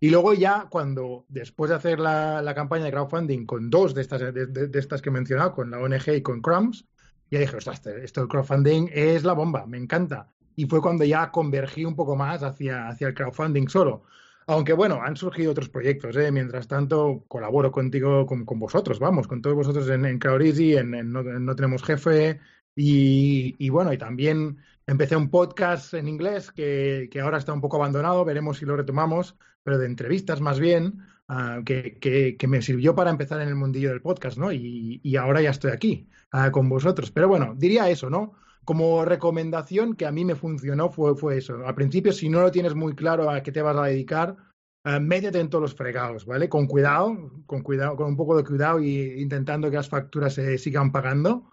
Y 0.00 0.10
luego 0.10 0.34
ya 0.34 0.66
cuando, 0.70 1.24
después 1.28 1.70
de 1.70 1.76
hacer 1.76 2.00
la, 2.00 2.52
campaña 2.54 2.84
de 2.84 2.90
crowdfunding 2.90 3.46
con 3.46 3.70
dos 3.70 3.94
de 3.94 4.02
estas, 4.02 4.20
de, 4.34 4.70
estas 4.74 5.02
que 5.02 5.10
he 5.10 5.12
mencionado, 5.12 5.54
con 5.54 5.70
la 5.70 5.78
ONG 5.78 6.16
y 6.16 6.22
con 6.22 6.40
Crumbs, 6.40 6.86
ya 7.30 7.38
dije, 7.38 7.56
ostras, 7.56 7.86
esto 7.86 8.20
del 8.20 8.28
crowdfunding 8.28 8.90
es 8.92 9.24
la 9.24 9.34
bomba, 9.34 9.66
me 9.66 9.78
encanta. 9.78 10.28
Y 10.56 10.66
fue 10.66 10.82
cuando 10.82 11.04
ya 11.04 11.30
convergí 11.30 11.84
un 11.84 11.94
poco 11.94 12.16
más 12.16 12.42
hacia, 12.42 12.88
hacia 12.88 13.08
el 13.08 13.14
crowdfunding 13.14 13.68
solo. 13.68 14.04
Aunque 14.46 14.72
bueno, 14.72 15.00
han 15.02 15.16
surgido 15.16 15.52
otros 15.52 15.68
proyectos, 15.68 16.16
¿eh? 16.16 16.32
Mientras 16.32 16.66
tanto, 16.66 17.24
colaboro 17.28 17.70
contigo, 17.70 18.26
con, 18.26 18.44
vosotros, 18.58 18.98
vamos, 18.98 19.28
con 19.28 19.42
todos 19.42 19.56
vosotros 19.56 19.88
en, 19.88 20.04
en 20.04 20.18
en, 20.22 21.12
no, 21.12 21.54
Tenemos 21.54 21.82
Jefe, 21.82 22.40
y, 22.74 23.54
y, 23.58 23.68
bueno, 23.68 23.92
y 23.92 23.98
también 23.98 24.58
empecé 24.86 25.16
un 25.16 25.30
podcast 25.30 25.94
en 25.94 26.08
inglés 26.08 26.50
que, 26.50 27.08
que, 27.10 27.20
ahora 27.20 27.38
está 27.38 27.52
un 27.52 27.60
poco 27.60 27.76
abandonado, 27.76 28.24
veremos 28.24 28.58
si 28.58 28.64
lo 28.64 28.76
retomamos, 28.76 29.36
pero 29.62 29.78
de 29.78 29.86
entrevistas 29.86 30.40
más 30.40 30.58
bien, 30.58 31.00
uh, 31.28 31.62
que, 31.64 31.98
que, 31.98 32.36
que, 32.36 32.48
me 32.48 32.62
sirvió 32.62 32.94
para 32.94 33.10
empezar 33.10 33.40
en 33.40 33.48
el 33.48 33.54
mundillo 33.54 33.90
del 33.90 34.02
podcast, 34.02 34.38
¿no? 34.38 34.52
Y, 34.52 35.00
y 35.02 35.16
ahora 35.16 35.42
ya 35.42 35.50
estoy 35.50 35.72
aquí 35.72 36.08
uh, 36.32 36.50
con 36.50 36.68
vosotros. 36.68 37.10
Pero 37.10 37.28
bueno, 37.28 37.54
diría 37.56 37.88
eso, 37.88 38.10
¿no? 38.10 38.34
Como 38.64 39.04
recomendación 39.04 39.96
que 39.96 40.06
a 40.06 40.12
mí 40.12 40.24
me 40.24 40.34
funcionó 40.34 40.90
fue, 40.90 41.38
eso. 41.38 41.66
Al 41.66 41.74
principio, 41.74 42.12
si 42.12 42.28
no 42.28 42.40
lo 42.42 42.50
tienes 42.50 42.74
muy 42.74 42.94
claro 42.94 43.30
a 43.30 43.42
qué 43.42 43.52
te 43.52 43.62
vas 43.62 43.76
a 43.76 43.84
dedicar, 43.84 44.36
uh, 44.84 45.00
métete 45.00 45.40
en 45.40 45.50
todos 45.50 45.62
los 45.62 45.74
fregados, 45.74 46.26
¿vale? 46.26 46.48
Con 46.48 46.66
cuidado, 46.66 47.32
con 47.46 47.62
cuidado, 47.62 47.96
con 47.96 48.08
un 48.08 48.16
poco 48.16 48.36
de 48.36 48.44
cuidado 48.44 48.80
y 48.80 49.20
intentando 49.20 49.70
que 49.70 49.76
las 49.76 49.88
facturas 49.88 50.34
se 50.34 50.58
sigan 50.58 50.92
pagando. 50.92 51.50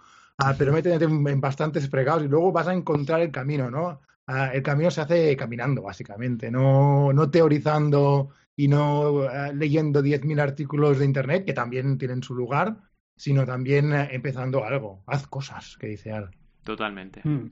pero 0.57 0.73
métete 0.73 1.05
en, 1.05 1.27
en 1.27 1.41
bastantes 1.41 1.89
fregados 1.89 2.23
y 2.23 2.27
luego 2.27 2.51
vas 2.51 2.67
a 2.67 2.73
encontrar 2.73 3.21
el 3.21 3.31
camino, 3.31 3.71
¿no? 3.71 4.01
Ah, 4.27 4.51
el 4.53 4.61
camino 4.61 4.91
se 4.91 5.01
hace 5.01 5.37
caminando, 5.37 5.81
básicamente, 5.83 6.51
no, 6.51 7.13
no 7.13 7.31
teorizando 7.31 8.29
y 8.57 8.67
no 8.67 9.11
uh, 9.11 9.27
leyendo 9.53 10.01
10.000 10.01 10.41
artículos 10.41 10.99
de 10.99 11.05
Internet, 11.05 11.45
que 11.45 11.53
también 11.53 11.97
tienen 11.97 12.21
su 12.21 12.35
lugar, 12.35 12.77
sino 13.15 13.45
también 13.45 13.93
uh, 13.93 14.07
empezando 14.11 14.65
algo. 14.65 15.03
Haz 15.07 15.27
cosas, 15.27 15.77
que 15.79 15.87
dice 15.87 16.11
Al. 16.11 16.36
Totalmente. 16.67 17.21
Mm. 17.23 17.49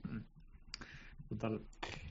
Total. 1.30 1.60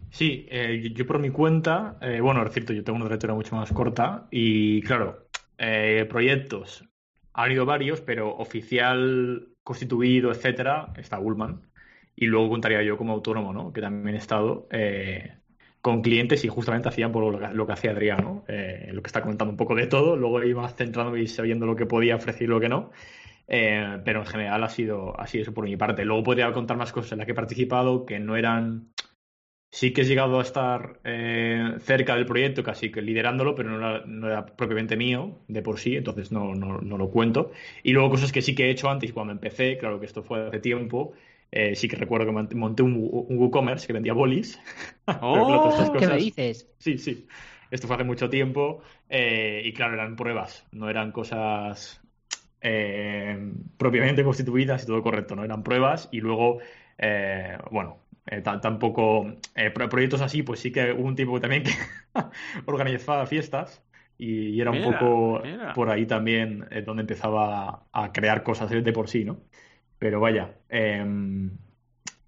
Sí, 0.09 0.47
eh, 0.49 0.91
yo 0.91 1.05
por 1.05 1.19
mi 1.19 1.29
cuenta, 1.29 1.99
eh, 2.01 2.19
bueno, 2.19 2.43
es 2.43 2.51
cierto, 2.51 2.73
yo 2.73 2.83
tengo 2.83 2.97
una 2.97 3.05
trayectoria 3.05 3.35
mucho 3.35 3.55
más 3.55 3.71
corta 3.71 4.27
y 4.31 4.81
claro, 4.81 5.27
eh, 5.59 6.07
proyectos, 6.09 6.83
han 7.31 7.51
ido 7.51 7.63
varios, 7.63 8.01
pero 8.01 8.35
oficial, 8.35 9.49
constituido, 9.61 10.31
etcétera, 10.31 10.93
está 10.97 11.19
Ullman. 11.19 11.69
Y 12.15 12.25
luego 12.25 12.49
contaría 12.49 12.81
yo 12.81 12.97
como 12.97 13.13
autónomo, 13.13 13.53
¿no? 13.53 13.71
Que 13.71 13.81
también 13.81 14.15
he 14.15 14.17
estado 14.17 14.67
eh, 14.71 15.35
con 15.81 16.01
clientes 16.01 16.43
y 16.43 16.47
justamente 16.47 16.89
hacían 16.89 17.11
por 17.11 17.31
lo 17.53 17.67
que, 17.67 17.73
hacía 17.73 17.91
Adrián, 17.91 18.23
¿no? 18.23 18.45
Eh, 18.47 18.89
lo 18.93 19.03
que 19.03 19.07
está 19.09 19.21
comentando 19.21 19.51
un 19.51 19.57
poco 19.57 19.75
de 19.75 19.85
todo, 19.85 20.15
luego 20.15 20.41
iba 20.43 20.67
centrándome 20.69 21.21
y 21.21 21.27
sabiendo 21.27 21.67
lo 21.67 21.75
que 21.75 21.85
podía 21.85 22.15
ofrecer 22.15 22.43
y 22.43 22.47
lo 22.47 22.59
que 22.59 22.69
no. 22.69 22.89
Eh, 23.47 23.99
pero 24.03 24.21
en 24.21 24.25
general 24.25 24.63
ha 24.63 24.69
sido, 24.69 25.19
ha 25.19 25.27
sido 25.27 25.43
eso 25.43 25.53
por 25.53 25.65
mi 25.65 25.77
parte. 25.77 26.05
Luego 26.05 26.23
podría 26.23 26.51
contar 26.51 26.77
más 26.77 26.91
cosas 26.91 27.13
en 27.13 27.19
las 27.19 27.25
que 27.25 27.31
he 27.33 27.35
participado 27.35 28.05
que 28.05 28.19
no 28.19 28.35
eran. 28.35 28.89
Sí 29.71 29.91
que 29.91 30.01
he 30.01 30.05
llegado 30.05 30.39
a 30.39 30.43
estar 30.43 31.01
cerca 31.81 32.15
del 32.15 32.25
proyecto, 32.25 32.63
casi 32.63 32.91
que 32.91 33.01
liderándolo, 33.01 33.55
pero 33.55 33.71
no 34.05 34.27
era, 34.27 34.45
propiamente 34.45 34.95
mío 34.95 35.39
de 35.49 35.61
por 35.61 35.79
sí, 35.79 35.97
entonces 35.97 36.31
no, 36.31 36.55
no, 36.55 36.79
no, 36.79 36.97
lo 36.97 37.09
cuento. 37.09 37.51
Y 37.83 37.91
luego 37.91 38.11
cosas 38.11 38.31
que 38.31 38.41
sí 38.41 38.55
que 38.55 38.67
he 38.67 38.69
hecho 38.69 38.89
antes, 38.89 39.11
cuando 39.11 39.33
empecé, 39.33 39.77
claro 39.77 39.99
que 39.99 40.05
esto 40.05 40.23
fue 40.23 40.47
hace 40.47 40.61
tiempo, 40.61 41.13
eh, 41.51 41.73
sí 41.75 41.87
que 41.87 41.95
recuerdo 41.95 42.25
que 42.25 42.55
monté 42.55 42.83
un, 42.83 42.95
WooCommerce 42.95 43.87
que 43.87 43.93
vendía 43.93 44.13
bolis. 44.13 44.59
¡Oh! 45.21 45.61
¿Qué 45.97 46.07
me 46.07 46.17
dices? 46.17 46.69
Sí, 46.79 46.97
sí. 46.97 47.27
Esto 47.71 47.87
fue 47.87 47.95
hace 47.95 48.05
mucho 48.05 48.29
tiempo 48.29 48.81
eh, 49.09 49.61
y 49.63 49.73
claro, 49.73 49.93
eran 49.93 50.15
pruebas, 50.15 50.67
no 50.71 50.89
eran 50.89 51.11
cosas 51.11 52.01
eh, 52.67 53.53
propiamente 53.77 54.23
constituidas 54.23 54.83
y 54.83 54.87
todo 54.87 55.03
correcto, 55.03 55.35
no 55.35 55.43
eran 55.43 55.63
pruebas 55.63 56.09
y 56.11 56.21
luego, 56.21 56.59
bueno, 57.69 57.99
tampoco 58.41 59.35
proyectos 59.89 60.21
así, 60.21 60.41
pues 60.41 60.59
sí 60.59 60.71
que 60.71 60.91
hubo 60.93 61.07
un 61.07 61.15
tiempo 61.15 61.39
también 61.39 61.63
que 61.63 61.73
organizaba 62.65 63.27
fiestas 63.27 63.83
y, 64.17 64.59
era 64.59 64.71
un 64.71 64.81
poco 64.81 65.43
por 65.75 65.89
ahí 65.89 66.05
también 66.05 66.65
donde 66.85 67.01
empezaba 67.01 67.83
a 67.91 68.11
crear 68.11 68.43
cosas 68.43 68.69
de 68.69 68.93
por 68.93 69.09
sí, 69.09 69.25
¿no? 69.25 69.37
Pero 69.99 70.19
vaya, 70.19 70.55
em, 70.69 71.51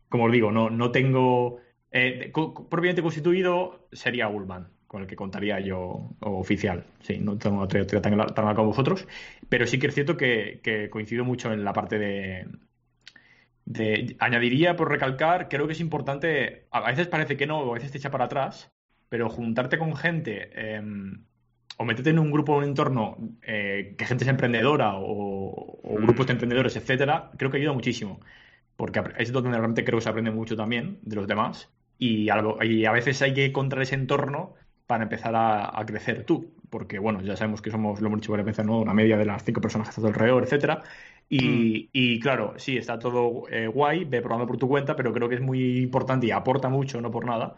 como 0.09 0.25
os 0.25 0.31
digo, 0.31 0.51
no, 0.51 0.69
no 0.69 0.91
tengo. 0.91 1.59
Eh, 1.91 2.31
propiamente 2.69 3.01
constituido 3.01 3.87
sería 3.91 4.27
Ullman, 4.27 4.67
con 4.87 5.01
el 5.01 5.07
que 5.07 5.15
contaría 5.15 5.59
yo 5.59 6.09
oficial. 6.21 6.85
Sí, 7.01 7.19
no 7.19 7.37
tengo 7.37 7.57
una 7.57 7.67
trayectoria 7.67 8.01
tan, 8.01 8.17
larga 8.17 8.55
como 8.55 8.69
vosotros, 8.69 9.07
pero 9.49 9.67
sí 9.67 9.79
que 9.79 9.87
es 9.87 9.93
cierto 9.93 10.17
que, 10.17 10.89
coincido 10.91 11.25
mucho 11.25 11.51
en 11.51 11.63
la 11.63 11.73
parte 11.73 11.99
de, 11.99 12.47
de, 13.65 14.15
añadiría 14.19 14.75
por 14.75 14.89
recalcar, 14.89 15.49
creo 15.49 15.67
que 15.67 15.73
es 15.73 15.81
importante, 15.81 16.67
a 16.71 16.89
veces 16.89 17.07
parece 17.07 17.37
que 17.37 17.47
no, 17.47 17.69
a 17.69 17.73
veces 17.73 17.91
te 17.91 17.97
echa 17.97 18.11
para 18.11 18.25
atrás, 18.25 18.71
pero 19.09 19.29
juntarte 19.29 19.77
con 19.77 19.95
gente 19.95 20.49
em, 20.75 21.23
o 21.77 21.85
meterte 21.85 22.09
en 22.09 22.19
un 22.19 22.31
grupo 22.31 22.53
o 22.53 22.57
un 22.57 22.63
entorno 22.63 23.17
eh, 23.41 23.95
que 23.97 24.05
gente 24.05 24.23
es 24.23 24.29
emprendedora 24.29 24.95
o, 24.95 25.79
mm. 25.83 26.03
grupos 26.03 26.27
de 26.27 26.33
emprendedores, 26.33 26.75
etcétera, 26.75 27.31
creo 27.37 27.51
que 27.51 27.57
ayuda 27.57 27.73
muchísimo. 27.73 28.19
Porque 28.75 29.01
es 29.17 29.31
donde 29.31 29.49
realmente 29.49 29.83
creo 29.83 29.97
que 29.97 30.03
se 30.03 30.09
aprende 30.09 30.31
mucho 30.31 30.55
también 30.55 30.99
de 31.01 31.15
los 31.15 31.27
demás. 31.27 31.71
Y, 31.97 32.29
algo, 32.29 32.63
y 32.63 32.85
a 32.85 32.91
veces 32.91 33.21
hay 33.23 33.33
que 33.33 33.45
encontrar 33.45 33.81
ese 33.81 33.95
entorno 33.95 34.53
para 34.87 35.03
empezar 35.03 35.33
a, 35.35 35.83
crecer 35.85 36.23
tú. 36.23 36.53
Porque, 36.69 36.99
bueno, 36.99 37.21
ya 37.21 37.35
sabemos 37.35 37.61
que 37.61 37.71
somos, 37.71 38.01
lo 38.01 38.07
hemos 38.07 38.21
dicho 38.21 38.31
varias 38.31 38.47
veces, 38.47 38.65
¿no? 38.65 38.79
Una 38.79 38.93
media 38.93 39.17
de 39.17 39.25
las 39.25 39.43
cinco 39.43 39.61
personas 39.61 39.87
que 39.87 39.91
estás 39.91 40.05
alrededor, 40.05 40.43
etcétera. 40.43 40.81
Y, 41.29 41.41
mm. 41.41 41.89
y, 41.93 42.19
claro, 42.19 42.53
sí, 42.57 42.77
está 42.77 42.97
todo 42.99 43.43
eh, 43.49 43.67
guay, 43.67 44.05
ve 44.05 44.21
probando 44.21 44.47
por 44.47 44.57
tu 44.57 44.67
cuenta, 44.67 44.95
pero 44.95 45.13
creo 45.13 45.29
que 45.29 45.35
es 45.35 45.41
muy 45.41 45.79
importante 45.79 46.27
y 46.27 46.31
aporta 46.31 46.69
mucho, 46.69 47.01
no 47.01 47.11
por 47.11 47.25
nada, 47.25 47.55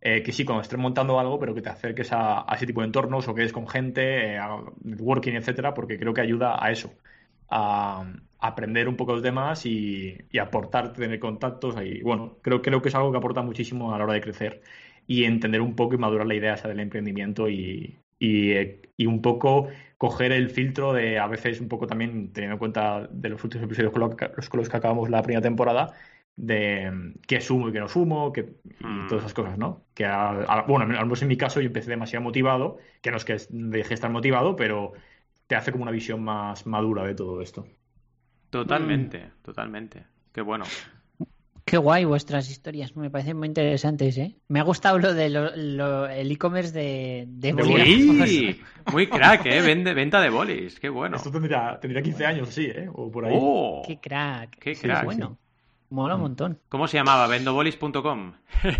eh, 0.00 0.22
que 0.22 0.32
sí, 0.32 0.44
cuando 0.44 0.62
estés 0.62 0.78
montando 0.78 1.18
algo, 1.20 1.38
pero 1.38 1.54
que 1.54 1.62
te 1.62 1.68
acerques 1.70 2.10
a, 2.12 2.44
ese 2.54 2.66
tipo 2.66 2.80
de 2.80 2.86
entornos 2.88 3.28
o 3.28 3.34
que 3.34 3.44
es 3.44 3.52
con 3.52 3.68
gente, 3.68 4.34
eh, 4.34 4.38
a 4.38 4.58
networking, 4.82 5.34
etcétera, 5.34 5.74
porque 5.74 5.98
creo 5.98 6.12
que 6.14 6.20
ayuda 6.20 6.64
a 6.64 6.70
eso, 6.72 6.92
a, 7.48 8.04
aprender 8.40 8.88
un 8.88 8.96
poco 8.96 9.12
los 9.12 9.22
temas 9.22 9.64
y, 9.66 10.16
y, 10.30 10.38
aportar, 10.38 10.92
tener 10.92 11.20
contactos. 11.20 11.76
Y 11.84 12.02
bueno, 12.02 12.38
creo, 12.42 12.60
creo 12.62 12.82
que 12.82 12.88
es 12.88 12.94
algo 12.96 13.12
que 13.12 13.18
aporta 13.18 13.42
muchísimo 13.42 13.94
a 13.94 13.98
la 13.98 14.04
hora 14.04 14.14
de 14.14 14.20
crecer 14.20 14.62
y 15.06 15.24
entender 15.24 15.60
un 15.60 15.74
poco 15.76 15.94
y 15.94 15.98
madurar 15.98 16.26
la 16.26 16.34
idea 16.34 16.54
esa 16.54 16.68
del 16.68 16.80
emprendimiento 16.80 17.48
y, 17.48 17.98
y, 18.18 19.06
un 19.06 19.20
poco 19.22 19.68
coger 19.98 20.32
el 20.32 20.50
filtro 20.50 20.92
de 20.92 21.18
a 21.18 21.26
veces 21.26 21.60
un 21.60 21.68
poco 21.68 21.86
también 21.86 22.32
teniendo 22.32 22.54
en 22.54 22.58
cuenta 22.58 23.08
de 23.10 23.28
los 23.28 23.42
últimos 23.44 23.64
episodios 23.66 23.92
con 23.92 24.58
los 24.60 24.68
que 24.68 24.76
acabamos 24.76 25.10
la 25.10 25.22
primera 25.22 25.42
temporada 25.42 25.92
de 26.36 27.14
qué 27.26 27.40
sumo 27.40 27.68
y 27.68 27.72
qué 27.72 27.80
no 27.80 27.88
sumo, 27.88 28.32
que, 28.32 28.54
y 28.78 29.04
Mm. 29.04 29.06
todas 29.06 29.24
esas 29.24 29.34
cosas, 29.34 29.58
¿no? 29.58 29.84
Que, 29.94 30.04
a- 30.06 30.30
a- 30.30 30.62
bueno, 30.62 30.84
al 30.98 31.04
menos 31.06 31.22
en 31.22 31.28
mi 31.28 31.36
caso 31.36 31.60
yo 31.60 31.66
empecé 31.66 31.90
demasiado 31.90 32.22
motivado, 32.22 32.78
que 33.02 33.10
no 33.10 33.16
es 33.18 33.24
que 33.24 33.36
deje 33.50 33.88
de 33.90 33.94
estar 33.94 34.10
motivado, 34.10 34.56
pero 34.56 34.92
te 35.46 35.56
hace 35.56 35.72
como 35.72 35.82
una 35.84 35.92
visión 35.92 36.22
más 36.24 36.66
madura 36.66 37.04
de 37.04 37.14
todo 37.14 37.42
esto. 37.42 37.66
Totalmente, 38.50 39.32
totalmente. 39.42 40.06
Qué 40.32 40.42
bueno. 40.42 40.64
Qué 41.64 41.76
guay 41.76 42.04
vuestras 42.04 42.50
historias, 42.50 42.96
me 42.96 43.08
parecen 43.08 43.36
muy 43.38 43.46
interesantes, 43.48 44.18
¿eh? 44.18 44.36
Me 44.48 44.58
ha 44.60 44.64
gustado 44.64 44.98
lo 44.98 45.14
de 45.14 45.30
lo- 45.30 45.54
lo- 45.56 46.06
el 46.08 46.30
e-commerce 46.30 46.72
de, 46.72 47.24
de. 47.28 47.52
Sí, 48.26 48.60
muy 48.92 49.06
crack, 49.06 49.46
¿eh? 49.46 49.62
Vende, 49.62 49.94
venta 49.94 50.20
de 50.20 50.28
bolis, 50.30 50.80
qué 50.80 50.88
bueno. 50.88 51.16
Esto 51.16 51.30
tendría, 51.30 51.78
tendría 51.80 52.02
15 52.02 52.26
años, 52.26 52.48
sí, 52.50 52.66
¿eh? 52.66 52.88
O 52.92 53.10
por 53.10 53.26
ahí. 53.26 53.34
¡Oh! 53.36 53.82
Qué 53.86 53.98
crack. 54.00 54.58
Qué 54.58 54.74
Sí, 54.74 54.82
crack, 54.82 55.04
bueno. 55.04 55.38
Mola 55.90 56.14
un 56.16 56.22
montón. 56.22 56.58
¿Cómo 56.68 56.88
se 56.88 56.96
llamaba? 56.96 57.26
Vendobolis.com. 57.28 58.32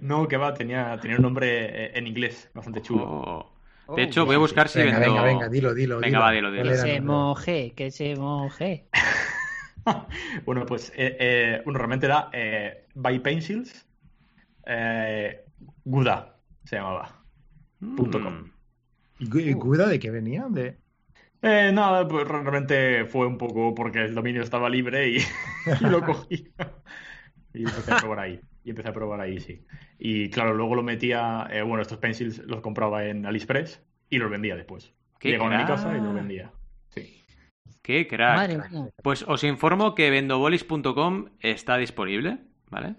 No, 0.00 0.26
que 0.26 0.36
va, 0.36 0.52
tenía, 0.54 0.98
tenía 1.00 1.16
un 1.16 1.22
nombre 1.22 1.86
eh, 1.86 1.92
en 1.94 2.06
inglés 2.06 2.50
bastante 2.54 2.82
chulo. 2.82 3.04
Oh. 3.06 3.52
Oh, 3.86 3.96
De 3.96 4.02
hecho, 4.04 4.24
voy 4.26 4.36
a 4.36 4.38
buscar 4.38 4.68
si 4.68 4.78
Venga, 4.80 4.98
vendo. 5.00 5.14
venga, 5.14 5.22
venga, 5.24 5.48
dilo, 5.48 5.74
dilo. 5.74 5.96
Venga, 5.98 6.06
dilo. 6.08 6.20
va, 6.20 6.30
dilo, 6.32 6.50
dilo. 6.52 6.64
¿Cuál 6.64 6.76
Que 6.84 6.92
se 6.94 7.00
moje, 7.00 7.72
que 7.74 7.90
se 7.90 8.16
moje. 8.16 8.88
Bueno, 10.44 10.66
pues 10.66 10.90
eh, 10.96 11.16
eh, 11.18 11.62
bueno, 11.64 11.78
realmente 11.78 12.06
era 12.06 12.28
eh, 12.32 12.86
By 12.94 13.20
Pencils 13.20 13.86
eh, 14.66 15.44
Guda 15.84 16.36
se 16.64 16.76
llamaba. 16.76 17.24
punto 17.96 18.20
com. 18.20 18.34
Mm. 18.34 18.52
¿Y 19.18 19.40
y 19.40 19.52
Guda 19.54 19.88
de 19.88 19.98
qué 19.98 20.10
venía? 20.10 20.46
De... 20.48 20.78
Eh, 21.42 21.70
nada, 21.72 22.06
pues 22.06 22.26
realmente 22.28 23.04
fue 23.06 23.26
un 23.26 23.38
poco 23.38 23.74
porque 23.74 24.04
el 24.04 24.14
dominio 24.14 24.42
estaba 24.42 24.68
libre 24.68 25.08
y, 25.08 25.16
y 25.80 25.84
lo 25.84 26.02
cogí. 26.04 26.52
Y 27.54 27.64
empecé 27.64 27.92
a 27.92 27.96
probar 27.96 28.20
ahí. 28.20 28.40
Y 28.62 28.70
empecé 28.70 28.88
a 28.90 28.92
probar 28.92 29.20
ahí, 29.20 29.40
sí. 29.40 29.64
Y 29.98 30.30
claro, 30.30 30.54
luego 30.54 30.74
lo 30.74 30.82
metía, 30.82 31.48
eh, 31.50 31.62
bueno, 31.62 31.82
estos 31.82 31.98
pencils 31.98 32.38
los 32.46 32.60
compraba 32.60 33.04
en 33.06 33.26
AliExpress 33.26 33.82
y 34.10 34.18
los 34.18 34.30
vendía 34.30 34.54
después. 34.56 34.94
¡Qué 35.18 35.30
Llegaba 35.30 35.54
a 35.54 35.58
mi 35.58 35.64
casa 35.66 35.96
y 35.96 36.00
los 36.00 36.14
vendía. 36.14 36.52
Qué 37.82 38.06
crack. 38.06 38.36
Madre 38.36 38.58
mía. 38.70 38.88
Pues 39.02 39.24
os 39.26 39.44
informo 39.44 39.94
que 39.94 40.10
vendobolis.com 40.10 41.30
está 41.40 41.76
disponible, 41.76 42.38
¿vale? 42.70 42.96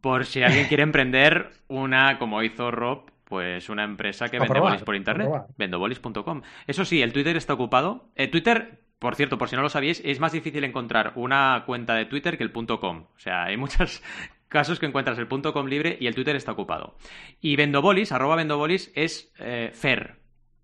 Por 0.00 0.24
si 0.26 0.42
alguien 0.42 0.66
quiere 0.66 0.82
emprender 0.82 1.50
una, 1.68 2.18
como 2.18 2.42
hizo 2.42 2.70
Rob, 2.70 3.10
pues 3.24 3.68
una 3.68 3.84
empresa 3.84 4.28
que 4.28 4.38
vende 4.38 4.52
probar, 4.52 4.72
bolis 4.72 4.84
por 4.84 4.96
internet. 4.96 5.28
Vendobolis.com. 5.56 6.42
Eso 6.66 6.84
sí, 6.84 7.00
el 7.00 7.12
Twitter 7.12 7.36
está 7.36 7.54
ocupado. 7.54 8.10
Eh, 8.16 8.26
Twitter, 8.26 8.80
por 8.98 9.14
cierto, 9.14 9.38
por 9.38 9.48
si 9.48 9.56
no 9.56 9.62
lo 9.62 9.68
sabíais, 9.68 10.02
es 10.04 10.18
más 10.18 10.32
difícil 10.32 10.64
encontrar 10.64 11.12
una 11.14 11.62
cuenta 11.64 11.94
de 11.94 12.06
Twitter 12.06 12.36
que 12.36 12.42
el 12.44 12.52
.com. 12.52 13.06
O 13.14 13.18
sea, 13.18 13.44
hay 13.44 13.56
muchos 13.56 14.02
casos 14.48 14.80
que 14.80 14.86
encuentras 14.86 15.18
el 15.18 15.28
.com 15.28 15.66
libre 15.66 15.96
y 16.00 16.08
el 16.08 16.14
Twitter 16.16 16.34
está 16.34 16.52
ocupado. 16.52 16.96
Y 17.40 17.54
vendobolis, 17.56 18.10
arroba 18.10 18.36
vendobolis, 18.36 18.90
es 18.96 19.32
eh, 19.38 19.70
Fer. 19.74 20.16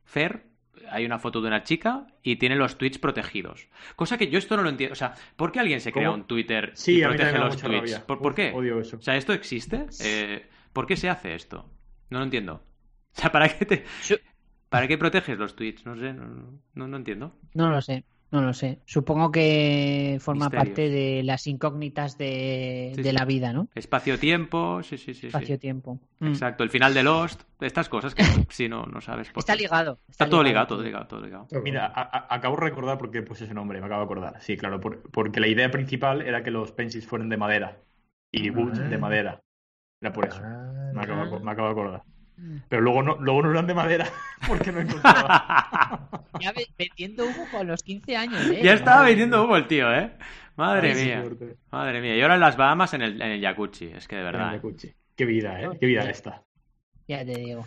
Fer, 0.04 0.45
hay 0.90 1.04
una 1.04 1.18
foto 1.18 1.40
de 1.40 1.48
una 1.48 1.62
chica 1.62 2.06
y 2.22 2.36
tiene 2.36 2.56
los 2.56 2.78
tweets 2.78 2.98
protegidos. 2.98 3.68
Cosa 3.96 4.18
que 4.18 4.28
yo 4.28 4.38
esto 4.38 4.56
no 4.56 4.62
lo 4.62 4.68
entiendo. 4.68 4.92
O 4.92 4.96
sea, 4.96 5.14
¿por 5.36 5.52
qué 5.52 5.60
alguien 5.60 5.80
se 5.80 5.92
crea 5.92 6.10
un 6.10 6.26
Twitter 6.26 6.72
Sí, 6.74 6.98
y 6.98 7.02
protege 7.02 7.38
los 7.38 7.56
tweets? 7.56 7.98
¿Por, 8.00 8.18
por 8.18 8.32
Uf, 8.32 8.36
qué? 8.36 8.52
Odio 8.52 8.80
eso. 8.80 8.96
O 8.96 9.02
sea, 9.02 9.16
¿esto 9.16 9.32
existe? 9.32 9.86
Eh, 10.00 10.48
¿Por 10.72 10.86
qué 10.86 10.96
se 10.96 11.08
hace 11.08 11.34
esto? 11.34 11.68
No 12.10 12.18
lo 12.18 12.24
entiendo. 12.24 12.62
O 13.16 13.18
sea, 13.18 13.32
¿para 13.32 13.48
qué 13.48 13.64
te... 13.64 13.84
¿Para 14.68 14.86
qué 14.88 14.98
proteges 14.98 15.38
los 15.38 15.56
tweets? 15.56 15.86
No 15.86 15.96
sé, 15.96 16.12
no, 16.12 16.60
no, 16.74 16.86
no 16.86 16.96
entiendo. 16.98 17.38
No 17.54 17.70
lo 17.70 17.80
sé, 17.80 18.04
no 18.30 18.42
lo 18.42 18.52
sé. 18.52 18.80
Supongo 18.84 19.30
que 19.30 20.18
forma 20.20 20.46
Misterios. 20.46 20.66
parte 20.68 20.88
de 20.90 21.22
las 21.22 21.46
incógnitas 21.46 22.18
de, 22.18 22.92
Sí, 22.94 23.02
de 23.02 23.10
sí. 23.10 23.16
la 23.16 23.24
vida, 23.24 23.52
¿no? 23.52 23.68
Espacio-tiempo, 23.74 24.82
sí, 24.82 24.98
sí, 24.98 25.14
sí. 25.14 25.28
Espacio-tiempo. 25.28 26.00
Mm. 26.20 26.28
Exacto, 26.28 26.64
el 26.64 26.70
final 26.70 26.92
de 26.94 27.02
Lost, 27.02 27.42
estas 27.60 27.88
cosas 27.88 28.14
que 28.14 28.22
si 28.50 28.68
no, 28.68 28.84
no 28.86 29.00
sabes 29.00 29.30
por 29.30 29.40
Está 29.40 29.54
qué. 29.54 29.62
ligado. 29.62 29.98
Está 30.08 30.28
todo 30.28 30.42
ligado, 30.42 30.66
todo 30.66 30.82
ligado, 30.82 31.06
todo 31.06 31.20
ligado. 31.20 31.46
Mira, 31.62 31.86
a- 31.86 32.02
a- 32.02 32.34
acabo 32.34 32.56
de 32.56 32.62
recordar 32.62 32.98
por 32.98 33.10
qué 33.10 33.22
puse 33.22 33.44
ese 33.44 33.54
nombre, 33.54 33.80
me 33.80 33.86
acabo 33.86 34.00
de 34.00 34.04
acordar. 34.06 34.40
Sí, 34.40 34.56
claro, 34.56 34.80
por- 34.80 35.02
porque 35.10 35.40
la 35.40 35.48
idea 35.48 35.70
principal 35.70 36.22
era 36.22 36.42
que 36.42 36.50
los 36.50 36.72
pencils 36.72 37.06
fueran 37.06 37.28
de 37.28 37.36
madera 37.36 37.78
y 38.32 38.50
wood 38.50 38.72
Ah. 38.80 38.88
de 38.88 38.98
madera. 38.98 39.40
Era 40.00 40.12
por 40.12 40.26
eso. 40.26 40.40
Ah, 40.44 40.90
Me 40.94 41.02
acabo, 41.02 41.40
me 41.40 41.50
acabo 41.50 41.68
de 41.68 41.72
acordar. 41.72 42.02
Pero 42.68 42.82
luego 42.82 43.02
no, 43.02 43.16
luego 43.18 43.42
no 43.42 43.50
eran 43.50 43.66
de 43.66 43.74
madera 43.74 44.06
porque 44.48 44.72
no 44.72 44.80
encontraba. 44.80 46.10
Ya 46.40 46.52
ve- 46.52 46.66
vendiendo 46.78 47.24
humo 47.24 47.46
con 47.50 47.66
los 47.66 47.82
15 47.82 48.14
años, 48.16 48.46
¿eh? 48.50 48.60
ya 48.62 48.74
estaba 48.74 49.02
vendiendo 49.04 49.42
humo 49.42 49.56
el 49.56 49.66
tío, 49.66 49.90
¿eh? 49.94 50.10
Madre 50.56 50.92
Ay, 50.92 51.04
mía, 51.04 51.20
suerte. 51.22 51.56
madre 51.70 52.00
mía. 52.02 52.14
Y 52.16 52.20
ahora 52.22 52.34
en 52.34 52.40
las 52.40 52.56
Bahamas 52.58 52.92
en 52.94 53.02
el, 53.02 53.20
en 53.22 53.30
el 53.32 53.40
jacuzzi, 53.40 53.86
es 53.86 54.06
que 54.06 54.16
de 54.16 54.22
verdad. 54.22 54.50
¿eh? 54.52 54.56
Yakuchi. 54.56 54.92
Qué 55.16 55.24
vida, 55.24 55.60
¿eh? 55.62 55.68
Qué 55.80 55.86
vida 55.86 56.02
esta. 56.10 56.42
Ya 57.08 57.24
te 57.24 57.36
digo. 57.38 57.66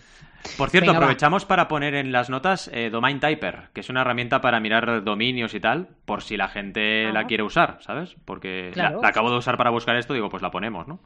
Por 0.57 0.69
cierto, 0.69 0.87
Venga, 0.91 0.99
va. 0.99 1.05
aprovechamos 1.05 1.45
para 1.45 1.67
poner 1.67 1.95
en 1.95 2.11
las 2.11 2.29
notas 2.29 2.69
eh, 2.73 2.89
Domain 2.89 3.19
Typer, 3.19 3.69
que 3.73 3.81
es 3.81 3.89
una 3.89 4.01
herramienta 4.01 4.41
para 4.41 4.59
mirar 4.59 5.03
dominios 5.03 5.53
y 5.53 5.59
tal, 5.59 5.87
por 6.05 6.21
si 6.21 6.37
la 6.37 6.47
gente 6.49 7.11
la 7.11 7.25
quiere 7.25 7.43
usar, 7.43 7.77
¿sabes? 7.81 8.15
Porque 8.25 8.71
la, 8.75 8.97
acabo 9.03 9.31
de 9.31 9.37
usar 9.37 9.57
para 9.57 9.69
buscar 9.71 9.95
esto, 9.95 10.13
digo, 10.13 10.29
pues 10.29 10.43
la 10.43 10.51
ponemos, 10.51 10.87
¿no? 10.87 10.99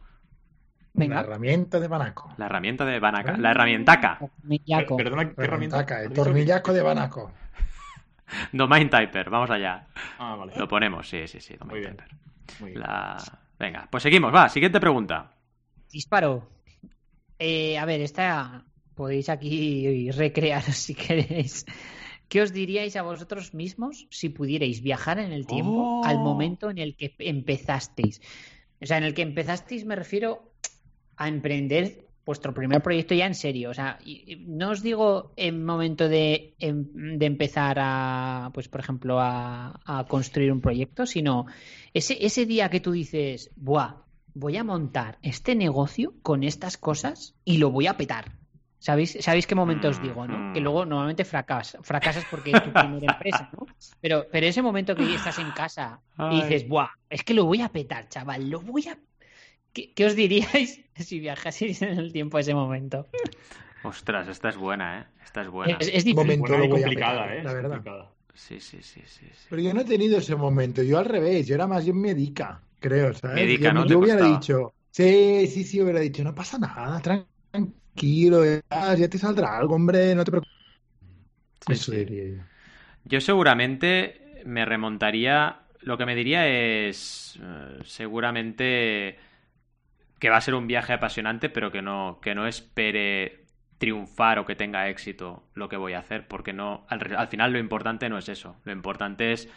La 0.94 1.22
herramienta 1.22 1.80
de 1.80 1.88
Banaco. 1.88 2.34
La 2.38 2.46
herramienta 2.46 2.86
de 2.86 3.00
Banaka, 3.00 3.34
Ah. 3.34 3.38
la 3.38 3.52
herramientaca. 3.52 4.20
Per- 4.20 4.30
Perdona, 4.98 5.34
¿qué 5.34 5.42
herramienta? 5.42 5.44
Herramientaca, 5.44 6.00
el 6.00 6.04
¿Has 6.06 6.10
dicho? 6.12 6.24
tornillaco 6.24 6.74
de 6.74 6.82
Banaco. 6.82 7.32
Domain 8.54 8.90
Typer, 8.90 9.30
vamos 9.30 9.50
allá. 9.50 9.88
Ah, 10.20 10.36
vale. 10.36 10.54
Lo 10.56 10.68
ponemos, 10.68 11.08
sí, 11.10 11.28
sí, 11.28 11.40
sí, 11.40 11.56
Domain 11.58 11.72
Muy 11.72 11.80
bien. 11.82 11.98
Typer. 11.98 12.16
Muy 12.60 12.70
bien. 12.72 12.82
La... 12.82 13.18
Venga, 13.60 13.88
pues 13.90 14.04
seguimos, 14.04 14.34
va, 14.34 14.50
siguiente 14.50 14.80
pregunta. 14.80 15.32
Disparo. 15.92 16.50
Eh, 17.40 17.78
a 17.78 17.86
ver, 17.86 18.02
esta 18.02 18.64
podéis 18.94 19.30
aquí 19.30 20.12
recrearos 20.12 20.76
si 20.78 20.94
queréis. 20.94 21.66
¿Qué 22.30 22.42
os 22.42 22.54
diríais 22.54 22.96
a 22.96 23.02
vosotros 23.04 23.54
mismos 23.54 24.08
si 24.12 24.30
pudierais 24.30 24.82
viajar 24.82 25.20
en 25.20 25.32
el 25.32 25.46
tiempo 25.48 26.02
Oh. 26.02 26.06
al 26.06 26.18
momento 26.20 26.70
en 26.70 26.78
el 26.78 26.96
que 26.96 27.16
empezasteis? 27.20 28.22
O 28.82 28.86
sea, 28.86 28.98
en 28.98 29.04
el 29.04 29.14
que 29.14 29.22
empezasteis 29.24 29.86
me 29.86 29.96
refiero 29.96 30.53
a 31.18 31.28
emprender 31.28 32.06
vuestro 32.26 32.54
primer 32.54 32.82
proyecto 32.82 33.14
ya 33.14 33.26
en 33.26 33.36
serio. 33.36 33.70
O 33.70 33.74
sea, 33.74 34.00
no 34.48 34.70
os 34.70 34.82
digo 34.82 35.34
en 35.36 35.66
momento 35.66 36.08
de, 36.08 36.56
em- 36.60 37.18
de 37.18 37.26
empezar 37.26 37.78
a, 37.80 38.50
pues 38.54 38.68
por 38.70 38.80
ejemplo, 38.80 39.20
a, 39.20 39.80
a 39.86 40.06
construir 40.08 40.52
un 40.52 40.62
proyecto, 40.62 41.06
sino 41.06 41.46
ese, 41.94 42.26
ese 42.26 42.46
día 42.46 42.70
que 42.70 42.80
tú 42.80 42.92
dices, 42.94 43.52
buah, 43.58 44.04
voy 44.34 44.58
a 44.58 44.64
montar 44.64 45.18
este 45.22 45.54
negocio 45.54 46.14
con 46.24 46.44
estas 46.44 46.78
cosas 46.78 47.36
y 47.44 47.58
lo 47.58 47.72
voy 47.72 47.88
a 47.88 47.98
petar. 47.98 48.32
¿Sabéis, 48.80 49.18
¿Sabéis 49.22 49.48
qué 49.48 49.56
momento 49.56 49.88
os 49.88 50.02
digo, 50.02 50.28
no? 50.28 50.54
Que 50.54 50.60
luego 50.60 50.86
normalmente 50.86 51.24
fracasas. 51.24 51.80
Fracasas 51.86 52.26
porque 52.30 52.52
es 52.52 52.64
tu 52.64 52.72
primera 52.72 53.14
empresa, 53.14 53.50
¿no? 53.54 53.66
Pero, 54.02 54.26
pero 54.30 54.46
ese 54.48 54.62
momento 54.62 54.94
que 54.94 55.14
estás 55.16 55.40
en 55.40 55.52
casa 55.52 56.02
y 56.32 56.42
dices, 56.42 56.68
buah, 56.68 56.90
es 57.10 57.24
que 57.24 57.34
lo 57.34 57.46
voy 57.46 57.62
a 57.62 57.70
petar, 57.70 58.10
chaval, 58.10 58.50
lo 58.50 58.60
voy 58.62 58.88
a... 58.90 58.98
¿Qué, 59.72 59.94
qué 59.94 60.06
os 60.06 60.16
diríais 60.16 60.83
si 61.08 61.20
viajaseis 61.20 61.82
en 61.82 62.00
el 62.00 62.12
tiempo 62.14 62.38
a 62.38 62.42
ese 62.42 62.54
momento? 62.54 63.10
Ostras, 63.84 64.28
esta 64.28 64.50
es 64.50 64.58
buena, 64.58 65.00
¿eh? 65.02 65.06
Esta 65.24 65.42
es 65.42 65.50
buena. 65.50 65.80
Es, 65.80 65.90
es 65.94 66.06
difícil. 66.06 66.36
Momento 66.36 66.38
Buena 66.38 66.68
y 66.68 66.70
complicada, 66.70 67.34
¿eh? 67.36 67.42
la 67.42 67.52
Es 67.52 67.54
verdad. 67.54 67.86
complicada. 67.86 68.16
Sí, 68.34 68.60
sí, 68.60 68.82
sí, 68.84 69.02
sí. 69.06 69.28
sí. 69.34 69.50
Pero 69.50 69.62
yo 69.62 69.74
no 69.74 69.82
he 69.82 69.86
tenido 69.86 70.18
ese 70.18 70.36
momento, 70.36 70.82
yo 70.84 70.98
al 70.98 71.06
revés, 71.06 71.48
yo 71.48 71.56
era 71.56 71.68
más 71.68 71.84
bien 71.84 72.00
medica, 72.02 72.68
creo, 72.80 73.14
¿sabes? 73.14 73.58
Medica, 73.58 73.74
yo, 73.74 73.74
¿no? 73.74 73.86
yo 73.86 73.86
Te 73.86 74.00
hubiera 74.00 74.20
costaba. 74.20 74.22
dicho, 74.22 74.74
sí, 74.92 75.48
sí, 75.48 75.64
sí, 75.64 75.82
hubiera 75.82 76.00
dicho, 76.00 76.24
no 76.24 76.34
pasa 76.34 76.58
nada, 76.58 77.02
tran- 77.02 77.28
tranquilo, 77.52 78.44
ya, 78.46 78.96
ya 78.96 79.08
te 79.10 79.18
saldrá 79.20 79.58
algo, 79.58 79.76
hombre, 79.76 80.16
no 80.16 80.24
te 80.24 80.32
preocupes. 80.32 80.54
Sí, 81.62 81.78
Eso 81.78 81.92
sí. 81.92 81.92
diría 81.92 82.26
yo. 82.38 82.44
Yo 83.06 83.22
seguramente 83.22 84.42
me 84.46 84.66
remontaría. 84.66 85.62
Lo 85.82 85.98
que 85.98 86.06
me 86.06 86.16
diría 86.16 86.48
es. 86.48 87.40
eh, 87.42 87.80
seguramente. 87.86 89.20
Que 90.24 90.30
va 90.30 90.38
a 90.38 90.42
ser 90.42 90.56
un 90.56 90.68
viaje 90.68 90.94
apasionante, 90.94 91.50
pero 91.50 91.70
que 91.70 91.82
no, 91.82 92.20
que 92.22 92.34
no 92.34 92.48
espere 92.48 93.44
triunfar 93.78 94.40
o 94.40 94.46
que 94.46 94.56
tenga 94.56 94.88
éxito 94.88 95.44
lo 95.54 95.68
que 95.68 95.76
voy 95.76 95.92
a 95.92 96.00
hacer, 96.00 96.30
porque 96.30 96.54
no. 96.54 96.86
Al, 96.88 97.14
al 97.18 97.28
final 97.28 97.52
lo 97.52 97.60
importante 97.60 98.08
no 98.08 98.18
es 98.18 98.30
eso. 98.30 98.56
Lo 98.64 98.72
importante 98.72 99.34
es 99.34 99.48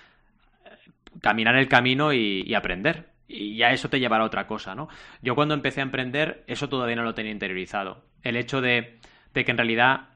eh, 0.65 0.91
caminar 1.21 1.55
el 1.55 1.69
camino 1.69 2.13
y, 2.13 2.53
aprender. 2.53 3.11
Y 3.29 3.57
ya 3.57 3.71
eso 3.71 3.89
te 3.89 4.01
llevará 4.01 4.25
a 4.25 4.27
otra 4.27 4.49
cosa, 4.49 4.75
¿no? 4.75 4.89
Yo 5.23 5.37
cuando 5.37 5.55
empecé 5.55 5.79
a 5.79 5.85
emprender, 5.85 6.43
eso 6.49 6.69
todavía 6.69 6.97
no 6.97 7.05
lo 7.05 7.15
tenía 7.15 7.31
interiorizado. 7.31 8.03
El 8.25 8.35
hecho 8.35 8.61
de, 8.61 8.99
de 9.35 9.45
que 9.45 9.53
en 9.53 9.59
realidad 9.59 10.09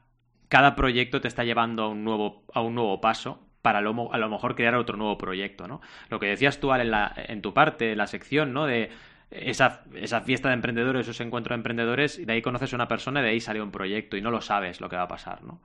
cada 0.49 0.75
proyecto 0.75 1.21
te 1.21 1.29
está 1.29 1.45
llevando 1.45 1.83
a 1.83 1.87
un 1.87 2.03
nuevo, 2.03 2.43
a 2.53 2.59
un 2.59 2.75
nuevo 2.75 2.99
paso 2.99 3.47
para 3.61 3.79
lo, 3.79 4.13
a 4.13 4.17
lo 4.17 4.29
mejor 4.29 4.55
crear 4.55 4.75
otro 4.75 4.97
nuevo 4.97 5.17
proyecto, 5.17 5.69
¿no? 5.69 5.79
Lo 6.09 6.19
que 6.19 6.27
decías 6.27 6.59
tú, 6.59 6.73
Ale, 6.73 6.83
en, 6.83 6.91
la, 6.91 7.13
en 7.15 7.41
tu 7.41 7.53
parte, 7.53 7.93
en 7.93 7.97
la 7.97 8.07
sección, 8.07 8.51
¿no? 8.51 8.65
De 8.65 8.89
esa, 9.31 9.83
esa 9.95 10.21
fiesta 10.21 10.49
de 10.49 10.55
emprendedores, 10.55 11.07
esos 11.07 11.21
encuentros 11.21 11.55
de 11.55 11.59
emprendedores, 11.59 12.19
y 12.19 12.25
de 12.25 12.33
ahí 12.33 12.41
conoces 12.41 12.73
a 12.73 12.75
una 12.75 12.87
persona 12.87 13.21
y 13.21 13.23
de 13.23 13.29
ahí 13.29 13.39
sale 13.39 13.61
un 13.61 13.71
proyecto 13.71 14.17
y 14.17 14.21
no 14.21 14.29
lo 14.29 14.41
sabes 14.41 14.81
lo 14.81 14.89
que 14.89 14.97
va 14.97 15.03
a 15.03 15.07
pasar, 15.07 15.43
¿no? 15.43 15.61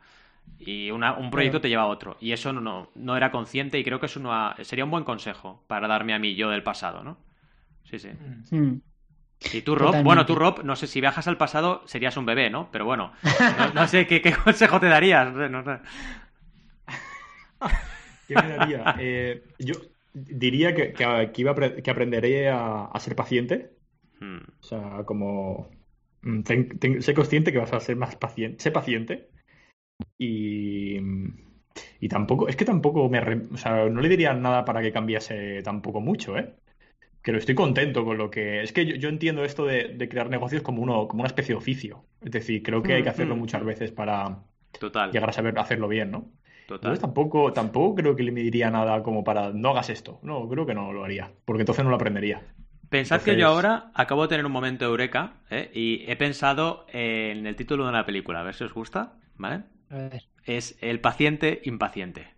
Y 0.59 0.91
un 0.91 1.31
proyecto 1.31 1.61
te 1.61 1.69
lleva 1.69 1.83
a 1.83 1.87
otro. 1.87 2.17
Y 2.21 2.33
eso 2.33 2.53
no, 2.53 2.91
no, 2.95 3.17
era 3.17 3.31
consciente 3.33 3.79
y 3.79 3.85
creo 3.85 3.99
que 3.99 4.07
eso 4.07 4.21
no 4.21 4.55
sería 4.62 4.85
un 4.85 4.91
buen 4.91 5.05
consejo 5.05 5.64
para 5.67 5.89
darme 5.89 6.14
a 6.14 6.19
mí 6.19 6.35
yo 6.37 6.51
del 6.51 6.62
pasado, 6.62 7.03
¿no? 7.03 7.19
Sí, 7.85 7.99
sí. 7.99 8.09
Mm. 8.53 8.81
Y 9.53 9.62
tú, 9.62 9.75
Rob, 9.75 10.03
bueno, 10.03 10.25
tú, 10.25 10.35
Rob, 10.35 10.62
no 10.64 10.77
sé 10.77 10.87
si 10.87 11.01
viajas 11.01 11.29
al 11.29 11.37
pasado 11.37 11.83
serías 11.87 12.17
un 12.17 12.25
bebé, 12.25 12.49
¿no? 12.49 12.71
Pero 12.71 12.85
bueno, 12.87 13.12
no, 13.75 13.87
sé 13.89 14.07
¿qué, 14.07 14.23
consejo 14.45 14.81
te 14.81 14.87
darías. 14.87 15.33
No 15.33 15.62
sé. 15.64 15.79
¿Qué 18.29 18.35
me 18.35 18.49
daría? 18.49 18.97
Eh, 18.99 19.45
yo 19.59 19.75
diría 20.17 20.75
que, 20.75 20.93
que, 20.93 21.33
iba 21.37 21.55
que 21.55 21.91
aprenderé 21.91 22.49
a, 22.49 22.91
ser 22.99 23.14
paciente. 23.14 23.73
Hmm. 24.21 24.39
O 24.61 24.62
sea, 24.62 25.05
como. 25.05 25.71
Mm, 26.23 26.41
sé 27.01 27.14
consciente 27.14 27.53
que 27.53 27.59
vas 27.59 27.73
a 27.73 27.81
ser 27.81 27.97
más 27.97 28.17
paciente. 28.17 28.62
Sé 28.62 28.71
paciente. 28.71 29.29
Y. 30.19 30.99
Y 32.01 32.09
tampoco. 32.09 32.49
Es 32.49 32.57
que 32.57 32.64
tampoco 32.64 33.09
me. 33.09 33.21
O 33.53 33.57
sea, 33.57 33.89
no 33.89 34.01
le 34.01 34.09
diría 34.09 34.33
nada 34.35 34.64
para 34.64 34.81
que 34.83 34.93
cambiase 34.93 35.62
tampoco 35.62 36.01
mucho, 36.01 36.39
¿eh? 36.39 36.55
que 37.27 37.37
estoy 37.37 37.57
contento 37.57 38.05
con 38.05 38.19
lo 38.19 38.31
que. 38.31 38.62
Es 38.62 38.73
que 38.73 38.99
yo, 38.99 39.09
entiendo 39.09 39.45
esto 39.45 39.67
de, 39.67 40.09
crear 40.09 40.31
negocios 40.31 40.62
como, 40.62 40.81
uno, 40.81 41.09
como 41.09 41.23
una 41.23 41.27
especie 41.27 41.55
de 41.55 41.59
oficio. 41.59 42.05
Es 42.23 42.31
decir, 42.31 42.62
creo 42.62 42.83
que 42.83 42.95
hay 42.95 43.03
que 43.03 43.09
hacerlo 43.09 43.35
muchas 43.35 43.64
veces 43.64 43.91
para 43.91 44.45
llegar 45.12 45.31
a 45.31 45.33
saber 45.33 45.59
hacerlo 45.59 45.89
bien, 45.89 46.12
¿no? 46.12 46.31
Total. 46.67 46.91
Entonces 46.91 47.01
tampoco, 47.01 47.53
tampoco 47.53 47.95
creo 47.97 48.17
que 48.17 48.23
le 48.25 48.33
diría 48.33 48.71
nada 48.71 49.03
como 49.03 49.23
para 49.23 49.53
no 49.53 49.71
hagas 49.71 49.91
esto. 49.91 50.19
No, 50.23 50.49
creo 50.49 50.67
que 50.67 50.75
no 50.75 50.93
lo 50.93 51.05
haría. 51.05 51.31
Porque 51.45 51.62
entonces 51.62 51.85
no 51.85 51.91
lo 51.91 51.97
aprendería. 51.97 52.43
Pensad 52.89 53.23
que 53.23 53.37
yo 53.37 53.49
ahora 53.49 53.91
acabo 53.95 54.23
de 54.23 54.29
tener 54.29 54.47
un 54.47 54.53
momento 54.53 54.85
de 54.85 54.91
eureka 54.91 55.35
¿eh? 55.51 55.71
y 55.75 56.05
he 56.11 56.17
pensado 56.17 56.87
en 56.93 57.47
el 57.47 57.57
título 57.57 57.85
de 57.85 57.91
una 57.91 58.07
película. 58.07 58.41
A 58.41 58.43
ver 58.43 58.55
si 58.55 58.64
os 58.64 58.73
gusta, 58.73 59.14
¿vale? 59.37 59.64
Es 60.45 60.77
El 60.81 61.01
paciente 61.01 61.61
impaciente. 61.64 62.35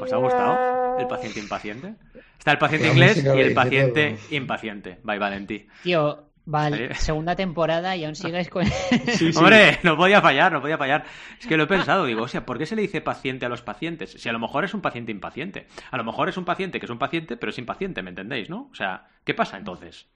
¿Os 0.00 0.12
ha 0.12 0.16
gustado? 0.16 0.98
El 0.98 1.06
paciente 1.06 1.40
impaciente. 1.40 1.94
Está 2.38 2.52
el 2.52 2.58
paciente 2.58 2.88
inglés 2.88 3.24
y 3.24 3.40
el 3.40 3.54
paciente 3.54 4.16
impaciente. 4.30 4.98
Bye, 5.02 5.18
Valentí. 5.18 5.66
Tío, 5.82 6.29
vale, 6.50 6.94
segunda 6.94 7.36
temporada 7.36 7.96
y 7.96 8.04
aún 8.04 8.14
sigues 8.14 8.48
con. 8.48 8.66
Hombre, 9.36 9.78
no 9.82 9.96
podía 9.96 10.20
fallar, 10.20 10.52
no 10.52 10.60
podía 10.60 10.78
fallar. 10.78 11.04
Es 11.38 11.46
que 11.46 11.56
lo 11.56 11.64
he 11.64 11.66
pensado, 11.66 12.04
digo, 12.04 12.22
o 12.22 12.28
sea, 12.28 12.44
¿por 12.44 12.58
qué 12.58 12.66
se 12.66 12.76
le 12.76 12.82
dice 12.82 13.00
paciente 13.00 13.46
a 13.46 13.48
los 13.48 13.62
pacientes? 13.62 14.12
Si 14.12 14.28
a 14.28 14.32
lo 14.32 14.38
mejor 14.38 14.64
es 14.64 14.74
un 14.74 14.80
paciente 14.80 15.12
impaciente. 15.12 15.66
A 15.90 15.96
lo 15.96 16.04
mejor 16.04 16.28
es 16.28 16.36
un 16.36 16.44
paciente 16.44 16.80
que 16.80 16.86
es 16.86 16.90
un 16.90 16.98
paciente, 16.98 17.36
pero 17.36 17.50
es 17.50 17.58
impaciente, 17.58 18.02
¿me 18.02 18.10
entendéis, 18.10 18.50
no? 18.50 18.68
O 18.70 18.74
sea, 18.74 19.08
¿qué 19.24 19.34
pasa 19.34 19.56
entonces? 19.56 20.08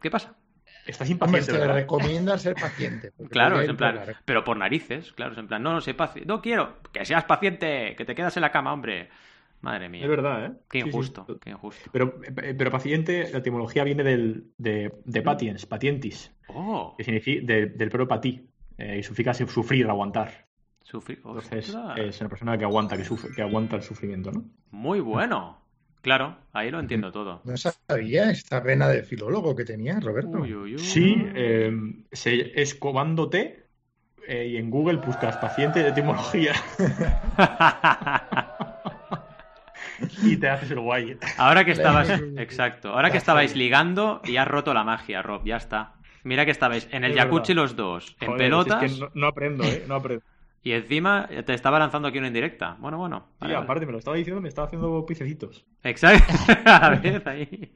¿Qué 0.00 0.10
pasa? 0.10 0.34
Estás 0.86 1.08
impaciente. 1.10 1.52
Hombre, 1.52 1.66
te 1.66 1.72
recomienda 1.72 2.36
ser 2.38 2.54
paciente. 2.54 3.12
Claro, 3.30 3.60
es 3.60 3.68
en 3.68 3.76
plan, 3.76 4.00
pero 4.24 4.42
por 4.42 4.56
narices, 4.56 5.12
claro, 5.12 5.32
es 5.32 5.38
en 5.38 5.46
plan, 5.46 5.62
no, 5.62 5.72
no 5.72 5.80
sé 5.80 5.94
no 6.26 6.42
quiero 6.42 6.80
que 6.92 7.04
seas 7.04 7.24
paciente, 7.24 7.94
que 7.96 8.04
te 8.04 8.14
quedas 8.14 8.36
en 8.36 8.42
la 8.42 8.50
cama, 8.50 8.72
hombre. 8.72 9.08
Madre 9.62 9.88
mía. 9.88 10.02
Es 10.02 10.08
verdad, 10.08 10.44
¿eh? 10.44 10.52
Qué 10.68 10.80
injusto, 10.80 11.24
qué 11.40 11.50
injusto. 11.50 11.88
Pero, 11.92 12.20
pero 12.34 12.70
paciente, 12.70 13.30
la 13.32 13.38
etimología 13.38 13.84
viene 13.84 14.02
del, 14.02 14.50
de, 14.58 14.92
de 15.04 15.22
patiens, 15.22 15.66
patientis. 15.66 16.32
Oh. 16.48 16.94
Que 16.98 17.04
significa 17.04 17.46
del 17.46 17.88
propio 17.88 18.08
patí. 18.08 18.48
Eh, 18.76 18.98
y 18.98 19.02
significa 19.02 19.32
sufrir, 19.32 19.88
aguantar. 19.88 20.48
Sufrir. 20.82 21.20
Entonces 21.24 21.76
es 21.96 22.20
una 22.20 22.28
persona 22.28 22.58
que 22.58 22.64
aguanta, 22.64 22.96
que, 22.96 23.04
sufre, 23.04 23.30
que 23.34 23.42
aguanta 23.42 23.76
el 23.76 23.82
sufrimiento, 23.82 24.32
¿no? 24.32 24.44
Muy 24.72 24.98
bueno. 24.98 25.62
Claro, 26.00 26.36
ahí 26.52 26.72
lo 26.72 26.80
entiendo 26.80 27.12
todo. 27.12 27.42
No 27.44 27.56
sabía 27.56 28.30
esta 28.32 28.58
vena 28.58 28.88
de 28.88 29.04
filólogo 29.04 29.54
que 29.54 29.64
tenía, 29.64 30.00
Roberto. 30.00 30.44
Sí, 30.78 31.14
eh, 31.36 31.72
es 32.10 32.74
comándote 32.74 33.68
eh, 34.26 34.48
y 34.48 34.56
en 34.56 34.68
Google 34.70 34.96
buscas 34.96 35.36
paciente 35.36 35.80
de 35.80 35.90
etimología. 35.90 36.54
y 40.22 40.36
te 40.36 40.48
haces 40.48 40.70
el 40.70 40.80
guay. 40.80 41.16
Ahora 41.38 41.64
que 41.64 41.72
estabas, 41.72 42.08
exacto, 42.36 42.90
ahora 42.90 43.10
que 43.10 43.18
estabais 43.18 43.56
ligando 43.56 44.20
y 44.24 44.36
has 44.36 44.48
roto 44.48 44.74
la 44.74 44.84
magia, 44.84 45.22
Rob, 45.22 45.44
ya 45.44 45.56
está. 45.56 45.94
Mira 46.24 46.44
que 46.44 46.52
estabais 46.52 46.88
en 46.92 47.04
el 47.04 47.14
jacuzzi 47.14 47.52
los 47.52 47.74
dos, 47.74 48.16
en 48.20 48.36
pelotas. 48.36 48.82
Es 48.82 48.98
que 48.98 49.08
no, 49.14 49.26
aprendo, 49.26 49.64
¿eh? 49.64 49.84
No 49.86 49.96
aprendo. 49.96 50.24
Y 50.64 50.70
encima 50.70 51.28
te 51.44 51.54
estaba 51.54 51.80
lanzando 51.80 52.06
aquí 52.06 52.18
una 52.18 52.28
indirecta. 52.28 52.76
Bueno, 52.78 52.96
bueno. 52.96 53.26
Sí, 53.44 53.52
aparte 53.52 53.84
me 53.84 53.90
lo 53.90 53.98
estaba 53.98 54.16
diciendo, 54.16 54.40
me 54.40 54.48
estaba 54.48 54.68
haciendo 54.68 55.04
picecitos. 55.04 55.64
Exacto. 55.82 56.32
A 56.66 56.90
ver, 56.90 57.20
ahí. 57.28 57.72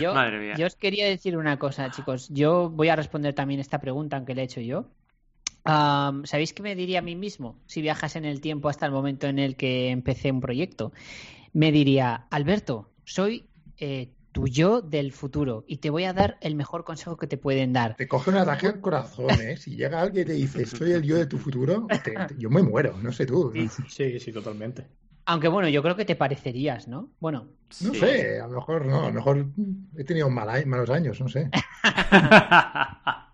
Yo, 0.00 0.12
Madre 0.12 0.40
mía. 0.40 0.54
yo 0.56 0.66
os 0.66 0.74
quería 0.74 1.06
decir 1.06 1.36
una 1.36 1.60
cosa, 1.60 1.88
chicos. 1.92 2.28
Yo 2.30 2.70
voy 2.70 2.88
a 2.88 2.96
responder 2.96 3.34
también 3.34 3.60
esta 3.60 3.78
pregunta, 3.78 4.16
aunque 4.16 4.34
la 4.34 4.40
he 4.40 4.44
hecho 4.46 4.60
yo. 4.60 4.86
¿Sabéis 5.66 6.52
qué 6.52 6.62
me 6.62 6.74
diría 6.74 7.00
a 7.00 7.02
mí 7.02 7.16
mismo 7.16 7.56
si 7.66 7.82
viajas 7.82 8.16
en 8.16 8.24
el 8.24 8.40
tiempo 8.40 8.68
hasta 8.68 8.86
el 8.86 8.92
momento 8.92 9.26
en 9.26 9.38
el 9.38 9.56
que 9.56 9.90
empecé 9.90 10.30
un 10.30 10.40
proyecto? 10.40 10.92
Me 11.52 11.72
diría, 11.72 12.26
Alberto, 12.30 12.90
soy 13.04 13.46
eh, 13.78 14.10
tu 14.32 14.46
yo 14.46 14.82
del 14.82 15.12
futuro 15.12 15.64
y 15.66 15.78
te 15.78 15.88
voy 15.88 16.04
a 16.04 16.12
dar 16.12 16.36
el 16.42 16.54
mejor 16.54 16.84
consejo 16.84 17.16
que 17.16 17.26
te 17.26 17.38
pueden 17.38 17.72
dar. 17.72 17.96
Te 17.96 18.06
coge 18.06 18.30
un 18.30 18.36
ataque 18.36 18.66
al 18.66 18.80
corazón, 18.80 19.40
¿eh? 19.40 19.56
Si 19.56 19.74
llega 19.74 20.02
alguien 20.02 20.24
y 20.24 20.26
te 20.26 20.32
dice, 20.34 20.66
soy 20.66 20.92
el 20.92 21.02
yo 21.02 21.16
de 21.16 21.26
tu 21.26 21.38
futuro, 21.38 21.88
yo 22.38 22.50
me 22.50 22.62
muero, 22.62 22.96
no 23.02 23.12
sé 23.12 23.24
tú. 23.24 23.52
Sí, 23.88 24.20
sí, 24.20 24.32
totalmente. 24.32 24.86
Aunque 25.24 25.48
bueno, 25.48 25.68
yo 25.68 25.82
creo 25.82 25.96
que 25.96 26.04
te 26.04 26.14
parecerías, 26.14 26.86
¿no? 26.86 27.10
Bueno. 27.18 27.48
No 27.80 27.94
sé, 27.94 28.38
a 28.38 28.46
lo 28.46 28.56
mejor 28.56 28.86
no, 28.86 29.04
a 29.04 29.08
lo 29.08 29.14
mejor 29.14 29.46
he 29.96 30.04
tenido 30.04 30.30
malos 30.30 30.90
años, 30.90 31.20
no 31.20 31.28
sé. 31.28 31.50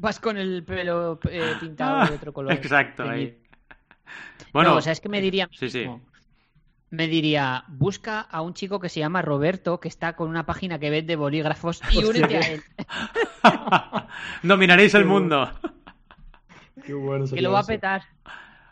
Vas 0.00 0.18
con 0.18 0.38
el 0.38 0.64
pelo 0.64 1.20
eh, 1.28 1.56
pintado 1.60 2.06
de 2.06 2.14
otro 2.14 2.32
color. 2.32 2.52
Exacto, 2.54 3.02
ahí. 3.02 3.38
Bueno, 4.50 4.76
o 4.76 4.80
sea, 4.80 4.92
es 4.92 5.00
que 5.00 5.10
me 5.10 5.20
diría. 5.20 5.46
Sí, 5.52 5.68
sí. 5.68 5.86
Me 6.88 7.06
diría, 7.06 7.64
busca 7.68 8.20
a 8.22 8.40
un 8.40 8.54
chico 8.54 8.80
que 8.80 8.88
se 8.88 8.98
llama 8.98 9.20
Roberto, 9.20 9.78
que 9.78 9.88
está 9.88 10.16
con 10.16 10.30
una 10.30 10.46
página 10.46 10.78
que 10.78 10.88
vende 10.88 11.16
bolígrafos 11.16 11.82
y 11.92 12.02
únete 12.02 12.36
a 12.36 12.40
él. 12.40 12.62
Dominaréis 14.42 14.94
el 14.94 15.04
mundo. 15.04 15.50
Qué 16.84 16.94
bueno 16.94 17.26
que 17.26 17.42
lo 17.42 17.52
va 17.52 17.60
a 17.60 17.64
petar. 17.64 18.02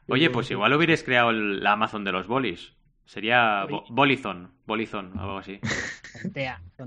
Oye, 0.09 0.31
pues 0.31 0.51
igual 0.51 0.73
hubierais 0.73 1.05
creado 1.05 1.31
la 1.31 1.73
Amazon 1.73 2.05
de 2.05 2.13
los 2.13 2.27
bolis. 2.27 2.73
Sería 3.05 3.67
Bolizon, 3.91 4.51
Bolizon, 4.67 5.13
algo 5.19 5.39
así. 5.39 5.61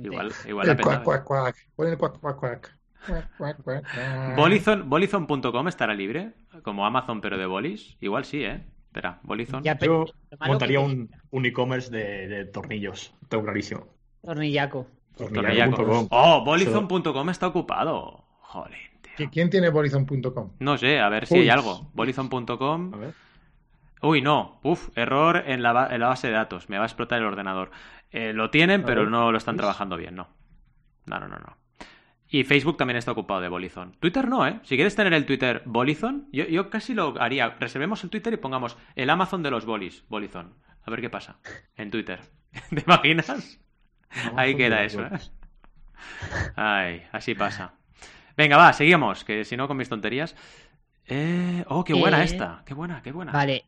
Igual, 0.02 0.34
igual 0.48 0.70
el 0.70 0.82
cuac, 0.82 1.04
cuac, 1.04 1.24
cuac. 1.24 1.56
Pon 1.76 1.88
el 1.88 1.98
cuac, 1.98 2.20
cuac, 2.20 2.38
cuac. 2.38 2.81
Bolizon.com 4.86 5.68
estará 5.68 5.94
libre, 5.94 6.34
como 6.64 6.86
Amazon 6.86 7.22
pero 7.22 7.38
de 7.38 7.46
bolis. 7.46 7.98
Igual 8.02 8.26
sí, 8.26 8.44
¿eh? 8.44 8.64
Espera, 8.88 9.20
Bolizon. 9.24 9.64
Yo 9.64 10.06
montaría 10.46 10.80
un, 10.82 11.10
e-commerce 11.32 11.90
de, 11.90 12.46
tornillos, 12.46 13.14
tengo 13.30 13.44
clarísimo. 13.46 13.88
Tornillaco. 14.22 14.88
Tornillaco. 15.16 16.08
Oh, 16.12 16.44
Bolizon.com 16.44 17.30
está 17.30 17.48
ocupado. 17.48 18.26
Joder. 18.42 18.92
¿Quién 19.32 19.50
tiene 19.50 19.70
Bolizon.com? 19.70 20.52
No 20.60 20.78
sé, 20.78 21.00
a 21.00 21.10
ver 21.10 21.26
si 21.28 21.36
hay 21.36 21.50
algo. 21.50 21.90
Bolizon.com. 21.94 22.92
Uy, 24.02 24.22
no. 24.22 24.60
Uf, 24.64 24.90
error 24.96 25.44
en 25.46 25.62
la, 25.62 25.74
base 25.74 26.28
de 26.28 26.34
datos. 26.34 26.70
Me 26.70 26.78
va 26.78 26.84
a 26.84 26.88
explotar 26.88 27.20
el 27.20 27.26
ordenador. 27.26 27.72
Eh, 28.12 28.34
lo 28.34 28.50
tienen, 28.50 28.84
pero 28.84 29.10
no 29.10 29.32
lo 29.32 29.38
están 29.38 29.58
trabajando 29.58 29.96
bien, 29.96 30.16
no. 30.16 30.28
No, 31.06 31.20
no, 31.20 31.28
no, 31.28 31.38
no. 31.38 31.61
Y 32.34 32.46
Facebook 32.46 32.78
también 32.78 32.96
está 32.96 33.12
ocupado 33.12 33.42
de 33.42 33.50
Bolizon. 33.50 33.92
Twitter 34.00 34.26
no, 34.30 34.48
¿eh? 34.48 34.62
Si 34.64 34.76
quieres 34.76 34.96
tener 34.96 35.14
el 35.14 35.26
Twitter 35.26 35.64
Bolizon, 35.66 36.30
yo, 36.32 36.46
yo 36.46 36.70
casi 36.70 36.94
lo 36.94 37.22
haría. 37.22 37.58
Reservemos 37.60 38.06
el 38.06 38.10
Twitter 38.10 38.32
y 38.32 38.38
pongamos 38.38 38.78
el 38.96 39.10
Amazon 39.10 39.44
de 39.44 39.52
los 39.52 39.66
bolis, 39.66 40.06
Bolizon. 40.08 40.56
A 40.86 40.90
ver 40.90 41.02
qué 41.02 41.10
pasa 41.10 41.40
en 41.76 41.92
Twitter. 41.92 42.22
¿Te 42.70 42.84
imaginas? 42.88 43.60
Ahí 44.38 44.56
queda 44.56 44.82
eso, 44.86 45.04
¿eh? 45.04 45.12
Ay, 46.56 47.04
así 47.12 47.36
pasa. 47.36 47.74
Venga, 48.38 48.56
va, 48.56 48.72
seguimos, 48.72 49.26
que 49.26 49.44
si 49.44 49.58
no 49.58 49.68
con 49.68 49.76
mis 49.76 49.90
tonterías. 49.90 50.34
Eh... 51.08 51.66
Oh, 51.68 51.84
qué 51.84 51.94
buena 51.94 52.22
eh, 52.22 52.26
esta. 52.26 52.64
Qué 52.66 52.74
buena, 52.74 53.02
qué 53.02 53.12
buena. 53.12 53.34
Vale. 53.34 53.66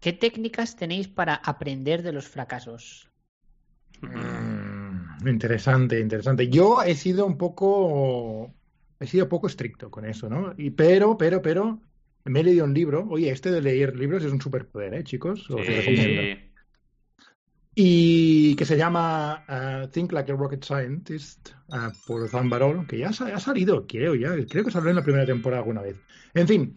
¿Qué 0.00 0.14
técnicas 0.14 0.74
tenéis 0.74 1.06
para 1.08 1.34
aprender 1.34 2.02
de 2.02 2.12
los 2.12 2.28
fracasos? 2.28 3.10
Mm, 4.00 4.49
interesante, 5.26 5.98
interesante. 5.98 6.48
Yo 6.48 6.82
he 6.82 6.94
sido 6.94 7.26
un 7.26 7.36
poco, 7.36 8.54
he 8.98 9.06
sido 9.06 9.28
poco 9.28 9.46
estricto 9.46 9.90
con 9.90 10.04
eso, 10.04 10.28
¿no? 10.28 10.54
Y 10.56 10.70
pero, 10.70 11.16
pero, 11.16 11.42
pero, 11.42 11.80
me 12.24 12.40
he 12.40 12.44
leído 12.44 12.64
un 12.64 12.74
libro. 12.74 13.06
Oye, 13.08 13.30
este 13.30 13.50
de 13.50 13.60
leer 13.60 13.96
libros 13.96 14.24
es 14.24 14.32
un 14.32 14.40
superpoder, 14.40 14.94
¿eh, 14.94 15.04
chicos? 15.04 15.46
Y 17.74 18.56
que 18.56 18.64
se 18.64 18.76
llama 18.76 19.44
uh, 19.48 19.88
Think 19.88 20.12
Like 20.12 20.32
a 20.32 20.36
Rocket 20.36 20.64
Scientist 20.64 21.50
uh, 21.68 21.92
por 22.06 22.28
Zambarol, 22.28 22.86
que 22.86 22.98
ya 22.98 23.08
ha 23.08 23.40
salido, 23.40 23.86
creo, 23.86 24.14
ya, 24.14 24.34
creo 24.48 24.64
que 24.64 24.70
salió 24.70 24.90
en 24.90 24.96
la 24.96 25.04
primera 25.04 25.24
temporada 25.24 25.62
alguna 25.62 25.82
vez. 25.82 25.96
En 26.34 26.48
fin, 26.48 26.76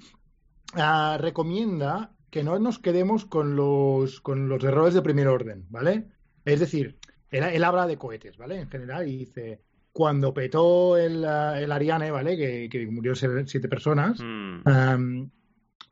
uh, 0.76 1.18
recomienda 1.18 2.16
que 2.30 2.44
no 2.44 2.58
nos 2.60 2.80
quedemos 2.80 3.26
con 3.26 3.56
los, 3.56 4.22
con 4.22 4.50
los 4.50 4.64
errores 4.64 4.94
de 4.94 5.02
primer 5.02 5.28
orden, 5.28 5.66
¿vale? 5.70 6.08
Es 6.46 6.60
decir, 6.60 6.98
él, 7.34 7.64
habla 7.64 7.88
de 7.88 7.98
cohetes, 7.98 8.38
¿vale? 8.38 8.60
En 8.60 8.70
general, 8.70 9.08
y 9.08 9.18
dice, 9.18 9.62
cuando 9.92 10.34
petó 10.34 10.98
el, 10.98 11.24
el 11.24 11.72
Ariane, 11.72 12.12
¿vale? 12.12 12.38
Que, 12.38 12.70
que 12.70 12.88
murió 12.88 13.16
siete 13.16 13.68
personas, 13.68 14.20
mm. 14.22 15.24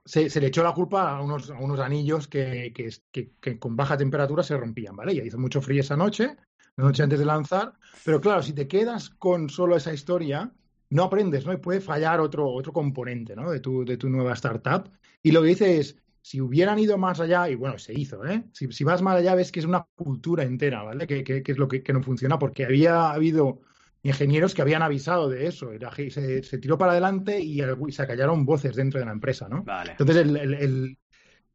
se, 0.06 0.40
le 0.40 0.48
echó 0.48 0.64
la 0.64 0.74
culpa 0.74 1.18
a 1.18 1.22
unos, 1.22 1.50
a 1.50 1.60
unos 1.60 1.80
anillos 1.80 2.28
que, 2.28 2.74
que, 2.74 3.60
con 3.60 3.76
baja 3.76 3.98
temperatura 3.98 4.44
se 4.44 4.58
rompían, 4.58 4.96
¿vale? 4.96 5.16
Ya 5.16 5.24
hizo 5.24 5.38
mucho 5.38 5.62
frío 5.62 5.82
esa 5.82 5.98
noche, 5.98 6.36
la 6.78 6.86
noche 6.86 7.04
antes 7.04 7.20
de 7.20 7.26
lanzar, 7.26 7.74
pero 8.06 8.22
claro, 8.22 8.42
si 8.42 8.54
te 8.54 8.68
quedas 8.68 9.10
con 9.10 9.50
solo 9.50 9.76
esa 9.76 9.94
historia, 9.94 10.52
no 10.90 11.04
aprendes, 11.04 11.46
¿no? 11.46 11.54
Y 11.54 11.58
puede 11.58 11.82
fallar 11.82 12.20
otro, 12.20 12.50
otro 12.50 12.74
componente, 12.74 13.36
¿no? 13.36 13.50
De 13.50 13.60
tu, 13.60 13.86
de 13.86 13.98
tu 13.98 14.10
nueva 14.10 14.34
startup. 14.34 14.92
Y 15.24 15.32
lo 15.32 15.42
que 15.42 15.50
dice 15.50 15.80
es, 15.80 16.01
si 16.22 16.40
hubieran 16.40 16.80
ido 16.80 16.98
más 16.98 17.20
allá, 17.20 17.50
y 17.50 17.56
bueno, 17.56 17.78
se 17.78 17.94
hizo, 17.94 18.26
¿eh? 18.26 18.44
Si, 18.54 18.72
si 18.72 18.84
vas 18.84 19.02
más 19.02 19.18
allá, 19.18 19.36
ves 19.36 19.52
que 19.52 19.60
es 19.60 19.66
una 19.66 19.88
cultura 19.96 20.44
entera, 20.44 20.84
¿vale? 20.84 21.08
Que, 21.08 21.24
que, 21.24 21.44
es 21.46 21.58
lo 21.58 21.68
que, 21.68 21.84
no 21.92 22.04
funciona, 22.04 22.38
porque 22.38 22.66
había 22.66 23.12
habido 23.12 23.62
ingenieros 24.04 24.54
que 24.54 24.62
habían 24.62 24.84
avisado 24.84 25.30
de 25.30 25.48
eso. 25.48 25.72
se, 26.12 26.44
se, 26.44 26.58
tiró 26.60 26.78
para 26.78 26.92
adelante 26.92 27.40
y, 27.40 27.62
se 27.92 28.02
acallaron 28.02 28.46
voces 28.46 28.76
dentro 28.76 29.00
de 29.00 29.06
la 29.08 29.12
empresa, 29.12 29.50
¿no? 29.50 29.66
Entonces, 29.90 30.18
el, 30.18 30.38
el, 30.38 30.98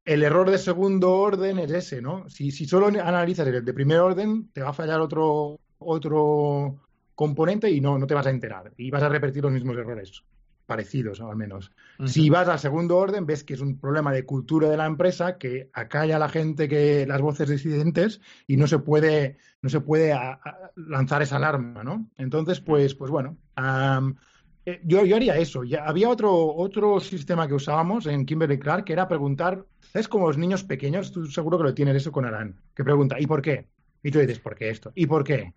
el, 0.04 0.22
error 0.22 0.50
de 0.50 0.58
segundo 0.58 1.12
orden 1.12 1.58
es 1.60 1.70
ese, 1.70 2.02
¿no? 2.02 2.28
Si, 2.28 2.50
si 2.50 2.66
solo 2.66 2.86
analizas 2.88 3.46
el 3.46 3.64
de 3.64 3.74
primer 3.74 4.00
orden, 4.00 4.50
te 4.52 4.62
va 4.62 4.70
a 4.70 4.74
fallar 4.74 5.00
otro, 5.00 5.60
otro 5.78 6.80
componente 7.14 7.70
y 7.70 7.80
no, 7.80 7.98
no 7.98 8.06
te 8.06 8.14
vas 8.14 8.26
a 8.26 8.30
enterar. 8.30 8.72
Y 8.76 8.90
vas 8.90 9.02
a 9.02 9.08
repetir 9.08 9.44
los 9.44 9.52
mismos 9.52 9.76
errores 9.76 10.24
parecidos, 10.66 11.20
al 11.20 11.36
menos. 11.36 11.72
Si 12.04 12.28
vas 12.28 12.48
al 12.48 12.58
segundo 12.58 12.98
orden, 12.98 13.24
ves 13.24 13.44
que 13.44 13.54
es 13.54 13.60
un 13.60 13.78
problema 13.78 14.12
de 14.12 14.24
cultura 14.24 14.68
de 14.68 14.76
la 14.76 14.86
empresa 14.86 15.38
que 15.38 15.70
acalla 15.72 16.16
a 16.16 16.18
la 16.18 16.28
gente 16.28 16.68
que 16.68 17.06
las 17.06 17.20
voces 17.20 17.48
disidentes 17.48 18.20
y 18.46 18.56
no 18.56 18.66
se 18.66 18.78
puede, 18.78 19.38
no 19.62 19.70
se 19.70 19.80
puede 19.80 20.14
lanzar 20.74 21.22
esa 21.22 21.36
alarma, 21.36 21.84
¿no? 21.84 22.10
Entonces, 22.18 22.60
pues, 22.60 22.94
pues 22.94 23.10
bueno, 23.10 23.36
eh, 24.66 24.80
yo, 24.84 25.04
yo, 25.04 25.16
haría 25.16 25.36
eso. 25.36 25.64
Ya, 25.64 25.84
había 25.84 26.08
otro, 26.08 26.54
otro 26.54 27.00
sistema 27.00 27.46
que 27.46 27.54
usábamos 27.54 28.06
en 28.06 28.26
Kimberly 28.26 28.58
Clark 28.58 28.84
que 28.84 28.92
era 28.92 29.08
preguntar, 29.08 29.64
es 29.94 30.08
como 30.08 30.26
los 30.26 30.36
niños 30.36 30.64
pequeños, 30.64 31.12
tú 31.12 31.26
seguro 31.26 31.58
que 31.58 31.64
lo 31.64 31.74
tienes 31.74 31.96
eso 31.96 32.12
con 32.12 32.26
Aran, 32.26 32.60
que 32.74 32.84
pregunta, 32.84 33.16
¿y 33.20 33.26
por 33.26 33.40
qué? 33.40 33.68
Y 34.02 34.10
tú 34.10 34.18
dices, 34.18 34.40
¿por 34.40 34.56
qué 34.56 34.70
esto? 34.70 34.92
¿Y 34.94 35.06
por 35.06 35.24
qué? 35.24 35.54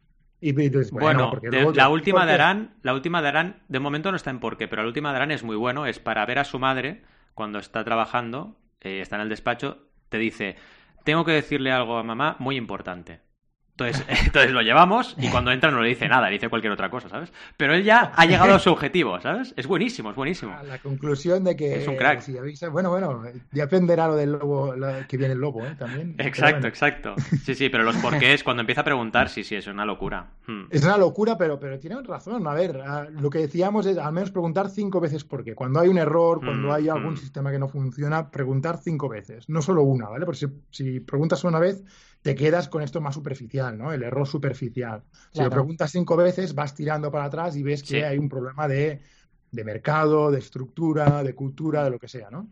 Bueno, 0.92 1.34
la 1.74 1.90
última 1.90 2.26
de 2.26 2.34
Aran, 2.34 2.76
la 2.82 2.94
última 2.94 3.22
de 3.22 3.28
Aran, 3.28 3.62
de 3.68 3.80
momento 3.80 4.12
no 4.12 4.16
está 4.16 4.30
en 4.30 4.40
por 4.40 4.58
qué, 4.58 4.68
pero 4.68 4.82
la 4.82 4.88
última 4.88 5.12
de 5.12 5.18
Aran 5.18 5.32
es 5.32 5.44
muy 5.44 5.56
bueno, 5.56 5.86
es 5.86 6.00
para 6.00 6.26
ver 6.26 6.40
a 6.40 6.46
su 6.46 6.60
madre 6.60 7.02
cuando 7.34 7.60
está 7.60 7.84
trabajando, 7.84 8.56
eh, 8.82 9.02
está 9.02 9.18
en 9.18 9.24
el 9.24 9.30
despacho, 9.30 9.86
te 10.08 10.18
dice, 10.18 10.56
tengo 11.04 11.26
que 11.26 11.32
decirle 11.32 11.72
algo 11.72 11.98
a 11.98 12.04
mamá 12.04 12.36
muy 12.40 12.56
importante. 12.56 13.20
Entonces, 13.80 14.06
entonces 14.26 14.52
lo 14.52 14.62
llevamos 14.62 15.16
y 15.18 15.30
cuando 15.30 15.52
entra 15.52 15.72
no 15.72 15.82
le 15.82 15.90
dice 15.90 16.08
nada, 16.08 16.28
le 16.28 16.34
dice 16.34 16.50
cualquier 16.50 16.74
otra 16.74 16.90
cosa, 16.90 17.10
¿sabes? 17.10 17.32
Pero 17.58 17.74
él 17.74 17.84
ya 17.84 18.12
ha 18.16 18.26
llegado 18.26 18.56
a 18.56 18.60
su 18.60 18.72
objetivo, 18.72 19.20
¿sabes? 19.22 19.54
Es 19.56 19.68
buenísimo, 19.68 20.10
es 20.10 20.16
buenísimo. 20.16 20.56
la 20.66 20.80
conclusión 20.80 21.44
de 21.44 21.56
que... 21.56 21.82
Es 21.82 21.88
un 21.88 21.96
crack. 21.96 22.24
bueno, 22.72 22.90
bueno, 22.90 23.24
ya 23.52 23.64
aprenderá 23.64 24.08
lo 24.08 24.16
del 24.16 24.34
lobo, 24.34 24.74
que 25.08 25.18
viene 25.18 25.34
el 25.34 25.40
lobo, 25.40 25.66
¿eh? 25.66 25.76
También. 25.78 26.16
Exacto, 26.18 26.68
exacto. 26.68 27.16
Sí, 27.44 27.56
sí, 27.56 27.70
pero 27.70 27.84
los 27.84 27.96
porqués, 27.98 28.44
cuando 28.44 28.62
empieza 28.62 28.82
a 28.82 28.84
preguntar, 28.84 29.30
sí, 29.30 29.44
sí, 29.44 29.56
es 29.56 29.68
una 29.68 29.86
locura. 29.86 30.28
Hmm. 30.46 30.66
Es 30.70 30.84
una 30.84 30.98
locura, 30.98 31.38
pero, 31.38 31.60
pero 31.60 31.80
tiene 31.80 32.02
razón. 32.04 32.46
A 32.48 32.54
ver, 32.54 32.80
lo 33.12 33.30
que 33.30 33.40
decíamos 33.40 33.86
es 33.86 33.98
al 33.98 34.14
menos 34.14 34.32
preguntar 34.32 34.70
cinco 34.70 35.00
veces 35.00 35.24
por 35.24 35.44
qué. 35.44 35.56
Cuando 35.56 35.80
hay 35.80 35.90
un 35.90 35.98
error, 35.98 36.40
cuando 36.44 36.70
hmm, 36.70 36.72
hay 36.72 36.90
algún 36.90 37.14
hmm. 37.14 37.18
sistema 37.18 37.52
que 37.52 37.60
no 37.60 37.68
funciona, 37.68 38.30
preguntar 38.30 38.78
cinco 38.78 39.10
veces, 39.10 39.48
no 39.50 39.62
solo 39.62 39.84
una, 39.84 40.10
¿vale? 40.10 40.26
Porque 40.26 40.40
si, 40.40 40.48
si 40.72 41.00
preguntas 41.00 41.44
una 41.44 41.60
vez 41.60 41.84
te 42.22 42.36
quedas 42.36 42.68
con 42.68 42.82
esto 42.82 43.02
más 43.02 43.16
superficial, 43.16 43.78
¿no? 43.78 43.94
El 43.94 44.04
error 44.04 44.28
superficial. 44.28 45.04
Si 45.32 45.42
lo 45.42 45.50
preguntas 45.50 45.92
cinco 45.92 46.18
veces, 46.18 46.54
vas 46.54 46.76
tirando 46.76 47.12
para 47.12 47.26
atrás 47.26 47.56
y 47.56 47.64
ves 47.64 47.84
que 47.84 48.06
hay 48.06 48.18
un 48.18 48.30
problema 48.30 48.68
de, 48.68 49.02
mercado, 49.52 50.32
de 50.32 50.40
estructura, 50.40 51.24
de 51.24 51.34
cultura, 51.34 51.84
de 51.84 51.92
lo 51.92 52.00
que 52.00 52.08
sea, 52.08 52.30
¿no? 52.30 52.50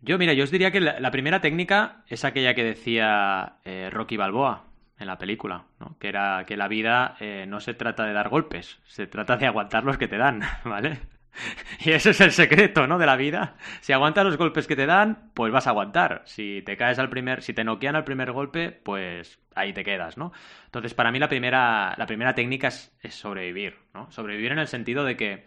Yo, 0.00 0.16
mira, 0.16 0.32
yo 0.32 0.44
os 0.44 0.50
diría 0.50 0.70
que 0.70 0.80
la, 0.80 1.10
primera 1.10 1.40
técnica 1.40 2.04
es 2.06 2.24
aquella 2.24 2.54
que 2.54 2.62
decía 2.62 3.56
eh, 3.64 3.90
Rocky 3.90 4.16
Balboa 4.16 4.66
en 4.98 5.06
la 5.06 5.18
película, 5.18 5.66
¿no? 5.80 5.96
Que 5.98 6.08
era 6.08 6.44
que 6.46 6.56
la 6.56 6.68
vida 6.68 7.16
eh, 7.20 7.46
no 7.48 7.60
se 7.60 7.74
trata 7.74 8.04
de 8.04 8.12
dar 8.12 8.28
golpes, 8.28 8.78
se 8.86 9.06
trata 9.06 9.36
de 9.36 9.46
aguantar 9.46 9.84
los 9.84 9.98
que 9.98 10.08
te 10.08 10.18
dan, 10.18 10.42
¿vale? 10.64 11.00
Y 11.84 11.92
ese 11.92 12.10
es 12.10 12.20
el 12.20 12.32
secreto, 12.32 12.86
¿no? 12.86 12.98
De 12.98 13.06
la 13.06 13.16
vida. 13.16 13.56
Si 13.80 13.92
aguantas 13.92 14.24
los 14.24 14.36
golpes 14.36 14.66
que 14.66 14.76
te 14.76 14.86
dan, 14.86 15.30
pues 15.34 15.52
vas 15.52 15.66
a 15.66 15.70
aguantar. 15.70 16.22
Si 16.24 16.62
te 16.62 16.76
caes 16.76 16.98
al 16.98 17.08
primer, 17.08 17.42
si 17.42 17.52
te 17.52 17.64
noquean 17.64 17.96
al 17.96 18.04
primer 18.04 18.32
golpe, 18.32 18.70
pues 18.72 19.38
ahí 19.54 19.72
te 19.72 19.84
quedas, 19.84 20.16
¿no? 20.16 20.32
Entonces, 20.66 20.94
para 20.94 21.10
mí 21.10 21.18
la 21.18 21.28
primera, 21.28 21.94
la 21.96 22.06
primera 22.06 22.34
técnica 22.34 22.68
es, 22.68 22.92
sobrevivir, 23.10 23.76
¿no? 23.94 24.10
Sobrevivir 24.10 24.52
en 24.52 24.58
el 24.58 24.68
sentido 24.68 25.04
de 25.04 25.16
que 25.16 25.46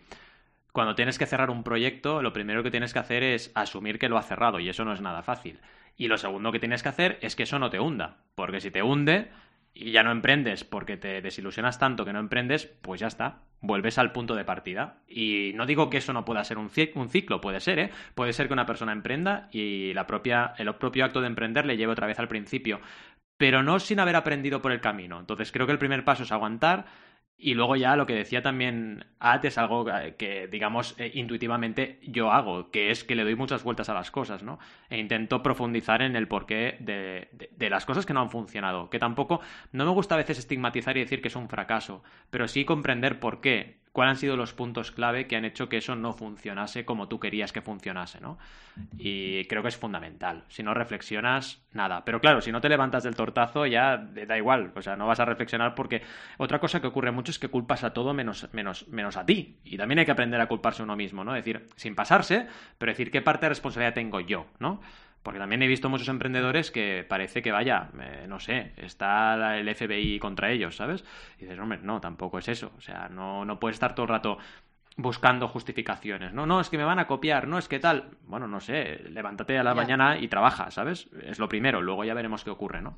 cuando 0.71 0.95
tienes 0.95 1.17
que 1.17 1.25
cerrar 1.25 1.49
un 1.49 1.63
proyecto, 1.63 2.21
lo 2.21 2.33
primero 2.33 2.63
que 2.63 2.71
tienes 2.71 2.93
que 2.93 2.99
hacer 2.99 3.23
es 3.23 3.51
asumir 3.55 3.99
que 3.99 4.09
lo 4.09 4.17
has 4.17 4.27
cerrado 4.27 4.59
y 4.59 4.69
eso 4.69 4.85
no 4.85 4.93
es 4.93 5.01
nada 5.01 5.21
fácil. 5.21 5.59
Y 5.97 6.07
lo 6.07 6.17
segundo 6.17 6.51
que 6.51 6.59
tienes 6.59 6.81
que 6.81 6.89
hacer 6.89 7.19
es 7.21 7.35
que 7.35 7.43
eso 7.43 7.59
no 7.59 7.69
te 7.69 7.79
hunda, 7.79 8.23
porque 8.35 8.61
si 8.61 8.71
te 8.71 8.81
hunde, 8.81 9.29
y 9.73 9.91
ya 9.91 10.03
no 10.03 10.11
emprendes 10.11 10.63
porque 10.63 10.97
te 10.97 11.21
desilusionas 11.21 11.79
tanto 11.79 12.05
que 12.05 12.13
no 12.13 12.19
emprendes, 12.19 12.65
pues 12.65 12.99
ya 13.01 13.07
está, 13.07 13.43
vuelves 13.61 13.97
al 13.97 14.11
punto 14.11 14.35
de 14.35 14.43
partida. 14.43 14.97
Y 15.07 15.53
no 15.55 15.65
digo 15.65 15.89
que 15.89 15.97
eso 15.97 16.13
no 16.13 16.25
pueda 16.25 16.43
ser 16.43 16.57
un, 16.57 16.69
ciclo, 16.69 17.41
puede 17.41 17.59
ser, 17.59 17.79
¿eh? 17.79 17.91
Puede 18.13 18.33
ser 18.33 18.47
que 18.47 18.53
una 18.53 18.65
persona 18.65 18.91
emprenda 18.91 19.47
y 19.51 19.93
la 19.93 20.07
propia, 20.07 20.53
el 20.57 20.73
propio 20.75 21.05
acto 21.05 21.21
de 21.21 21.27
emprender 21.27 21.65
le 21.65 21.77
lleve 21.77 21.93
otra 21.93 22.07
vez 22.07 22.19
al 22.19 22.27
principio, 22.27 22.81
pero 23.37 23.63
no 23.63 23.79
sin 23.79 23.99
haber 23.99 24.15
aprendido 24.15 24.61
por 24.61 24.71
el 24.71 24.81
camino. 24.81 25.19
Entonces 25.19 25.51
creo 25.51 25.65
que 25.65 25.73
el 25.73 25.79
primer 25.79 26.03
paso 26.03 26.23
es 26.23 26.31
aguantar, 26.31 26.85
y 27.41 27.55
luego 27.55 27.75
ya 27.75 27.95
lo 27.95 28.05
que 28.05 28.13
decía 28.13 28.43
también 28.43 29.05
At 29.19 29.43
es 29.45 29.57
algo 29.57 29.85
que, 30.17 30.47
digamos, 30.47 30.95
eh, 30.99 31.11
intuitivamente 31.15 31.99
yo 32.03 32.31
hago, 32.31 32.69
que 32.69 32.91
es 32.91 33.03
que 33.03 33.15
le 33.15 33.23
doy 33.23 33.35
muchas 33.35 33.63
vueltas 33.63 33.89
a 33.89 33.95
las 33.95 34.11
cosas, 34.11 34.43
¿no? 34.43 34.59
E 34.89 34.99
intento 34.99 35.41
profundizar 35.41 36.03
en 36.03 36.15
el 36.15 36.27
porqué 36.27 36.77
de, 36.79 37.29
de, 37.51 37.69
las 37.69 37.85
cosas 37.85 38.05
que 38.05 38.13
no 38.13 38.21
han 38.21 38.29
funcionado. 38.29 38.91
Que 38.91 38.99
tampoco, 38.99 39.41
no 39.71 39.85
me 39.85 39.91
gusta 39.91 40.13
a 40.15 40.19
veces 40.19 40.37
estigmatizar 40.37 40.95
y 40.97 40.99
decir 40.99 41.21
que 41.21 41.29
es 41.29 41.35
un 41.35 41.49
fracaso, 41.49 42.03
pero 42.29 42.47
sí 42.47 42.63
comprender 42.63 43.19
por 43.19 43.41
qué 43.41 43.80
cuáles 43.91 44.11
han 44.11 44.17
sido 44.17 44.37
los 44.37 44.53
puntos 44.53 44.91
clave 44.91 45.27
que 45.27 45.35
han 45.35 45.45
hecho 45.45 45.67
que 45.67 45.77
eso 45.77 45.95
no 45.95 46.13
funcionase 46.13 46.85
como 46.85 47.07
tú 47.07 47.19
querías 47.19 47.51
que 47.51 47.61
funcionase, 47.61 48.21
¿no? 48.21 48.37
Y 48.97 49.45
creo 49.45 49.61
que 49.61 49.67
es 49.67 49.77
fundamental. 49.77 50.45
Si 50.47 50.63
no 50.63 50.73
reflexionas, 50.73 51.61
nada. 51.73 52.05
Pero 52.05 52.21
claro, 52.21 52.41
si 52.41 52.51
no 52.51 52.61
te 52.61 52.69
levantas 52.69 53.03
del 53.03 53.15
tortazo, 53.15 53.65
ya 53.65 53.97
da 53.97 54.37
igual. 54.37 54.71
O 54.75 54.81
sea, 54.81 54.95
no 54.95 55.07
vas 55.07 55.19
a 55.19 55.25
reflexionar 55.25 55.75
porque 55.75 56.01
otra 56.37 56.59
cosa 56.59 56.79
que 56.79 56.87
ocurre 56.87 57.11
mucho 57.11 57.31
es 57.31 57.39
que 57.39 57.49
culpas 57.49 57.83
a 57.83 57.93
todo 57.93 58.13
menos, 58.13 58.47
menos, 58.53 58.87
menos 58.87 59.17
a 59.17 59.25
ti. 59.25 59.59
Y 59.65 59.77
también 59.77 59.99
hay 59.99 60.05
que 60.05 60.11
aprender 60.11 60.39
a 60.39 60.47
culparse 60.47 60.83
uno 60.83 60.95
mismo, 60.95 61.23
¿no? 61.23 61.33
Decir, 61.33 61.67
sin 61.75 61.95
pasarse, 61.95 62.47
pero 62.77 62.91
decir 62.91 63.11
qué 63.11 63.21
parte 63.21 63.45
de 63.45 63.49
responsabilidad 63.49 63.93
tengo 63.93 64.21
yo, 64.21 64.47
¿no? 64.59 64.81
Porque 65.23 65.39
también 65.39 65.61
he 65.61 65.67
visto 65.67 65.89
muchos 65.89 66.07
emprendedores 66.07 66.71
que 66.71 67.05
parece 67.07 67.41
que, 67.41 67.51
vaya, 67.51 67.89
eh, 67.99 68.25
no 68.27 68.39
sé, 68.39 68.73
está 68.77 69.57
el 69.57 69.73
FBI 69.75 70.17
contra 70.17 70.51
ellos, 70.51 70.75
¿sabes? 70.75 71.03
Y 71.37 71.41
dices, 71.41 71.59
hombre, 71.59 71.79
no, 71.83 72.01
tampoco 72.01 72.39
es 72.39 72.47
eso. 72.47 72.71
O 72.77 72.81
sea, 72.81 73.07
no, 73.09 73.45
no 73.45 73.59
puedes 73.59 73.75
estar 73.75 73.93
todo 73.93 74.05
el 74.05 74.09
rato 74.09 74.39
buscando 74.97 75.47
justificaciones. 75.47 76.33
No, 76.33 76.45
no, 76.45 76.59
es 76.59 76.69
que 76.69 76.77
me 76.77 76.83
van 76.83 76.99
a 76.99 77.07
copiar, 77.07 77.47
no 77.47 77.57
es 77.57 77.67
que 77.67 77.79
tal. 77.79 78.17
Bueno, 78.25 78.47
no 78.47 78.59
sé, 78.59 79.03
levántate 79.09 79.57
a 79.57 79.63
la 79.63 79.75
mañana 79.75 80.17
y 80.17 80.27
trabaja, 80.27 80.71
¿sabes? 80.71 81.07
Es 81.23 81.39
lo 81.39 81.47
primero, 81.47 81.81
luego 81.81 82.03
ya 82.03 82.13
veremos 82.13 82.43
qué 82.43 82.49
ocurre, 82.49 82.81
¿no? 82.81 82.97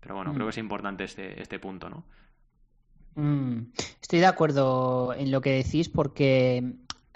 Pero 0.00 0.14
bueno, 0.14 0.32
creo 0.32 0.44
mm. 0.44 0.48
que 0.48 0.50
es 0.50 0.58
importante 0.58 1.04
este, 1.04 1.40
este 1.40 1.58
punto, 1.58 1.90
¿no? 1.90 2.04
Mm, 3.16 3.72
estoy 4.00 4.20
de 4.20 4.26
acuerdo 4.26 5.14
en 5.14 5.30
lo 5.30 5.40
que 5.40 5.50
decís 5.50 5.88
porque 5.88 6.62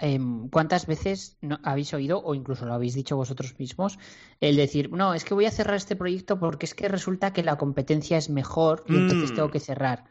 Em, 0.01 0.49
¿Cuántas 0.49 0.87
veces 0.87 1.37
no, 1.41 1.59
habéis 1.63 1.93
oído, 1.93 2.21
o 2.23 2.33
incluso 2.33 2.65
lo 2.65 2.73
habéis 2.73 2.95
dicho 2.95 3.15
vosotros 3.15 3.57
mismos, 3.59 3.99
el 4.39 4.55
decir, 4.55 4.91
no, 4.91 5.13
es 5.13 5.23
que 5.23 5.35
voy 5.35 5.45
a 5.45 5.51
cerrar 5.51 5.75
este 5.75 5.95
proyecto 5.95 6.39
porque 6.39 6.65
es 6.65 6.73
que 6.73 6.87
resulta 6.87 7.33
que 7.33 7.43
la 7.43 7.57
competencia 7.57 8.17
es 8.17 8.29
mejor 8.31 8.83
y 8.87 8.95
entonces 8.95 9.33
tengo 9.35 9.49
mm. 9.49 9.51
que 9.51 9.59
cerrar? 9.59 10.05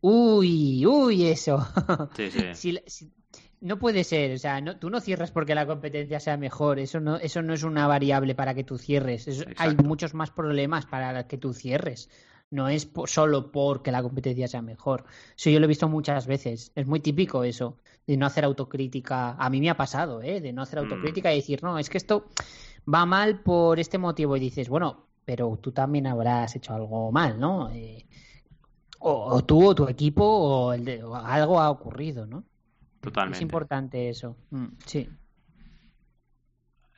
Uy, 0.00 0.84
uy, 0.84 1.26
eso. 1.26 1.64
Sí, 2.16 2.80
sí. 2.86 3.12
no 3.60 3.78
puede 3.78 4.02
ser, 4.02 4.34
o 4.34 4.38
sea, 4.38 4.60
no, 4.60 4.80
tú 4.80 4.90
no 4.90 5.00
cierras 5.00 5.30
porque 5.30 5.54
la 5.54 5.64
competencia 5.64 6.18
sea 6.18 6.36
mejor, 6.36 6.80
eso 6.80 6.98
no, 6.98 7.16
eso 7.16 7.40
no 7.40 7.54
es 7.54 7.62
una 7.62 7.86
variable 7.86 8.34
para 8.34 8.52
que 8.52 8.64
tú 8.64 8.78
cierres, 8.78 9.46
hay 9.58 9.76
muchos 9.76 10.12
más 10.12 10.32
problemas 10.32 10.86
para 10.86 11.28
que 11.28 11.38
tú 11.38 11.54
cierres 11.54 12.10
no 12.50 12.68
es 12.68 12.88
solo 13.06 13.50
porque 13.50 13.90
la 13.90 14.02
competencia 14.02 14.48
sea 14.48 14.62
mejor. 14.62 15.04
Eso 15.36 15.50
yo 15.50 15.58
lo 15.58 15.66
he 15.66 15.68
visto 15.68 15.88
muchas 15.88 16.26
veces. 16.26 16.72
Es 16.74 16.86
muy 16.86 17.00
típico 17.00 17.44
eso, 17.44 17.78
de 18.06 18.16
no 18.16 18.26
hacer 18.26 18.44
autocrítica. 18.44 19.32
A 19.32 19.50
mí 19.50 19.60
me 19.60 19.70
ha 19.70 19.76
pasado, 19.76 20.22
¿eh? 20.22 20.40
De 20.40 20.52
no 20.52 20.62
hacer 20.62 20.80
mm. 20.80 20.82
autocrítica 20.84 21.32
y 21.32 21.36
decir, 21.36 21.62
no, 21.62 21.78
es 21.78 21.90
que 21.90 21.98
esto 21.98 22.28
va 22.92 23.04
mal 23.04 23.40
por 23.40 23.80
este 23.80 23.98
motivo. 23.98 24.36
Y 24.36 24.40
dices, 24.40 24.68
bueno, 24.68 25.06
pero 25.24 25.58
tú 25.60 25.72
también 25.72 26.06
habrás 26.06 26.54
hecho 26.54 26.74
algo 26.74 27.10
mal, 27.10 27.38
¿no? 27.38 27.70
Eh, 27.70 28.06
o, 28.98 29.44
tú 29.44 29.68
o 29.68 29.74
tu 29.74 29.88
equipo 29.88 30.24
o, 30.24 30.70
algo 30.70 31.60
ha 31.60 31.70
ocurrido, 31.70 32.26
¿no? 32.26 32.44
Totalmente. 33.00 33.38
Es 33.38 33.42
importante 33.42 34.08
eso. 34.08 34.36
Mm, 34.50 34.66
sí. 34.84 35.08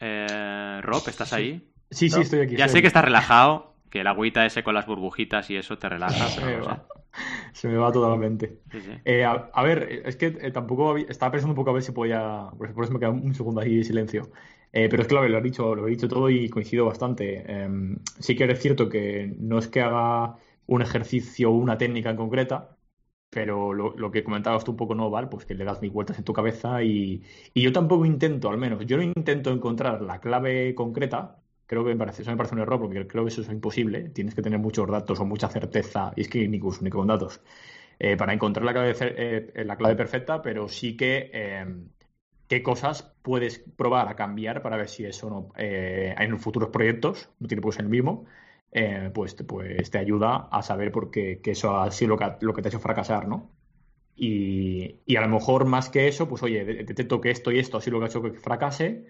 Eh, 0.01 0.81
Rob, 0.83 1.03
¿estás 1.09 1.33
ahí? 1.33 1.73
Sí, 1.91 2.09
sí, 2.11 2.21
estoy 2.21 2.41
aquí. 2.41 2.57
Ya 2.57 2.69
sé 2.69 2.81
que 2.81 2.87
estás 2.87 3.05
relajado, 3.05 3.68
que 3.91 4.01
el 4.01 4.07
agüita 4.07 4.45
ese 4.47 4.62
con 4.62 4.74
las 4.74 4.86
burbujitas 4.86 5.51
y 5.51 5.57
eso 5.57 5.78
te 5.78 5.89
relaja. 5.89 6.28
Se, 7.53 7.66
me 7.66 7.76
va, 7.76 7.91
totalmente. 7.91 8.61
Eh, 9.05 9.24
a, 9.24 9.62
ver, 9.62 10.03
es 10.05 10.16
que 10.16 10.26
eh, 10.26 10.51
tampoco 10.53 10.97
estaba 10.97 11.32
pensando 11.32 11.53
un 11.53 11.57
poco 11.57 11.70
a 11.70 11.72
ver 11.72 11.82
si 11.82 11.93
podía. 11.93 12.51
Por 12.57 12.84
eso 12.84 12.93
me 12.93 13.01
queda 13.01 13.11
un 13.11 13.34
segundo 13.34 13.61
ahí 13.61 13.78
de 13.78 13.84
silencio. 13.84 14.30
Eh, 14.72 14.89
pero 14.91 15.03
es 15.03 15.09
claro, 15.09 15.26
lo 15.28 15.39
he 15.39 15.43
dicho, 15.43 15.74
lo 15.74 15.86
he 15.89 15.91
dicho 15.91 16.09
todo 16.09 16.30
y 16.30 16.49
coincido 16.49 16.84
bastante. 16.84 17.45
Em, 17.51 17.99
sí 18.18 18.36
que 18.36 18.45
es 18.45 18.61
cierto 18.61 18.89
que 18.89 19.34
no 19.39 19.59
es 19.59 19.68
que 19.68 19.80
haga 19.80 20.36
un 20.66 20.82
ejercicio 20.82 21.51
o 21.51 21.55
una 21.55 21.78
técnica 21.78 22.11
en 22.11 22.16
concreta, 22.16 22.76
pero 23.30 23.72
lo, 23.74 24.11
que 24.11 24.24
comentabas 24.24 24.64
tú 24.64 24.72
un 24.72 24.76
poco 24.76 24.95
no, 24.95 25.11
Val, 25.11 25.28
pues 25.28 25.45
que 25.47 25.55
le 25.55 25.64
das 25.64 25.80
mil 25.82 25.91
vueltas 25.91 26.18
en 26.18 26.24
tu 26.24 26.32
cabeza 26.32 26.82
y, 26.82 27.22
y, 27.55 27.62
yo 27.62 27.72
tampoco 27.72 28.05
intento, 28.07 28.51
al 28.51 28.59
menos, 28.59 28.86
yo 28.86 28.97
no 28.97 29.03
intento 29.03 29.51
encontrar 29.51 30.03
la 30.03 30.20
clave 30.20 30.74
concreta, 30.74 31.39
creo 31.69 31.85
que 31.85 31.91
me 31.91 31.97
parece, 31.97 32.23
eso 32.23 32.31
me 32.31 32.37
parece 32.37 32.55
un 32.55 32.62
error 32.62 32.81
porque 32.81 33.07
creo 33.07 33.25
que 33.25 33.29
eso 33.29 33.43
es 33.43 33.49
imposible, 33.51 34.09
tienes 34.09 34.35
que 34.35 34.41
tener 34.43 34.59
muchos 34.59 34.89
datos 34.89 35.21
o 35.21 35.27
mucha 35.27 35.49
certeza, 35.49 36.12
y 36.16 36.23
es 36.23 36.29
que 36.29 36.49
ni, 36.49 36.59
ni 36.59 36.91
con 36.91 37.07
datos, 37.07 37.43
eh, 37.99 38.16
para 38.16 38.33
encontrar 38.33 38.64
la 38.64 38.73
clave, 38.73 38.95
eh, 39.01 39.64
la 39.64 39.77
clave 39.77 39.95
perfecta, 39.95 40.41
pero 40.41 40.66
sí 40.69 40.97
que 40.97 41.31
em, 41.33 41.91
qué 42.49 42.62
cosas 42.62 43.14
puedes 43.23 43.59
probar 43.59 44.09
a 44.09 44.16
cambiar 44.16 44.62
para 44.62 44.79
ver 44.79 44.89
si 44.89 45.05
eso 45.05 45.29
no, 45.29 45.53
eh, 45.59 46.14
en 46.19 46.39
futuros 46.39 46.71
proyectos, 46.71 47.29
no 47.39 47.49
tiene 47.49 47.62
que 47.62 47.73
ser 47.73 47.83
el 47.83 47.91
mismo, 47.91 48.25
pues, 49.12 49.35
pues 49.35 49.91
te 49.91 49.99
ayuda 49.99 50.49
a 50.51 50.62
saber 50.62 50.91
por 50.91 51.11
qué 51.11 51.41
que 51.43 51.53
eso 51.53 51.77
ha 51.79 51.91
sido 51.91 52.11
lo 52.11 52.19
que, 52.19 52.33
lo 52.41 52.55
que 52.55 52.62
te 52.62 52.69
ha 52.69 52.71
hecho 52.71 52.81
fracasar, 52.81 53.29
¿no? 53.29 53.51
Y, 54.16 55.01
y, 55.07 55.16
a 55.16 55.21
lo 55.21 55.29
mejor 55.29 55.64
más 55.66 55.91
que 55.91 56.09
eso, 56.09 56.29
pues 56.29 56.43
oye, 56.43 56.64
detecto 56.64 57.21
que 57.21 57.31
esto 57.31 57.53
y 57.53 57.59
esto 57.59 57.79
ha 57.79 57.81
sido 57.81 57.95
lo 57.95 58.01
que 58.01 58.07
ha 58.07 58.09
hecho 58.09 58.23
que 58.23 58.33
fracase. 58.33 59.07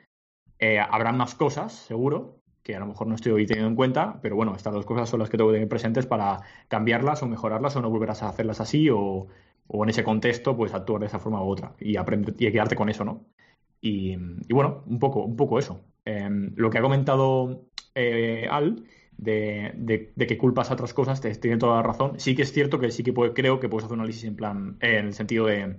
Habrán 0.90 1.16
más 1.16 1.34
cosas, 1.34 1.72
seguro, 1.72 2.37
que 2.68 2.76
a 2.76 2.80
lo 2.80 2.86
mejor 2.86 3.06
no 3.06 3.14
estoy 3.14 3.32
hoy 3.32 3.46
teniendo 3.46 3.70
en 3.70 3.76
cuenta, 3.76 4.18
pero 4.20 4.36
bueno, 4.36 4.54
estas 4.54 4.74
dos 4.74 4.84
cosas 4.84 5.08
son 5.08 5.20
las 5.20 5.30
que 5.30 5.38
tengo 5.38 5.48
que 5.48 5.54
tener 5.54 5.70
presentes 5.70 6.04
para 6.04 6.42
cambiarlas 6.68 7.22
o 7.22 7.26
mejorarlas 7.26 7.74
o 7.76 7.80
no 7.80 7.88
volverás 7.88 8.22
a 8.22 8.28
hacerlas 8.28 8.60
así 8.60 8.90
o, 8.90 9.26
en 9.70 9.88
ese 9.88 10.04
contexto, 10.04 10.54
pues 10.54 10.74
actuar 10.74 11.00
de 11.00 11.06
esa 11.06 11.18
forma 11.18 11.42
u 11.42 11.48
otra 11.48 11.72
y 11.80 11.96
aprender 11.96 12.34
y 12.38 12.52
quedarte 12.52 12.76
con 12.76 12.90
eso, 12.90 13.06
¿no? 13.06 13.24
Y, 13.80 14.16
bueno, 14.50 14.84
un 14.86 14.98
poco, 14.98 15.22
un 15.24 15.34
poco 15.34 15.58
eso. 15.58 15.80
Em, 16.04 16.52
lo 16.56 16.68
que 16.68 16.76
ha 16.76 16.82
comentado 16.82 17.64
eh, 17.94 18.46
Al 18.50 18.84
de, 19.16 19.72
de, 20.14 20.26
que 20.26 20.36
culpas 20.36 20.70
a 20.70 20.74
otras 20.74 20.92
cosas, 20.92 21.22
te, 21.22 21.34
tiene 21.36 21.56
toda 21.56 21.76
la 21.76 21.82
razón. 21.82 22.20
Sí 22.20 22.34
que 22.36 22.42
es 22.42 22.52
cierto 22.52 22.78
que 22.78 22.90
sí 22.90 23.02
que 23.02 23.14
creo 23.34 23.60
que 23.60 23.68
puedes 23.70 23.84
hacer 23.86 23.94
un 23.94 24.00
análisis 24.00 24.24
en 24.24 24.36
plan, 24.36 24.76
en 24.80 25.06
el 25.06 25.14
sentido 25.14 25.46
de, 25.46 25.76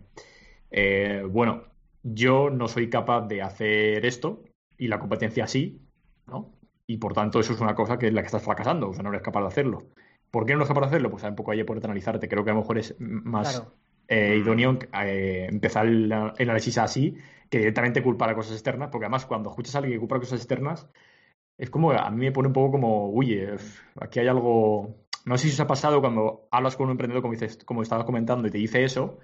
eh, 0.72 1.24
bueno, 1.30 1.66
yo 2.02 2.50
no 2.50 2.68
soy 2.68 2.90
capaz 2.90 3.28
de 3.28 3.44
hacer 3.44 4.06
esto 4.06 4.44
y 4.78 4.88
la 4.88 5.00
competencia 5.00 5.46
sí, 5.46 5.82
¿no? 6.28 6.59
Y 6.90 6.98
por 6.98 7.14
tanto 7.14 7.40
eso 7.40 7.54
es 7.54 7.62
una 7.62 7.76
cosa 7.76 8.00
que 8.00 8.08
es 8.08 8.14
la 8.14 8.22
que 8.22 8.26
estás 8.26 8.42
fracasando, 8.42 8.90
o 8.90 8.94
sea, 8.96 9.04
no 9.04 9.10
eres 9.10 9.22
capaz 9.22 9.42
de 9.42 9.48
hacerlo. 9.48 9.84
¿Por 10.32 10.44
qué 10.44 10.54
no 10.54 10.58
eres 10.58 10.70
capaz 10.70 10.82
de 10.82 10.88
hacerlo? 10.88 11.12
Pues 11.12 11.22
un 11.22 11.36
poco 11.36 11.52
ahí 11.52 11.64
por 11.64 11.78
analizarte. 11.78 12.28
Creo 12.28 12.44
que 12.44 12.50
a 12.50 12.56
lo 12.56 12.62
mejor 12.62 12.80
es 12.80 12.96
más 13.00 13.64
eh, 14.08 14.38
idóneo 14.42 14.80
eh, 15.04 15.46
empezar 15.52 15.86
el, 15.86 16.12
análisis 16.12 16.80
así 16.80 17.16
que 17.48 17.60
directamente 17.60 18.02
culpar 18.02 18.32
a 18.32 18.36
cosas 18.36 18.54
externas, 18.54 18.90
porque 18.92 19.06
además 19.06 19.28
cuando 19.28 19.52
escuchas 19.52 19.76
a 19.76 19.78
alguien 19.78 19.98
que 19.98 20.00
culpa 20.00 20.16
a 20.16 20.20
cosas 20.20 20.40
externas, 20.40 20.90
es 21.60 21.70
como, 21.70 21.92
a 21.92 22.10
mí 22.10 22.26
me 22.26 22.32
pone 22.32 22.48
un 22.48 22.54
poco 22.54 22.72
como, 22.72 23.12
uy, 23.12 23.34
eh, 23.34 23.56
aquí 24.02 24.20
hay 24.22 24.28
algo, 24.28 24.96
no 25.26 25.38
sé 25.38 25.48
si 25.48 25.54
os 25.54 25.60
ha 25.60 25.68
pasado 25.68 26.02
cuando 26.02 26.48
hablas 26.50 26.76
con 26.76 26.88
un 26.88 26.94
emprendedor 26.94 27.22
como, 27.22 27.34
dices, 27.34 27.64
como 27.66 27.84
estabas 27.84 28.06
comentando 28.06 28.48
y 28.48 28.52
te 28.52 28.58
dice 28.58 28.84
eso, 28.84 29.20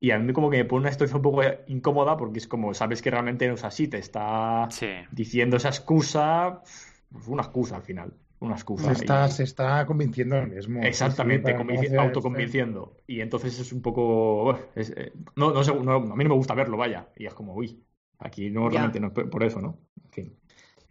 y 0.00 0.12
a 0.12 0.18
mí 0.18 0.32
como 0.32 0.50
que 0.50 0.58
me 0.58 0.64
pone 0.64 0.82
una 0.82 0.92
situación 0.92 1.16
un 1.16 1.22
poco 1.22 1.42
incómoda 1.66 2.16
porque 2.16 2.38
es 2.38 2.46
como, 2.46 2.72
sabes 2.74 3.02
que 3.02 3.10
realmente 3.10 3.48
no 3.48 3.54
es 3.54 3.64
así, 3.64 3.88
te 3.88 3.98
está 3.98 4.68
diciendo 5.10 5.56
esa 5.56 5.68
excusa, 5.68 6.62
pues 7.10 7.26
una 7.28 7.42
excusa 7.42 7.76
al 7.76 7.82
final 7.82 8.12
una 8.40 8.54
excusa. 8.54 8.94
Se 9.28 9.42
está, 9.42 9.84
convenciendo 9.86 10.36
al 10.36 10.48
mismo. 10.48 10.82
Exactamente, 10.82 11.54
autoconvenciendo. 11.98 12.96
Y 13.06 13.20
entonces 13.20 13.58
es 13.58 13.72
un 13.72 13.82
poco. 13.82 14.56
Eh, 14.76 15.12
no, 15.36 15.52
no, 15.52 15.60
a 15.60 16.16
mí 16.16 16.24
no 16.24 16.30
me 16.30 16.34
gusta 16.34 16.54
verlo, 16.54 16.76
vaya. 16.76 17.08
Y 17.16 17.26
es 17.26 17.34
como, 17.34 17.54
uy, 17.54 17.82
aquí 18.18 18.50
no 18.50 18.68
realmente 18.68 19.00
no 19.00 19.12
por 19.12 19.42
eso, 19.42 19.60
¿no? 19.60 19.80
En 20.04 20.10
fin. 20.10 20.36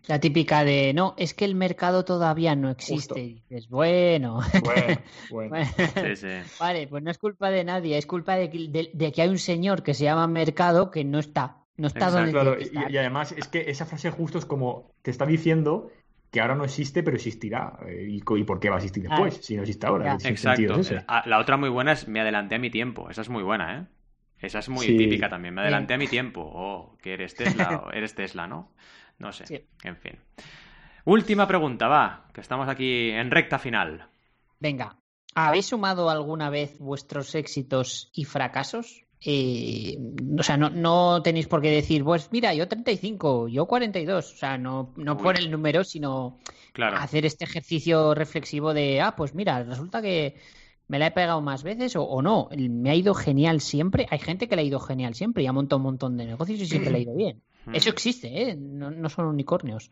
La 0.07 0.19
típica 0.21 0.63
de, 0.63 0.93
no, 0.93 1.15
es 1.17 1.33
que 1.33 1.43
el 1.43 1.55
mercado 1.55 2.05
todavía 2.05 2.55
no 2.55 2.69
existe. 2.69 3.19
Y 3.19 3.33
dices, 3.49 3.67
bueno. 3.69 4.39
Bueno, 4.63 5.49
bueno. 5.49 5.65
Sí, 5.95 6.15
sí. 6.15 6.27
Vale, 6.59 6.87
pues 6.87 7.03
no 7.03 7.11
es 7.11 7.17
culpa 7.17 7.49
de 7.49 7.63
nadie, 7.65 7.97
es 7.97 8.05
culpa 8.05 8.35
de, 8.35 8.49
que 8.49 9.21
hay 9.21 9.29
un 9.29 9.37
señor 9.37 9.83
que 9.83 9.93
se 9.93 10.05
llama 10.05 10.27
mercado 10.27 10.91
que 10.91 11.03
no 11.03 11.19
está. 11.19 11.63
No 11.75 11.87
está 11.87 12.09
donde 12.09 12.31
claro, 12.31 12.57
y, 12.59 12.71
y, 12.91 12.97
además 12.97 13.35
es 13.37 13.47
que 13.47 13.69
esa 13.69 13.85
frase 13.85 14.09
justo 14.09 14.39
es 14.39 14.45
como 14.45 14.95
te 15.03 15.11
está 15.11 15.27
diciendo 15.27 15.91
que 16.31 16.41
ahora 16.41 16.55
no 16.55 16.65
existe, 16.65 17.03
pero 17.03 17.15
existirá. 17.15 17.79
Eh, 17.87 18.07
¿Y, 18.09 18.21
por 18.21 18.59
qué 18.59 18.69
va 18.69 18.75
a 18.75 18.79
existir 18.79 19.03
después? 19.03 19.39
si 19.41 19.55
no 19.55 19.61
existe 19.61 19.87
ahora. 19.87 20.17
Exacto. 20.23 20.79
Ah, 21.07 21.23
la 21.25 21.39
otra 21.39 21.57
muy 21.57 21.69
buena 21.69 21.93
es 21.93 22.07
me 22.07 22.19
adelanté 22.19 22.55
a 22.55 22.59
mi 22.59 22.69
tiempo. 22.69 23.09
Esa 23.09 23.21
es 23.21 23.29
muy 23.29 23.43
buena, 23.43 23.77
¿eh? 23.77 23.85
Esa 24.39 24.59
es 24.59 24.69
muy 24.69 24.85
típica 24.85 25.29
también. 25.29 25.53
Me 25.53 25.61
adelanté 25.61 25.95
a 25.95 25.97
mi 25.97 26.07
tiempo. 26.07 26.41
O 26.41 26.97
que 27.01 27.13
eres 27.13 27.35
Tesla 27.35 27.83
o 27.85 27.91
eres 27.93 28.13
Tesla, 28.13 28.45
¿no? 28.47 28.71
No 29.17 29.31
sé. 29.31 29.67
En 29.83 29.97
fin. 29.97 30.19
Última 31.05 31.47
pregunta, 31.47 31.87
va. 31.87 32.27
Que 32.33 32.41
estamos 32.41 32.67
aquí 32.67 33.09
en 33.09 33.31
recta 33.31 33.57
final. 33.57 34.09
Venga. 34.59 34.97
¿Habéis 35.33 35.67
sumado 35.67 36.09
alguna 36.09 36.49
vez 36.49 36.77
vuestros 36.79 37.33
éxitos 37.35 38.09
y 38.13 38.25
fracasos? 38.25 39.06
Eh, 39.19 39.97
o 40.37 40.43
sea, 40.43 40.57
no, 40.57 40.69
no, 40.69 41.21
tenéis 41.23 41.47
por 41.47 41.61
qué 41.61 41.71
decir, 41.71 42.03
pues 42.03 42.29
mira, 42.31 42.53
yo 42.53 42.67
35, 42.67 43.47
yo 43.47 43.65
42. 43.65 44.33
O 44.33 44.37
sea, 44.37 44.57
no, 44.57 44.93
no 44.95 45.17
por 45.17 45.37
el 45.37 45.49
número, 45.49 45.83
sino 45.83 46.37
hacer 46.75 47.25
este 47.25 47.45
ejercicio 47.45 48.13
reflexivo 48.13 48.73
de, 48.73 49.01
ah, 49.01 49.15
pues 49.15 49.33
mira, 49.33 49.63
resulta 49.63 50.01
que 50.01 50.35
me 50.87 50.99
la 50.99 51.07
he 51.07 51.11
pegado 51.11 51.41
más 51.41 51.63
veces 51.63 51.95
o, 51.95 52.21
no. 52.21 52.49
Me 52.55 52.91
ha 52.91 52.95
ido 52.95 53.13
genial 53.13 53.59
siempre. 53.61 54.07
Hay 54.09 54.19
gente 54.19 54.47
que 54.47 54.55
le 54.55 54.61
ha 54.61 54.65
ido 54.65 54.79
genial 54.79 55.15
siempre 55.15 55.43
y 55.43 55.47
ha 55.47 55.53
montado 55.53 55.77
un 55.77 55.83
montón 55.83 56.17
de 56.17 56.25
negocios 56.25 56.59
y 56.61 56.65
siempre 56.65 56.91
le 56.91 56.97
ha 56.97 57.01
ido 57.01 57.15
bien. 57.15 57.41
Hmm. 57.65 57.75
Eso 57.75 57.89
existe, 57.89 58.49
¿eh? 58.49 58.55
No, 58.55 58.91
no 58.91 59.09
son 59.09 59.25
unicornios. 59.25 59.91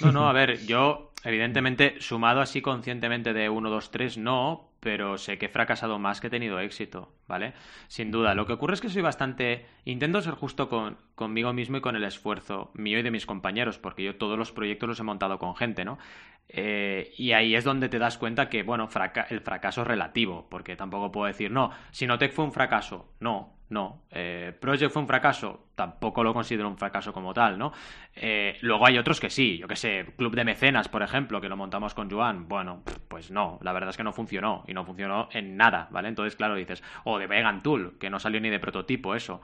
No, 0.00 0.12
no, 0.12 0.28
a 0.28 0.32
ver, 0.32 0.64
yo 0.66 1.12
evidentemente 1.24 1.96
sumado 2.00 2.40
así 2.40 2.62
conscientemente 2.62 3.32
de 3.32 3.48
1, 3.48 3.68
2, 3.68 3.90
3, 3.90 4.18
no, 4.18 4.69
pero 4.80 5.18
sé 5.18 5.38
que 5.38 5.46
he 5.46 5.50
fracasado 5.50 5.98
más 5.98 6.20
que 6.20 6.26
he 6.26 6.30
tenido 6.30 6.58
éxito, 6.58 7.12
¿vale? 7.28 7.52
Sin 7.86 8.10
duda. 8.10 8.34
Lo 8.34 8.46
que 8.46 8.54
ocurre 8.54 8.74
es 8.74 8.80
que 8.80 8.88
soy 8.88 9.02
bastante... 9.02 9.66
Intento 9.84 10.20
ser 10.22 10.34
justo 10.34 10.68
con, 10.68 10.96
conmigo 11.14 11.52
mismo 11.52 11.76
y 11.76 11.80
con 11.80 11.96
el 11.96 12.04
esfuerzo 12.04 12.70
mío 12.74 12.98
y 12.98 13.02
de 13.02 13.10
mis 13.10 13.26
compañeros, 13.26 13.78
porque 13.78 14.02
yo 14.02 14.16
todos 14.16 14.38
los 14.38 14.52
proyectos 14.52 14.88
los 14.88 15.00
he 15.00 15.04
montado 15.04 15.38
con 15.38 15.54
gente, 15.54 15.84
¿no? 15.84 15.98
Eh, 16.48 17.12
y 17.16 17.32
ahí 17.32 17.54
es 17.54 17.64
donde 17.64 17.88
te 17.88 17.98
das 17.98 18.18
cuenta 18.18 18.48
que, 18.48 18.62
bueno, 18.62 18.88
el 19.28 19.40
fracaso 19.40 19.82
es 19.82 19.86
relativo, 19.86 20.48
porque 20.50 20.76
tampoco 20.76 21.12
puedo 21.12 21.26
decir, 21.26 21.50
no, 21.50 21.70
Sinotec 21.92 22.32
fue 22.32 22.44
un 22.44 22.52
fracaso. 22.52 23.12
No, 23.20 23.59
no. 23.70 24.02
Eh, 24.10 24.52
Project 24.60 24.92
fue 24.92 25.02
un 25.02 25.08
fracaso, 25.08 25.68
tampoco 25.74 26.22
lo 26.22 26.34
considero 26.34 26.68
un 26.68 26.76
fracaso 26.76 27.12
como 27.12 27.32
tal, 27.32 27.58
¿no? 27.58 27.72
Eh, 28.14 28.58
luego 28.60 28.86
hay 28.86 28.98
otros 28.98 29.20
que 29.20 29.30
sí, 29.30 29.58
yo 29.58 29.66
que 29.66 29.76
sé, 29.76 30.06
Club 30.16 30.34
de 30.34 30.44
Mecenas, 30.44 30.88
por 30.88 31.02
ejemplo, 31.02 31.40
que 31.40 31.48
lo 31.48 31.56
montamos 31.56 31.94
con 31.94 32.10
Joan, 32.10 32.48
bueno, 32.48 32.82
pues 33.08 33.30
no, 33.30 33.58
la 33.62 33.72
verdad 33.72 33.90
es 33.90 33.96
que 33.96 34.04
no 34.04 34.12
funcionó, 34.12 34.64
y 34.66 34.74
no 34.74 34.84
funcionó 34.84 35.28
en 35.32 35.56
nada, 35.56 35.88
¿vale? 35.90 36.08
Entonces, 36.08 36.36
claro, 36.36 36.56
dices, 36.56 36.82
o 37.04 37.18
de 37.18 37.26
Vegan 37.26 37.62
Tool, 37.62 37.96
que 37.98 38.10
no 38.10 38.18
salió 38.18 38.40
ni 38.40 38.50
de 38.50 38.58
prototipo 38.58 39.14
eso, 39.14 39.40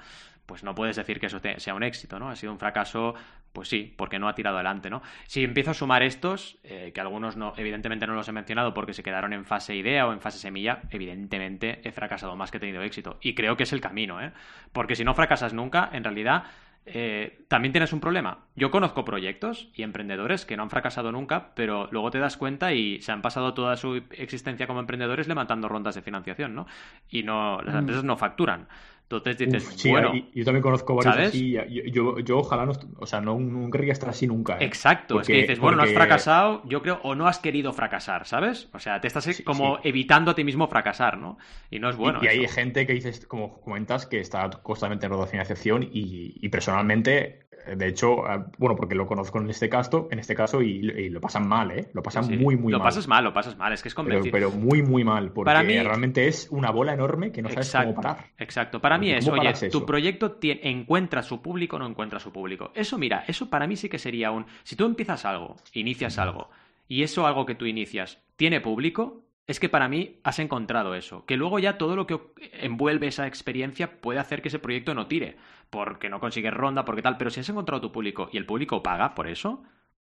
pues 0.46 0.62
no 0.64 0.74
puedes 0.74 0.96
decir 0.96 1.20
que 1.20 1.26
eso 1.26 1.40
sea 1.56 1.74
un 1.74 1.82
éxito, 1.82 2.18
¿no? 2.18 2.30
Ha 2.30 2.36
sido 2.36 2.52
un 2.52 2.58
fracaso, 2.58 3.14
pues 3.52 3.68
sí, 3.68 3.92
porque 3.96 4.18
no 4.18 4.28
ha 4.28 4.34
tirado 4.34 4.56
adelante, 4.56 4.88
¿no? 4.88 5.02
Si 5.26 5.44
empiezo 5.44 5.72
a 5.72 5.74
sumar 5.74 6.02
estos, 6.02 6.58
eh, 6.62 6.92
que 6.94 7.00
algunos 7.00 7.36
no, 7.36 7.52
evidentemente 7.56 8.06
no 8.06 8.14
los 8.14 8.28
he 8.28 8.32
mencionado 8.32 8.72
porque 8.72 8.94
se 8.94 9.02
quedaron 9.02 9.32
en 9.32 9.44
fase 9.44 9.74
idea 9.74 10.06
o 10.06 10.12
en 10.12 10.20
fase 10.20 10.38
semilla, 10.38 10.82
evidentemente 10.90 11.80
he 11.86 11.92
fracasado 11.92 12.36
más 12.36 12.50
que 12.50 12.58
he 12.58 12.60
tenido 12.60 12.82
éxito. 12.82 13.18
Y 13.20 13.34
creo 13.34 13.56
que 13.56 13.64
es 13.64 13.72
el 13.72 13.80
camino, 13.80 14.20
¿eh? 14.20 14.32
Porque 14.72 14.94
si 14.94 15.04
no 15.04 15.14
fracasas 15.14 15.52
nunca, 15.52 15.90
en 15.92 16.04
realidad 16.04 16.44
eh, 16.88 17.44
también 17.48 17.72
tienes 17.72 17.92
un 17.92 17.98
problema. 17.98 18.44
Yo 18.54 18.70
conozco 18.70 19.04
proyectos 19.04 19.68
y 19.74 19.82
emprendedores 19.82 20.46
que 20.46 20.56
no 20.56 20.62
han 20.62 20.70
fracasado 20.70 21.10
nunca, 21.10 21.50
pero 21.56 21.88
luego 21.90 22.12
te 22.12 22.20
das 22.20 22.36
cuenta 22.36 22.72
y 22.72 23.02
se 23.02 23.10
han 23.10 23.22
pasado 23.22 23.54
toda 23.54 23.76
su 23.76 24.04
existencia 24.12 24.68
como 24.68 24.78
emprendedores 24.78 25.26
levantando 25.26 25.68
rondas 25.68 25.96
de 25.96 26.02
financiación, 26.02 26.54
¿no? 26.54 26.66
Y 27.10 27.24
no, 27.24 27.60
las 27.62 27.74
mm. 27.74 27.78
empresas 27.78 28.04
no 28.04 28.16
facturan. 28.16 28.68
Entonces 29.08 29.38
dices, 29.38 29.90
bueno. 29.92 30.12
yo 30.34 30.44
también 30.44 30.62
conozco 30.62 30.96
varios 30.96 31.28
así. 31.28 31.52
Yo, 31.92 32.18
yo, 32.18 32.38
ojalá 32.38 32.66
no, 32.66 32.72
o 32.98 33.06
sea, 33.06 33.20
no, 33.20 33.38
no 33.38 33.70
querría 33.70 33.92
estar 33.92 34.08
así 34.08 34.26
nunca. 34.26 34.54
¿eh? 34.54 34.64
Exacto, 34.64 35.20
es 35.20 35.28
que 35.28 35.34
dices, 35.34 35.60
bueno, 35.60 35.76
no 35.76 35.84
has 35.84 35.92
fracasado, 35.92 36.62
yo 36.66 36.82
creo, 36.82 36.98
o 37.04 37.14
no 37.14 37.28
has 37.28 37.38
querido 37.38 37.72
fracasar, 37.72 38.26
¿sabes? 38.26 38.68
O 38.72 38.80
sea, 38.80 39.00
te 39.00 39.06
estás 39.06 39.42
como 39.44 39.78
evitando 39.84 40.32
a 40.32 40.34
ti 40.34 40.42
mismo 40.42 40.66
fracasar, 40.66 41.18
¿no? 41.18 41.38
Y 41.70 41.78
no 41.78 41.88
es 41.88 41.96
bueno. 41.96 42.18
Y, 42.20 42.26
hay 42.26 42.48
gente 42.48 42.84
que 42.84 42.94
dices, 42.94 43.24
como 43.26 43.60
comentas, 43.60 44.06
que 44.06 44.18
está 44.18 44.50
constantemente 44.50 45.06
en 45.06 45.28
financiación 45.28 45.84
y, 45.84 46.34
y 46.40 46.48
personalmente 46.48 47.45
de 47.74 47.88
hecho, 47.88 48.26
ah, 48.26 48.46
bueno, 48.58 48.76
porque 48.76 48.94
lo 48.94 49.06
conozco 49.06 49.40
en 49.40 49.50
este 49.50 49.68
caso, 49.68 50.08
en 50.10 50.18
este 50.18 50.34
caso 50.34 50.62
y, 50.62 50.82
lo 51.10 51.20
pasan 51.20 51.48
mal, 51.48 51.70
¿eh? 51.70 51.88
Lo 51.92 52.02
pasan 52.02 52.26
muy, 52.38 52.56
muy 52.56 52.72
mal. 52.72 52.80
Lo 52.80 52.84
pasas 52.84 53.08
mal, 53.08 53.24
lo 53.24 53.32
pasas 53.32 53.56
mal, 53.56 53.72
es 53.72 53.82
que 53.82 53.88
es 53.88 53.94
convencido. 53.94 54.32
Pero, 54.32 54.50
muy, 54.50 54.82
muy 54.82 55.04
mal, 55.04 55.32
porque 55.32 55.46
Para 55.46 55.62
mí... 55.62 55.78
realmente 55.78 56.28
es 56.28 56.48
una 56.50 56.70
bola 56.70 56.92
enorme 56.92 57.32
que 57.32 57.42
no 57.42 57.48
sabes 57.48 57.72
cómo 57.72 57.94
parar. 57.94 58.26
Exacto. 58.38 58.80
Para 58.80 58.98
mí 58.98 59.10
es, 59.10 59.26
oye, 59.28 59.52
tu 59.70 59.84
proyecto 59.84 60.38
encuentra 60.42 61.22
su 61.22 61.42
público 61.42 61.76
o 61.76 61.78
no 61.78 61.86
encuentra 61.86 62.20
su 62.20 62.32
público. 62.32 62.72
Eso, 62.74 62.98
mira, 62.98 63.24
eso 63.26 63.48
para 63.50 63.66
mí 63.66 63.76
sí 63.76 63.88
que 63.88 63.98
sería 63.98 64.30
un... 64.30 64.46
Si 64.62 64.76
tú 64.76 64.84
empiezas 64.84 65.24
algo, 65.24 65.56
inicias 65.72 66.18
algo, 66.18 66.50
y 66.88 67.02
eso 67.02 67.26
algo 67.26 67.46
que 67.46 67.54
tú 67.54 67.66
inicias 67.66 68.22
tiene 68.36 68.60
público, 68.60 69.25
es 69.46 69.60
que 69.60 69.68
para 69.68 69.88
mí 69.88 70.20
has 70.24 70.38
encontrado 70.38 70.94
eso. 70.94 71.24
Que 71.24 71.36
luego 71.36 71.58
ya 71.58 71.78
todo 71.78 71.94
lo 71.94 72.06
que 72.06 72.20
envuelve 72.60 73.06
esa 73.06 73.26
experiencia 73.26 74.00
puede 74.00 74.18
hacer 74.18 74.42
que 74.42 74.48
ese 74.48 74.58
proyecto 74.58 74.94
no 74.94 75.06
tire. 75.06 75.36
Porque 75.70 76.08
no 76.08 76.20
consigues 76.20 76.52
ronda, 76.52 76.84
porque 76.84 77.02
tal. 77.02 77.16
Pero 77.16 77.30
si 77.30 77.40
has 77.40 77.48
encontrado 77.48 77.80
tu 77.80 77.92
público 77.92 78.28
y 78.32 78.38
el 78.38 78.46
público 78.46 78.82
paga 78.82 79.14
por 79.14 79.28
eso, 79.28 79.62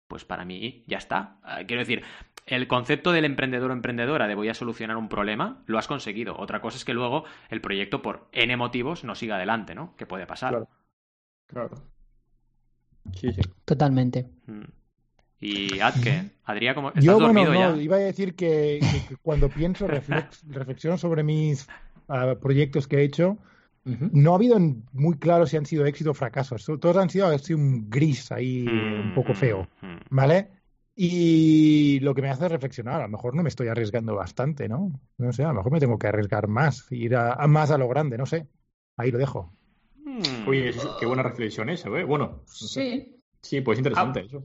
pues 0.07 0.25
para 0.25 0.43
mí 0.43 0.83
ya 0.87 0.97
está. 0.97 1.39
Ah, 1.43 1.61
quiero 1.65 1.81
decir, 1.81 2.03
el 2.45 2.67
concepto 2.67 3.13
del 3.13 3.25
emprendedor 3.25 3.71
o 3.71 3.73
emprendedora 3.73 4.27
de 4.27 4.35
voy 4.35 4.49
a 4.49 4.53
solucionar 4.53 4.97
un 4.97 5.07
problema, 5.07 5.63
lo 5.65 5.77
has 5.77 5.87
conseguido. 5.87 6.37
Otra 6.37 6.61
cosa 6.61 6.77
es 6.77 6.83
que 6.83 6.93
luego 6.93 7.23
el 7.49 7.61
proyecto, 7.61 8.01
por 8.01 8.27
N 8.33 8.57
motivos, 8.57 9.05
no 9.05 9.15
siga 9.15 9.35
adelante, 9.35 9.75
¿no? 9.75 9.95
Que 9.95 10.05
puede 10.05 10.27
pasar. 10.27 10.51
Claro. 10.51 10.69
claro. 11.47 11.75
Sí, 13.13 13.31
sí. 13.31 13.41
Totalmente. 13.63 14.29
Mm. 14.47 14.80
Y 15.41 15.79
Adke, 15.79 16.29
Adrián, 16.43 16.75
¿cómo 16.75 16.89
estás 16.89 17.03
Yo, 17.03 17.19
dormido 17.19 17.47
bueno, 17.47 17.71
no, 17.71 17.81
iba 17.81 17.95
a 17.95 17.99
decir 17.99 18.35
que, 18.35 18.79
cuando 19.23 19.49
pienso, 19.49 19.87
reflexiono 20.47 20.99
sobre 20.99 21.23
mis 21.23 21.67
ah, 22.07 22.35
proyectos 22.39 22.87
que 22.87 22.97
he 22.97 23.03
hecho, 23.03 23.39
no 23.83 24.33
ha 24.33 24.35
habido 24.35 24.59
muy 24.93 25.17
claro 25.17 25.47
si 25.47 25.57
han 25.57 25.65
sido 25.65 25.87
éxito 25.87 26.11
o 26.11 26.13
fracasos. 26.13 26.63
Todos 26.63 26.95
han 26.97 27.09
sido, 27.09 27.35
sido 27.39 27.57
un 27.57 27.89
gris 27.89 28.31
ahí 28.31 28.67
un 28.67 29.13
poco 29.15 29.33
feo, 29.33 29.67
mm, 29.81 29.85
mm. 29.85 29.99
¿vale? 30.11 30.51
Y 30.95 31.99
lo 32.01 32.13
que 32.13 32.21
me 32.21 32.29
hace 32.29 32.47
reflexionar, 32.47 33.01
a 33.01 33.05
lo 33.05 33.09
mejor 33.09 33.35
no 33.35 33.41
me 33.41 33.49
estoy 33.49 33.67
arriesgando 33.67 34.13
bastante, 34.13 34.69
¿no? 34.69 34.91
No 35.17 35.33
sé, 35.33 35.43
a 35.43 35.47
lo 35.47 35.55
mejor 35.55 35.71
me 35.71 35.79
tengo 35.79 35.97
que 35.97 36.05
arriesgar 36.05 36.47
más, 36.47 36.85
ir 36.91 37.15
a, 37.15 37.35
más 37.47 37.71
a 37.71 37.79
lo 37.79 37.87
grande, 37.87 38.19
no 38.19 38.27
sé. 38.27 38.47
Ahí 38.95 39.09
lo 39.09 39.17
dejo. 39.17 39.51
Oye, 40.45 40.71
qué 40.99 41.07
buena 41.07 41.23
reflexión 41.23 41.69
esa, 41.69 41.89
¿eh? 41.89 42.03
Bueno. 42.03 42.43
sí. 42.45 43.17
Sí, 43.41 43.61
pues 43.61 43.79
interesante 43.79 44.19
ah. 44.19 44.23
eso. 44.23 44.43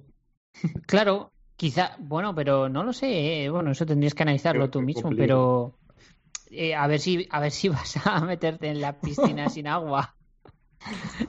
Claro, 0.86 1.32
quizá, 1.56 1.96
bueno, 1.98 2.34
pero 2.34 2.68
no 2.68 2.84
lo 2.84 2.92
sé, 2.92 3.44
¿eh? 3.44 3.50
bueno, 3.50 3.70
eso 3.70 3.86
tendrías 3.86 4.14
que 4.14 4.22
analizarlo 4.22 4.70
tú 4.70 4.82
mismo, 4.82 5.10
pero 5.10 5.72
eh, 6.50 6.74
a 6.74 6.86
ver 6.86 7.00
si 7.00 7.26
a 7.30 7.40
ver 7.40 7.52
si 7.52 7.68
vas 7.68 7.96
a 8.06 8.20
meterte 8.24 8.68
en 8.68 8.80
la 8.80 9.00
piscina 9.00 9.48
sin 9.48 9.66
agua. 9.66 10.15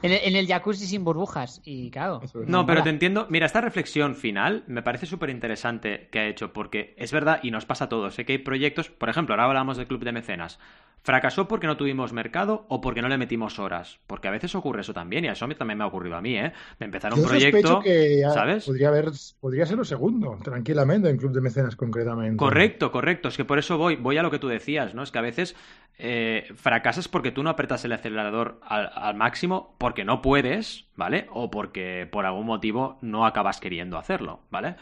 En 0.02 0.36
el, 0.36 0.48
jacuzzi 0.48 0.86
sin 0.86 1.04
burbujas 1.04 1.62
y 1.64 1.90
claro. 1.90 2.22
No, 2.46 2.66
pero 2.66 2.84
te 2.84 2.90
entiendo. 2.90 3.28
Mira, 3.30 3.46
esta 3.46 3.62
reflexión 3.62 4.16
final 4.16 4.64
me 4.68 4.84
parece 4.84 5.06
súper 5.06 5.30
interesante 5.30 6.10
que 6.12 6.20
ha 6.20 6.28
hecho 6.28 6.54
porque 6.54 6.94
es 6.98 7.12
verdad 7.12 7.40
y 7.42 7.52
nos 7.52 7.66
pasa 7.66 7.86
a 7.86 7.90
todos. 7.90 8.16
Sé 8.16 8.26
que 8.26 8.34
hay 8.34 8.38
proyectos, 8.40 8.90
por 8.90 9.10
ejemplo, 9.10 9.34
ahora 9.34 9.46
hablamos 9.46 9.78
del 9.78 9.88
club 9.88 10.04
de 10.04 10.12
mecenas. 10.12 10.60
¿Fracasó 11.08 11.48
porque 11.48 11.68
no 11.68 11.78
tuvimos 11.78 12.12
mercado 12.12 12.66
o 12.68 12.82
porque 12.82 13.02
no 13.02 13.08
le 13.08 13.18
metimos 13.18 13.60
horas? 13.60 13.98
Porque 14.08 14.28
a 14.28 14.32
veces 14.32 14.54
ocurre 14.56 14.82
eso 14.82 14.94
también, 14.94 15.24
y 15.24 15.30
eso 15.30 15.48
también 15.58 15.78
me 15.78 15.86
ha 15.86 15.88
ocurrido 15.88 16.18
a 16.18 16.22
mí, 16.22 16.38
¿eh? 16.38 16.52
De 16.80 16.86
empezar 16.86 17.14
un 17.14 17.24
proyecto, 17.24 17.80
que 17.80 18.24
¿sabes? 18.34 18.66
Podría, 18.66 18.90
haber, 18.90 19.12
podría 19.40 19.66
ser 19.66 19.78
lo 19.78 19.86
segundo, 19.86 20.38
tranquilamente, 20.44 21.10
en 21.10 21.16
Club 21.16 21.32
de 21.32 21.40
Mecenas 21.40 21.78
concretamente. 21.78 22.36
Correcto, 22.36 22.92
correcto. 22.92 23.30
Es 23.30 23.38
que 23.38 23.46
por 23.46 23.58
eso 23.58 23.78
voy, 23.78 23.96
voy 23.96 24.18
a 24.18 24.24
lo 24.24 24.30
que 24.30 24.40
tú 24.40 24.50
decías, 24.50 24.96
¿no? 24.96 25.04
Es 25.04 25.12
que 25.12 25.20
a 25.20 25.22
veces 25.22 25.56
eh, 25.98 26.46
fracasas 26.56 27.08
porque 27.08 27.32
tú 27.32 27.42
no 27.42 27.52
apretas 27.52 27.86
el 27.86 27.94
acelerador 27.94 28.60
al, 28.64 28.92
al 28.94 29.16
máximo 29.16 29.37
porque 29.78 30.06
no 30.06 30.22
puedes, 30.22 30.88
¿vale? 30.96 31.28
O 31.32 31.52
porque 31.52 32.08
por 32.12 32.26
algún 32.26 32.46
motivo 32.46 32.98
no 33.02 33.26
acabas 33.26 33.60
queriendo 33.60 33.98
hacerlo, 33.98 34.42
¿vale? 34.50 34.76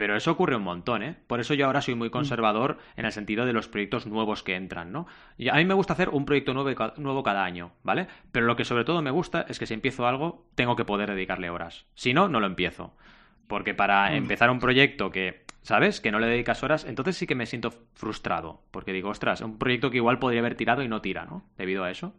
Pero 0.00 0.16
eso 0.16 0.30
ocurre 0.30 0.56
un 0.56 0.62
montón, 0.62 1.02
¿eh? 1.02 1.14
Por 1.26 1.40
eso 1.40 1.52
yo 1.52 1.66
ahora 1.66 1.82
soy 1.82 1.94
muy 1.94 2.08
mm. 2.08 2.12
conservador 2.12 2.78
en 2.96 3.04
el 3.04 3.12
sentido 3.12 3.44
de 3.44 3.52
los 3.52 3.68
proyectos 3.68 4.06
nuevos 4.06 4.42
que 4.42 4.54
entran, 4.54 4.92
¿no? 4.92 5.06
Y 5.36 5.50
a 5.50 5.54
mí 5.56 5.66
me 5.66 5.74
gusta 5.74 5.92
hacer 5.92 6.08
un 6.08 6.24
proyecto 6.24 6.54
nuevo, 6.54 6.70
nuevo 6.96 7.22
cada 7.22 7.44
año, 7.44 7.72
¿vale? 7.82 8.06
Pero 8.32 8.46
lo 8.46 8.56
que 8.56 8.64
sobre 8.64 8.84
todo 8.84 9.02
me 9.02 9.10
gusta 9.10 9.44
es 9.46 9.58
que 9.58 9.66
si 9.66 9.74
empiezo 9.74 10.06
algo, 10.06 10.46
tengo 10.54 10.74
que 10.74 10.86
poder 10.86 11.10
dedicarle 11.10 11.50
horas. 11.50 11.84
Si 11.94 12.14
no, 12.14 12.28
no 12.28 12.40
lo 12.40 12.46
empiezo. 12.46 12.96
Porque 13.46 13.74
para 13.74 14.10
mm. 14.10 14.14
empezar 14.14 14.50
un 14.50 14.58
proyecto 14.58 15.10
que, 15.10 15.44
¿sabes? 15.60 16.00
Que 16.00 16.10
no 16.10 16.18
le 16.18 16.28
dedicas 16.28 16.62
horas, 16.62 16.86
entonces 16.86 17.18
sí 17.18 17.26
que 17.26 17.34
me 17.34 17.44
siento 17.44 17.70
frustrado. 17.92 18.62
Porque 18.70 18.94
digo, 18.94 19.10
ostras, 19.10 19.42
un 19.42 19.58
proyecto 19.58 19.90
que 19.90 19.98
igual 19.98 20.18
podría 20.18 20.40
haber 20.40 20.54
tirado 20.54 20.82
y 20.82 20.88
no 20.88 21.02
tira, 21.02 21.26
¿no? 21.26 21.44
Debido 21.58 21.84
a 21.84 21.90
eso. 21.90 22.14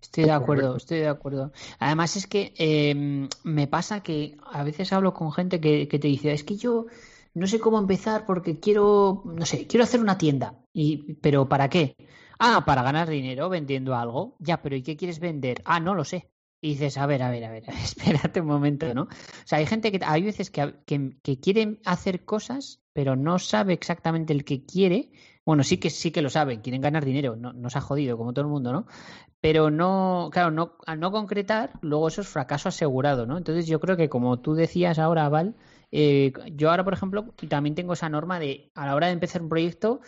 Estoy 0.00 0.24
de 0.24 0.32
acuerdo, 0.32 0.76
estoy 0.76 1.00
de 1.00 1.08
acuerdo. 1.08 1.52
Además 1.78 2.16
es 2.16 2.26
que 2.26 2.54
em, 2.56 3.28
me 3.44 3.66
pasa 3.66 4.02
que 4.02 4.36
a 4.50 4.62
veces 4.62 4.92
hablo 4.92 5.12
con 5.12 5.32
gente 5.32 5.60
que, 5.60 5.86
te 5.86 6.08
dice, 6.08 6.32
es 6.32 6.44
que 6.44 6.56
yo 6.56 6.86
no 7.34 7.46
sé 7.46 7.58
cómo 7.60 7.78
empezar 7.78 8.24
porque 8.26 8.60
quiero, 8.60 9.22
no 9.24 9.44
sé, 9.44 9.66
quiero 9.66 9.84
hacer 9.84 10.00
una 10.00 10.18
tienda. 10.18 10.54
Y, 10.72 11.14
pero 11.14 11.48
¿para 11.48 11.68
qué? 11.68 11.96
Ah, 12.38 12.64
para 12.64 12.82
ganar 12.82 13.08
dinero 13.08 13.48
vendiendo 13.48 13.94
algo. 13.96 14.36
Ya, 14.38 14.62
pero 14.62 14.76
¿y 14.76 14.82
qué 14.82 14.96
quieres 14.96 15.18
vender? 15.18 15.62
Ah, 15.64 15.80
no 15.80 15.94
lo 15.94 16.04
sé. 16.04 16.30
Y 16.60 16.70
dices, 16.70 16.98
a 16.98 17.06
ver, 17.06 17.22
a 17.22 17.30
ver, 17.30 17.44
a 17.44 17.50
ver, 17.50 17.64
espérate 17.82 18.40
un 18.40 18.46
momento, 18.46 18.92
¿no? 18.94 19.02
O 19.02 19.08
sea, 19.44 19.58
hay 19.58 19.66
gente 19.66 19.92
que, 19.92 20.00
hay 20.04 20.22
veces 20.22 20.50
que, 20.50 20.74
que, 20.86 21.16
que 21.22 21.38
quieren 21.38 21.80
hacer 21.84 22.24
cosas, 22.24 22.80
pero 22.92 23.16
no 23.16 23.38
sabe 23.38 23.74
exactamente 23.74 24.32
el 24.32 24.44
que 24.44 24.64
quiere 24.64 25.10
bueno, 25.48 25.64
sí 25.64 25.78
que 25.78 25.88
sí 25.88 26.10
que 26.10 26.20
lo 26.20 26.28
saben, 26.28 26.60
quieren 26.60 26.82
ganar 26.82 27.06
dinero, 27.06 27.34
no, 27.34 27.54
no 27.54 27.70
se 27.70 27.78
ha 27.78 27.80
jodido, 27.80 28.18
como 28.18 28.34
todo 28.34 28.44
el 28.44 28.50
mundo, 28.50 28.70
¿no? 28.70 28.86
Pero 29.40 29.70
no, 29.70 30.28
claro, 30.30 30.50
no, 30.50 30.76
al 30.84 31.00
no 31.00 31.10
concretar, 31.10 31.72
luego 31.80 32.08
eso 32.08 32.20
es 32.20 32.28
fracaso 32.28 32.68
asegurado, 32.68 33.24
¿no? 33.24 33.38
Entonces 33.38 33.66
yo 33.66 33.80
creo 33.80 33.96
que 33.96 34.10
como 34.10 34.40
tú 34.40 34.52
decías 34.52 34.98
ahora, 34.98 35.26
Val, 35.30 35.56
eh, 35.90 36.34
yo 36.52 36.68
ahora, 36.68 36.84
por 36.84 36.92
ejemplo, 36.92 37.32
también 37.48 37.74
tengo 37.74 37.94
esa 37.94 38.10
norma 38.10 38.38
de 38.38 38.70
a 38.74 38.84
la 38.84 38.94
hora 38.94 39.06
de 39.06 39.14
empezar 39.14 39.40
un 39.40 39.48
proyecto, 39.48 40.02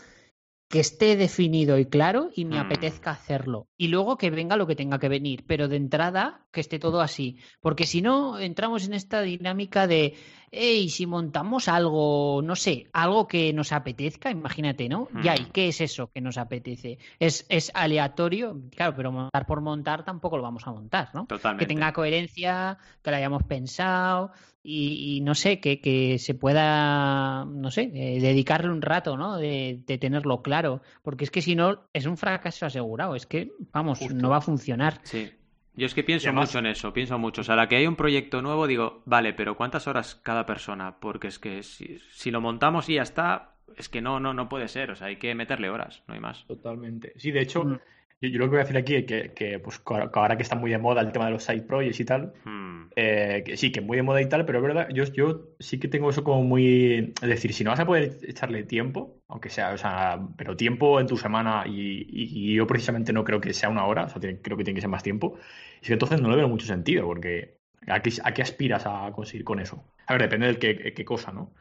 que 0.69 0.79
esté 0.79 1.17
definido 1.17 1.79
y 1.79 1.87
claro 1.87 2.31
y 2.33 2.45
me 2.45 2.57
mm. 2.57 2.67
apetezca 2.67 3.11
hacerlo. 3.11 3.67
Y 3.79 3.89
luego 3.89 4.19
que 4.19 4.31
venga 4.31 4.57
lo 4.57 4.69
que 4.69 4.77
tenga 4.77 4.99
que 4.99 5.09
venir, 5.09 5.45
pero 5.47 5.69
de 5.69 5.77
entrada 5.77 6.47
que 6.53 6.61
esté 6.61 6.79
todo 6.79 7.01
así. 7.01 7.39
Porque 7.61 7.87
si 7.87 8.03
no, 8.03 8.39
entramos 8.39 8.87
en 8.87 8.93
esta 8.93 9.23
dinámica 9.23 9.89
de, 9.89 10.15
hey, 10.53 10.89
si 10.89 11.07
montamos 11.07 11.69
algo, 11.69 12.41
no 12.43 12.57
sé, 12.57 12.89
algo 12.93 13.29
que 13.29 13.53
nos 13.53 13.73
apetezca, 13.73 14.31
imagínate, 14.31 14.89
¿no? 14.89 15.09
Ya, 15.23 15.37
¿y 15.37 15.43
mm. 15.43 15.51
qué 15.53 15.69
es 15.69 15.81
eso 15.81 16.11
que 16.11 16.21
nos 16.21 16.39
apetece? 16.39 16.99
Es, 17.19 17.47
es 17.49 17.71
aleatorio, 17.75 18.61
claro, 18.75 18.95
pero 18.97 19.13
montar 19.13 19.47
por 19.47 19.61
montar 19.61 20.05
tampoco 20.05 20.37
lo 20.37 20.43
vamos 20.43 20.67
a 20.67 20.73
montar, 20.73 21.11
¿no? 21.15 21.27
Totalmente. 21.27 21.65
Que 21.65 21.69
tenga 21.69 21.93
coherencia, 21.93 22.79
que 23.03 23.11
lo 23.11 23.17
hayamos 23.17 23.45
pensado 23.45 24.33
y, 24.63 25.21
no 25.23 25.35
sé, 25.35 25.61
que, 25.61 25.81
que, 25.81 26.19
se 26.19 26.35
pueda, 26.35 27.47
no 27.47 27.71
sé, 27.71 27.91
eh, 27.95 28.21
dedicarle 28.21 28.71
un 28.71 28.83
rato, 28.83 29.17
¿no? 29.17 29.39
De, 29.39 29.83
tenerlo 30.01 30.43
claro, 30.43 30.83
porque 31.03 31.25
es 31.25 31.31
que 31.31 31.43
si 31.43 31.55
no, 31.55 31.85
es 31.93 32.07
un 32.07 32.17
fracaso 32.17 32.67
asegurado, 32.67 33.15
es 33.15 33.27
que, 33.27 33.53
vamos, 33.73 34.01
no 34.13 34.29
va 34.29 34.39
a 34.39 34.43
funcionar. 34.43 35.01
Sí. 35.05 35.31
Yo 35.75 35.87
es 35.87 35.95
que 35.95 36.03
pienso 36.03 36.33
mucho 36.33 36.59
en 36.59 36.67
eso, 36.67 36.93
pienso 36.93 37.19
mucho. 37.19 37.43
O 37.43 37.45
sea, 37.45 37.55
a 37.55 37.57
la 37.57 37.69
que 37.69 37.77
hay 37.77 37.87
un 37.87 37.97
proyecto 37.97 38.43
nuevo, 38.43 38.67
digo, 38.67 39.03
vale, 39.07 39.33
pero 39.33 39.57
¿cuántas 39.57 39.87
horas 39.87 40.15
cada 40.17 40.45
persona? 40.45 40.99
Porque 41.01 41.29
es 41.29 41.39
que 41.39 41.63
si, 41.63 41.99
si 42.11 42.31
lo 42.31 42.41
montamos 42.41 42.89
y 42.89 42.95
ya 42.95 43.03
está, 43.03 43.55
es 43.77 43.89
que 43.89 44.01
no, 44.01 44.21
no, 44.21 44.35
no 44.35 44.49
puede 44.49 44.69
ser. 44.69 44.91
O 44.91 44.97
sea, 44.97 45.09
hay 45.09 45.17
que 45.17 45.35
meterle 45.35 45.71
horas, 45.71 46.03
no 46.07 46.15
hay 46.15 46.21
más. 46.21 46.47
Totalmente. 46.47 47.13
Sí, 47.17 47.31
de 47.31 47.41
hecho, 47.41 47.65
mm. 47.65 47.81
Yo, 48.23 48.39
lo 48.39 48.45
que 48.45 48.51
voy 48.51 48.59
a 48.59 48.65
decir 48.65 48.77
aquí 48.77 48.97
es 48.97 49.07
que, 49.07 49.33
que, 49.33 49.59
pues, 49.59 49.81
ahora 49.87 50.37
que 50.37 50.43
está 50.43 50.55
muy 50.55 50.71
de 50.71 50.77
moda 50.77 51.01
el 51.01 51.11
tema 51.11 51.25
de 51.25 51.31
los 51.31 51.43
side 51.43 51.63
projects 51.63 52.01
y 52.01 52.05
tal, 52.05 52.35
hmm. 52.45 52.91
eh, 52.95 53.43
que 53.47 53.57
sí, 53.57 53.73
que 53.73 53.81
muy 53.81 53.97
de 53.97 54.03
moda 54.03 54.21
y 54.21 54.29
tal, 54.29 54.45
pero 54.45 54.59
es 54.59 54.63
verdad, 54.63 54.89
yo, 54.93 55.05
yo 55.05 55.49
sí 55.59 55.81
que 55.81 55.89
tengo 55.89 56.11
eso 56.11 56.23
como 56.23 56.43
muy... 56.43 57.15
Es 57.23 57.29
decir, 57.29 57.55
si 57.55 57.65
no 57.65 57.71
vas 57.71 57.81
a 57.81 57.87
poder 57.87 58.19
echarle 58.23 58.65
tiempo, 58.65 59.17
aunque 59.27 59.49
sea, 59.49 59.73
o 59.73 59.79
sea, 59.79 60.21
pero 60.37 60.55
tiempo 60.55 61.01
en 61.01 61.07
tu 61.07 61.17
semana 61.17 61.65
y, 61.67 62.55
yo 62.55 62.67
precisamente 62.67 63.13
no 63.15 63.25
creo 63.25 63.41
que 63.41 63.55
sea 63.55 63.71
una 63.71 63.87
hora, 63.87 64.05
o 64.05 64.09
sea, 64.11 64.21
creo 64.21 64.57
que 64.59 64.65
tiene 64.65 64.75
que 64.75 64.83
ser 64.83 64.91
más 64.91 65.03
tiempo, 65.03 65.39
es 65.81 65.89
que 65.89 65.95
entonces 65.95 66.21
no 66.21 66.29
le 66.29 66.37
veo 66.37 66.49
mucho 66.49 66.67
sentido, 66.67 67.07
porque 67.07 67.57
¿a 67.87 68.03
qué, 68.03 68.13
a 68.23 68.35
qué 68.35 68.43
aspiras 68.43 68.85
a 68.87 69.11
conseguir 69.13 69.45
con 69.45 69.61
eso? 69.61 69.83
A 70.07 70.13
ver, 70.13 70.23
depende 70.23 70.47
del 70.47 70.59
qué, 70.59 70.93
qué 70.93 71.05
cosa, 71.07 71.33
¿no? 71.33 71.53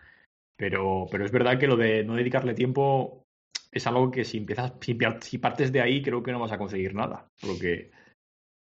Pero, 0.57 1.07
pero 1.10 1.24
es 1.24 1.32
verdad 1.32 1.57
que 1.57 1.68
lo 1.68 1.78
de 1.78 2.03
no 2.03 2.16
dedicarle 2.16 2.53
tiempo 2.53 3.24
es 3.72 3.88
algo 3.88 4.10
que 4.12 4.26
si 4.26 4.38
empiezas, 4.38 4.74
si, 5.22 5.38
partes 5.38 5.72
de 5.72 5.82
ahí, 5.82 6.02
creo 6.02 6.24
que 6.24 6.32
no 6.32 6.40
vas 6.40 6.52
a 6.52 6.58
conseguir 6.58 6.94
nada. 6.94 7.28
Porque, 7.42 7.92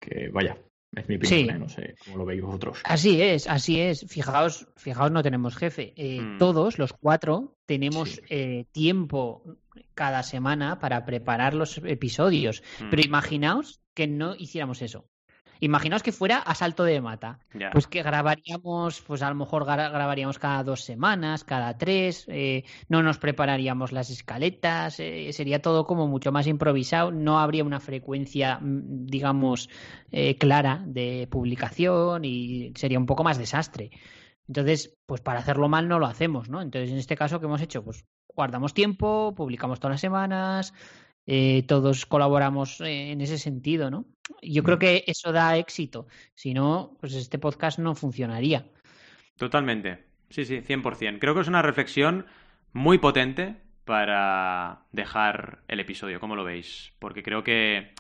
que 0.01 0.29
vaya, 0.29 0.59
es 0.95 1.09
mi 1.09 1.17
opinión, 1.17 1.57
¿eh? 1.57 1.59
no 1.59 1.69
sé 1.69 1.95
cómo 2.05 2.19
lo 2.19 2.25
veis 2.27 2.43
vosotros. 2.43 2.81
Así 2.85 3.23
es, 3.23 3.49
así 3.49 3.81
es. 3.81 4.05
Fijaos, 4.07 4.69
fijaos, 4.77 5.11
no 5.11 5.23
tenemos 5.23 5.57
jefe. 5.57 5.95
Eh, 5.97 6.21
mm. 6.21 6.39
Todos, 6.39 6.79
los 6.79 6.93
cuatro, 6.93 7.57
tenemos 7.67 8.21
eh, 8.29 8.67
tiempo 8.73 9.57
cada 9.95 10.23
semana 10.23 10.79
para 10.79 11.07
preparar 11.07 11.55
los 11.55 11.79
episodios. 11.79 12.63
Pero 12.91 13.03
mm. 13.03 13.07
imaginaos 13.07 13.81
que 13.95 14.07
no 14.07 14.35
hiciéramos 14.35 14.83
eso. 14.83 15.07
Imaginaos 15.63 16.03
que 16.03 16.11
fuera 16.11 16.39
a 16.39 16.57
salto 16.57 16.83
de 16.83 17.01
mata. 17.01 17.39
Pues 17.71 17.87
que 17.87 18.03
grabaríamos, 18.03 19.01
pues 19.03 19.23
a 19.23 19.29
lo 19.29 19.37
mejor 19.37 19.65
grabaríamos 19.65 20.41
cada 20.41 20.65
dos 20.65 20.81
semanas, 20.81 21.45
cada 21.45 21.79
tres, 21.79 22.25
eh, 22.27 22.65
no 22.89 23.01
nos 23.05 23.19
prepararíamos 23.19 23.93
las 23.93 24.11
escaletas, 24.11 24.99
eh, 24.99 25.33
sería 25.33 25.63
todo 25.63 25.87
como 25.87 26.09
mucho 26.09 26.33
más 26.33 26.49
improvisado, 26.49 27.13
no 27.13 27.39
habría 27.39 27.63
una 27.63 27.79
frecuencia, 27.79 28.59
mm, 28.61 29.07
digamos, 29.07 29.71
eh, 30.11 30.37
clara 30.37 30.83
de 30.85 31.29
publicación 31.31 32.25
y 32.25 32.73
sería 32.75 32.99
un 32.99 33.07
poco 33.07 33.23
más 33.23 33.39
desastre. 33.39 33.93
Entonces, 34.49 34.99
pues 35.07 35.21
para 35.21 35.39
hacerlo 35.39 35.69
mal 35.69 35.87
no 35.87 36.01
lo 36.01 36.07
hacemos, 36.07 36.49
¿no? 36.49 36.61
Entonces, 36.61 36.91
en 36.91 36.99
este 36.99 37.15
caso, 37.15 37.39
¿qué 37.39 37.47
hemos 37.47 37.63
hecho? 37.63 37.85
Pues 37.85 38.05
guardamos 38.35 38.75
tiempo, 38.75 39.33
publicamos 39.37 39.79
todas 39.79 39.95
las 39.95 40.01
semanas, 40.01 40.75
eh, 41.27 41.65
todos 41.67 42.07
colaboramos 42.07 42.81
en 42.81 43.21
ese 43.21 43.39
sentido, 43.39 43.91
¿no? 43.91 44.07
Yo 44.43 44.63
creo 44.63 44.77
mm. 44.77 44.81
que 44.81 45.05
eso 45.07 45.33
da 45.33 45.57
éxito. 45.57 46.07
Si 46.35 46.55
no, 46.55 46.97
pues 47.01 47.15
este 47.15 47.39
podcast 47.39 47.79
no 47.79 47.95
funcionaría. 47.95 48.67
Totalmente. 49.37 50.05
Sí, 50.31 50.45
sí, 50.45 50.61
100%. 50.61 51.19
Creo 51.19 51.35
que 51.35 51.43
es 51.43 51.49
una 51.49 51.63
reflexión 51.63 52.27
muy 52.73 52.99
potente 52.99 53.57
para 53.85 54.87
dejar 54.93 55.63
el 55.69 55.81
episodio. 55.81 56.21
¿Cómo 56.21 56.37
lo 56.37 56.45
veis? 56.45 56.93
Porque 56.99 57.23
creo 57.23 57.45
que 57.45 57.93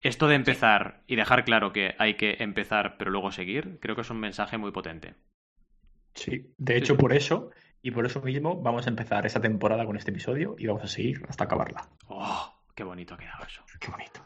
esto 0.00 0.28
de 0.28 0.34
empezar 0.34 1.02
y 1.06 1.16
dejar 1.16 1.44
claro 1.44 1.72
que 1.72 1.94
hay 1.98 2.14
que 2.14 2.36
empezar 2.40 2.96
pero 2.98 3.10
luego 3.10 3.32
seguir, 3.32 3.78
creo 3.80 3.94
que 3.94 4.02
es 4.02 4.10
un 4.10 4.20
mensaje 4.20 4.58
muy 4.58 4.70
potente. 4.70 5.14
Sí, 6.14 6.52
de 6.58 6.76
hecho 6.76 6.96
por 6.96 7.12
eso 7.12 7.50
y 7.84 7.90
por 7.90 8.06
eso 8.06 8.22
mismo 8.22 8.56
vamos 8.56 8.86
a 8.86 8.88
empezar 8.88 9.26
esta 9.26 9.40
temporada 9.40 9.84
con 9.84 9.94
este 9.98 10.10
episodio 10.10 10.56
y 10.58 10.66
vamos 10.66 10.82
a 10.84 10.86
seguir 10.86 11.22
hasta 11.28 11.44
acabarla. 11.44 11.86
¡Oh! 12.08 12.50
¡Qué 12.74 12.82
bonito 12.82 13.12
ha 13.12 13.18
quedado 13.18 13.44
eso! 13.44 13.62
¡Qué 13.78 13.90
bonito! 13.90 14.20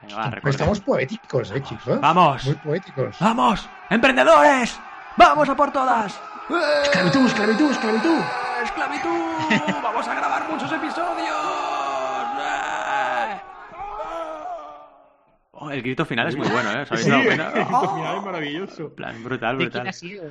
Venga, 0.00 0.16
va, 0.16 0.38
Pues 0.40 0.54
estamos 0.54 0.80
poéticos, 0.80 1.50
eh, 1.50 1.60
chicos. 1.64 2.00
¡Vamos! 2.00 2.46
Muy 2.46 2.54
poéticos. 2.54 3.16
¡Vamos! 3.18 3.68
¡Emprendedores! 3.90 4.78
¡Vamos 5.16 5.48
a 5.48 5.56
por 5.56 5.72
todas! 5.72 6.14
¡Eh! 6.48 6.82
¡Esclavitud, 6.84 7.26
esclavitud, 7.26 7.70
esclavitud! 7.72 8.20
¡Esclavitud! 8.62 9.82
¡Vamos 9.82 10.06
a 10.06 10.14
grabar 10.14 10.48
muchos 10.48 10.70
episodios! 10.70 11.41
Oh, 15.64 15.70
el 15.70 15.80
grito 15.80 16.04
final 16.04 16.26
es 16.26 16.36
muy 16.36 16.48
bueno, 16.48 16.72
¿eh? 16.72 16.84
¿Os 16.90 17.00
Sí, 17.00 17.08
dado 17.08 17.22
el 17.22 17.28
grito 17.38 17.44
¡Oh! 17.70 17.96
final 17.96 18.16
es 18.18 18.24
maravilloso. 18.24 18.82
En 18.86 18.94
plan, 18.96 19.22
brutal, 19.22 19.58
¿De 19.58 19.70
quién 19.70 19.70
brutal. 19.70 19.86
ha 19.88 19.92
sido? 19.92 20.24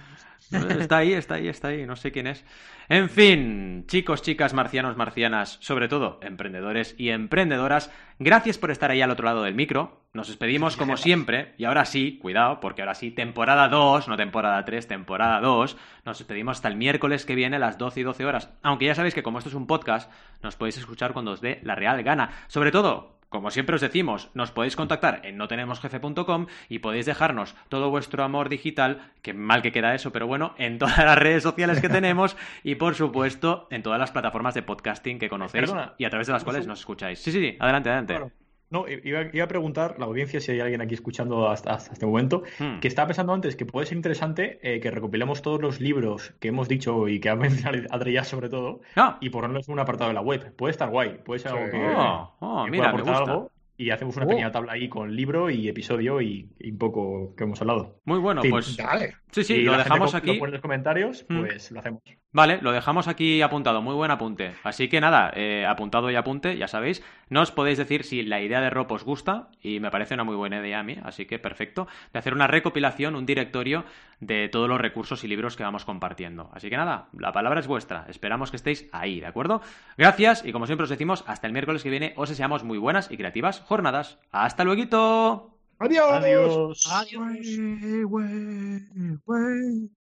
Está 0.81 0.97
ahí, 0.97 1.13
está 1.13 1.35
ahí, 1.35 1.47
está 1.47 1.67
ahí, 1.69 1.85
no 1.85 1.95
sé 1.95 2.11
quién 2.11 2.27
es. 2.27 2.43
En 2.89 3.09
fin, 3.09 3.85
chicos, 3.87 4.21
chicas, 4.21 4.53
marcianos, 4.53 4.97
marcianas, 4.97 5.57
sobre 5.61 5.87
todo 5.87 6.19
emprendedores 6.21 6.93
y 6.97 7.09
emprendedoras, 7.11 7.89
gracias 8.19 8.57
por 8.57 8.71
estar 8.71 8.91
ahí 8.91 9.01
al 9.01 9.11
otro 9.11 9.23
lado 9.25 9.43
del 9.43 9.55
micro. 9.55 10.01
Nos 10.13 10.27
despedimos 10.27 10.75
como 10.75 10.97
siempre, 10.97 11.53
y 11.57 11.63
ahora 11.63 11.85
sí, 11.85 12.17
cuidado, 12.21 12.59
porque 12.59 12.81
ahora 12.81 12.95
sí, 12.95 13.11
temporada 13.11 13.69
2, 13.69 14.09
no 14.09 14.17
temporada 14.17 14.65
3, 14.65 14.85
temporada 14.87 15.39
2. 15.39 15.77
Nos 16.03 16.17
despedimos 16.17 16.57
hasta 16.57 16.67
el 16.67 16.75
miércoles 16.75 17.25
que 17.25 17.35
viene 17.35 17.55
a 17.55 17.59
las 17.59 17.77
12 17.77 18.01
y 18.01 18.03
12 18.03 18.25
horas. 18.25 18.49
Aunque 18.63 18.87
ya 18.87 18.95
sabéis 18.95 19.13
que 19.13 19.23
como 19.23 19.37
esto 19.37 19.49
es 19.49 19.55
un 19.55 19.67
podcast, 19.67 20.11
nos 20.43 20.57
podéis 20.57 20.77
escuchar 20.77 21.13
cuando 21.13 21.31
os 21.31 21.39
dé 21.39 21.61
la 21.63 21.75
real 21.75 22.03
gana. 22.03 22.31
Sobre 22.47 22.71
todo, 22.71 23.20
como 23.31 23.49
siempre 23.49 23.75
os 23.75 23.81
decimos, 23.81 24.29
nos 24.33 24.51
podéis 24.51 24.75
contactar 24.75 25.21
en 25.23 25.37
notenemosjefe.com 25.37 26.47
y 26.67 26.79
podéis 26.79 27.05
dejarnos 27.05 27.55
todo 27.69 27.89
vuestro 27.89 28.25
amor 28.25 28.49
digital, 28.49 29.09
que 29.21 29.33
mal 29.33 29.61
que 29.61 29.71
queda 29.71 29.95
eso, 29.95 30.11
pero 30.11 30.27
bueno, 30.27 30.53
en 30.57 30.77
todas 30.77 30.97
las 30.97 31.17
redes 31.17 31.41
sociales 31.41 31.79
que 31.79 31.87
tenemos 31.87 32.35
y 32.63 32.75
por 32.75 32.93
supuesto 32.93 33.69
en 33.71 33.83
todas 33.83 33.99
las 33.99 34.11
plataformas 34.11 34.53
de 34.53 34.63
podcasting 34.63 35.17
que 35.17 35.29
conocéis 35.29 35.61
Perdona, 35.61 35.93
y 35.97 36.03
a 36.03 36.09
través 36.09 36.27
de 36.27 36.33
las 36.33 36.43
cuales 36.43 36.67
nos 36.67 36.79
escucháis. 36.79 37.19
Sí, 37.19 37.31
sí, 37.31 37.39
sí, 37.39 37.57
adelante, 37.57 37.87
adelante. 37.87 38.15
Claro. 38.15 38.40
No, 38.71 38.85
iba, 38.87 39.25
iba 39.33 39.43
a 39.43 39.47
preguntar 39.47 39.95
la 39.99 40.05
audiencia 40.05 40.39
si 40.39 40.51
hay 40.53 40.59
alguien 40.61 40.81
aquí 40.81 40.93
escuchando 40.95 41.49
hasta, 41.49 41.73
hasta 41.73 41.93
este 41.93 42.05
momento 42.05 42.43
Hmm. 42.59 42.79
que 42.79 42.87
estaba 42.87 43.07
pensando 43.07 43.33
antes 43.33 43.55
que 43.55 43.65
puede 43.65 43.85
ser 43.85 43.97
interesante 43.97 44.59
eh, 44.63 44.79
que 44.79 44.89
recopilemos 44.89 45.41
todos 45.41 45.61
los 45.61 45.79
libros 45.81 46.33
que 46.39 46.47
hemos 46.47 46.67
dicho 46.67 47.07
y 47.07 47.19
que 47.19 47.29
ha 47.29 47.35
mencionado 47.71 47.77
Adrián 47.91 48.25
sobre 48.25 48.49
todo 48.49 48.81
Ah, 48.95 49.17
y 49.21 49.29
ponerlos 49.29 49.67
en 49.67 49.73
un 49.73 49.79
apartado 49.79 50.07
de 50.09 50.13
la 50.15 50.21
web. 50.21 50.55
Puede 50.55 50.71
estar 50.71 50.89
guay, 50.89 51.19
puede 51.23 51.39
ser 51.39 51.51
algo 51.51 51.65
Sí. 51.65 51.71
que, 51.71 51.85
oh, 51.95 52.35
oh, 52.39 52.65
que 52.65 52.71
mira, 52.71 52.91
pueda 52.91 52.93
aportar 53.03 53.15
gusta. 53.19 53.31
algo 53.33 53.51
y 53.77 53.89
hacemos 53.89 54.15
una 54.15 54.25
Oh. 54.25 54.29
pequeña 54.29 54.51
tabla 54.51 54.73
ahí 54.73 54.87
con 54.89 55.15
libro 55.15 55.49
y 55.49 55.67
episodio 55.67 56.21
y, 56.21 56.49
y 56.59 56.71
un 56.71 56.77
poco 56.77 57.33
que 57.35 57.43
hemos 57.45 57.59
hablado. 57.61 57.99
Muy 58.05 58.19
bueno, 58.19 58.41
Sí, 58.41 58.49
pues 58.49 58.77
Dale. 58.77 59.15
sí, 59.31 59.43
sí, 59.43 59.53
Y 59.55 59.63
lo 59.63 59.75
dejamos 59.77 60.13
aquí. 60.15 60.33
Lo 60.33 60.39
pone 60.39 60.49
en 60.49 60.53
los 60.53 60.61
comentarios, 60.61 61.25
Hmm. 61.27 61.39
pues 61.41 61.71
lo 61.71 61.79
hacemos. 61.79 62.01
Vale, 62.33 62.59
lo 62.61 62.71
dejamos 62.71 63.09
aquí 63.09 63.41
apuntado, 63.41 63.81
muy 63.81 63.93
buen 63.93 64.09
apunte. 64.09 64.55
Así 64.63 64.87
que 64.87 65.01
nada, 65.01 65.33
eh, 65.35 65.65
apuntado 65.65 66.09
y 66.09 66.15
apunte, 66.15 66.57
ya 66.57 66.69
sabéis. 66.69 67.03
No 67.29 67.41
os 67.41 67.51
podéis 67.51 67.77
decir 67.77 68.05
si 68.05 68.23
la 68.23 68.39
idea 68.39 68.61
de 68.61 68.69
Rob 68.69 68.89
os 68.93 69.03
gusta, 69.03 69.49
y 69.61 69.81
me 69.81 69.91
parece 69.91 70.13
una 70.13 70.23
muy 70.23 70.37
buena 70.37 70.59
idea 70.59 70.79
a 70.79 70.83
mí, 70.83 70.97
así 71.03 71.25
que 71.25 71.39
perfecto, 71.39 71.87
de 72.13 72.19
hacer 72.19 72.33
una 72.33 72.47
recopilación, 72.47 73.15
un 73.15 73.25
directorio 73.25 73.83
de 74.21 74.47
todos 74.47 74.69
los 74.69 74.79
recursos 74.79 75.25
y 75.25 75.27
libros 75.27 75.57
que 75.57 75.63
vamos 75.63 75.83
compartiendo. 75.83 76.49
Así 76.53 76.69
que 76.69 76.77
nada, 76.77 77.09
la 77.17 77.33
palabra 77.33 77.59
es 77.59 77.67
vuestra, 77.67 78.05
esperamos 78.07 78.49
que 78.49 78.57
estéis 78.57 78.87
ahí, 78.93 79.19
¿de 79.19 79.27
acuerdo? 79.27 79.61
Gracias, 79.97 80.45
y 80.45 80.53
como 80.53 80.67
siempre 80.67 80.85
os 80.85 80.89
decimos, 80.89 81.25
hasta 81.27 81.47
el 81.47 81.53
miércoles 81.53 81.83
que 81.83 81.89
viene 81.89 82.13
os 82.15 82.29
deseamos 82.29 82.63
muy 82.63 82.77
buenas 82.77 83.11
y 83.11 83.17
creativas 83.17 83.59
jornadas. 83.59 84.19
¡Hasta 84.31 84.63
luego! 84.63 85.57
Adiós. 85.79 86.11
Adiós. 86.11 86.89
Adiós. 86.89 87.57
Güey, 87.57 88.03
güey, 88.03 89.17
güey. 89.25 90.00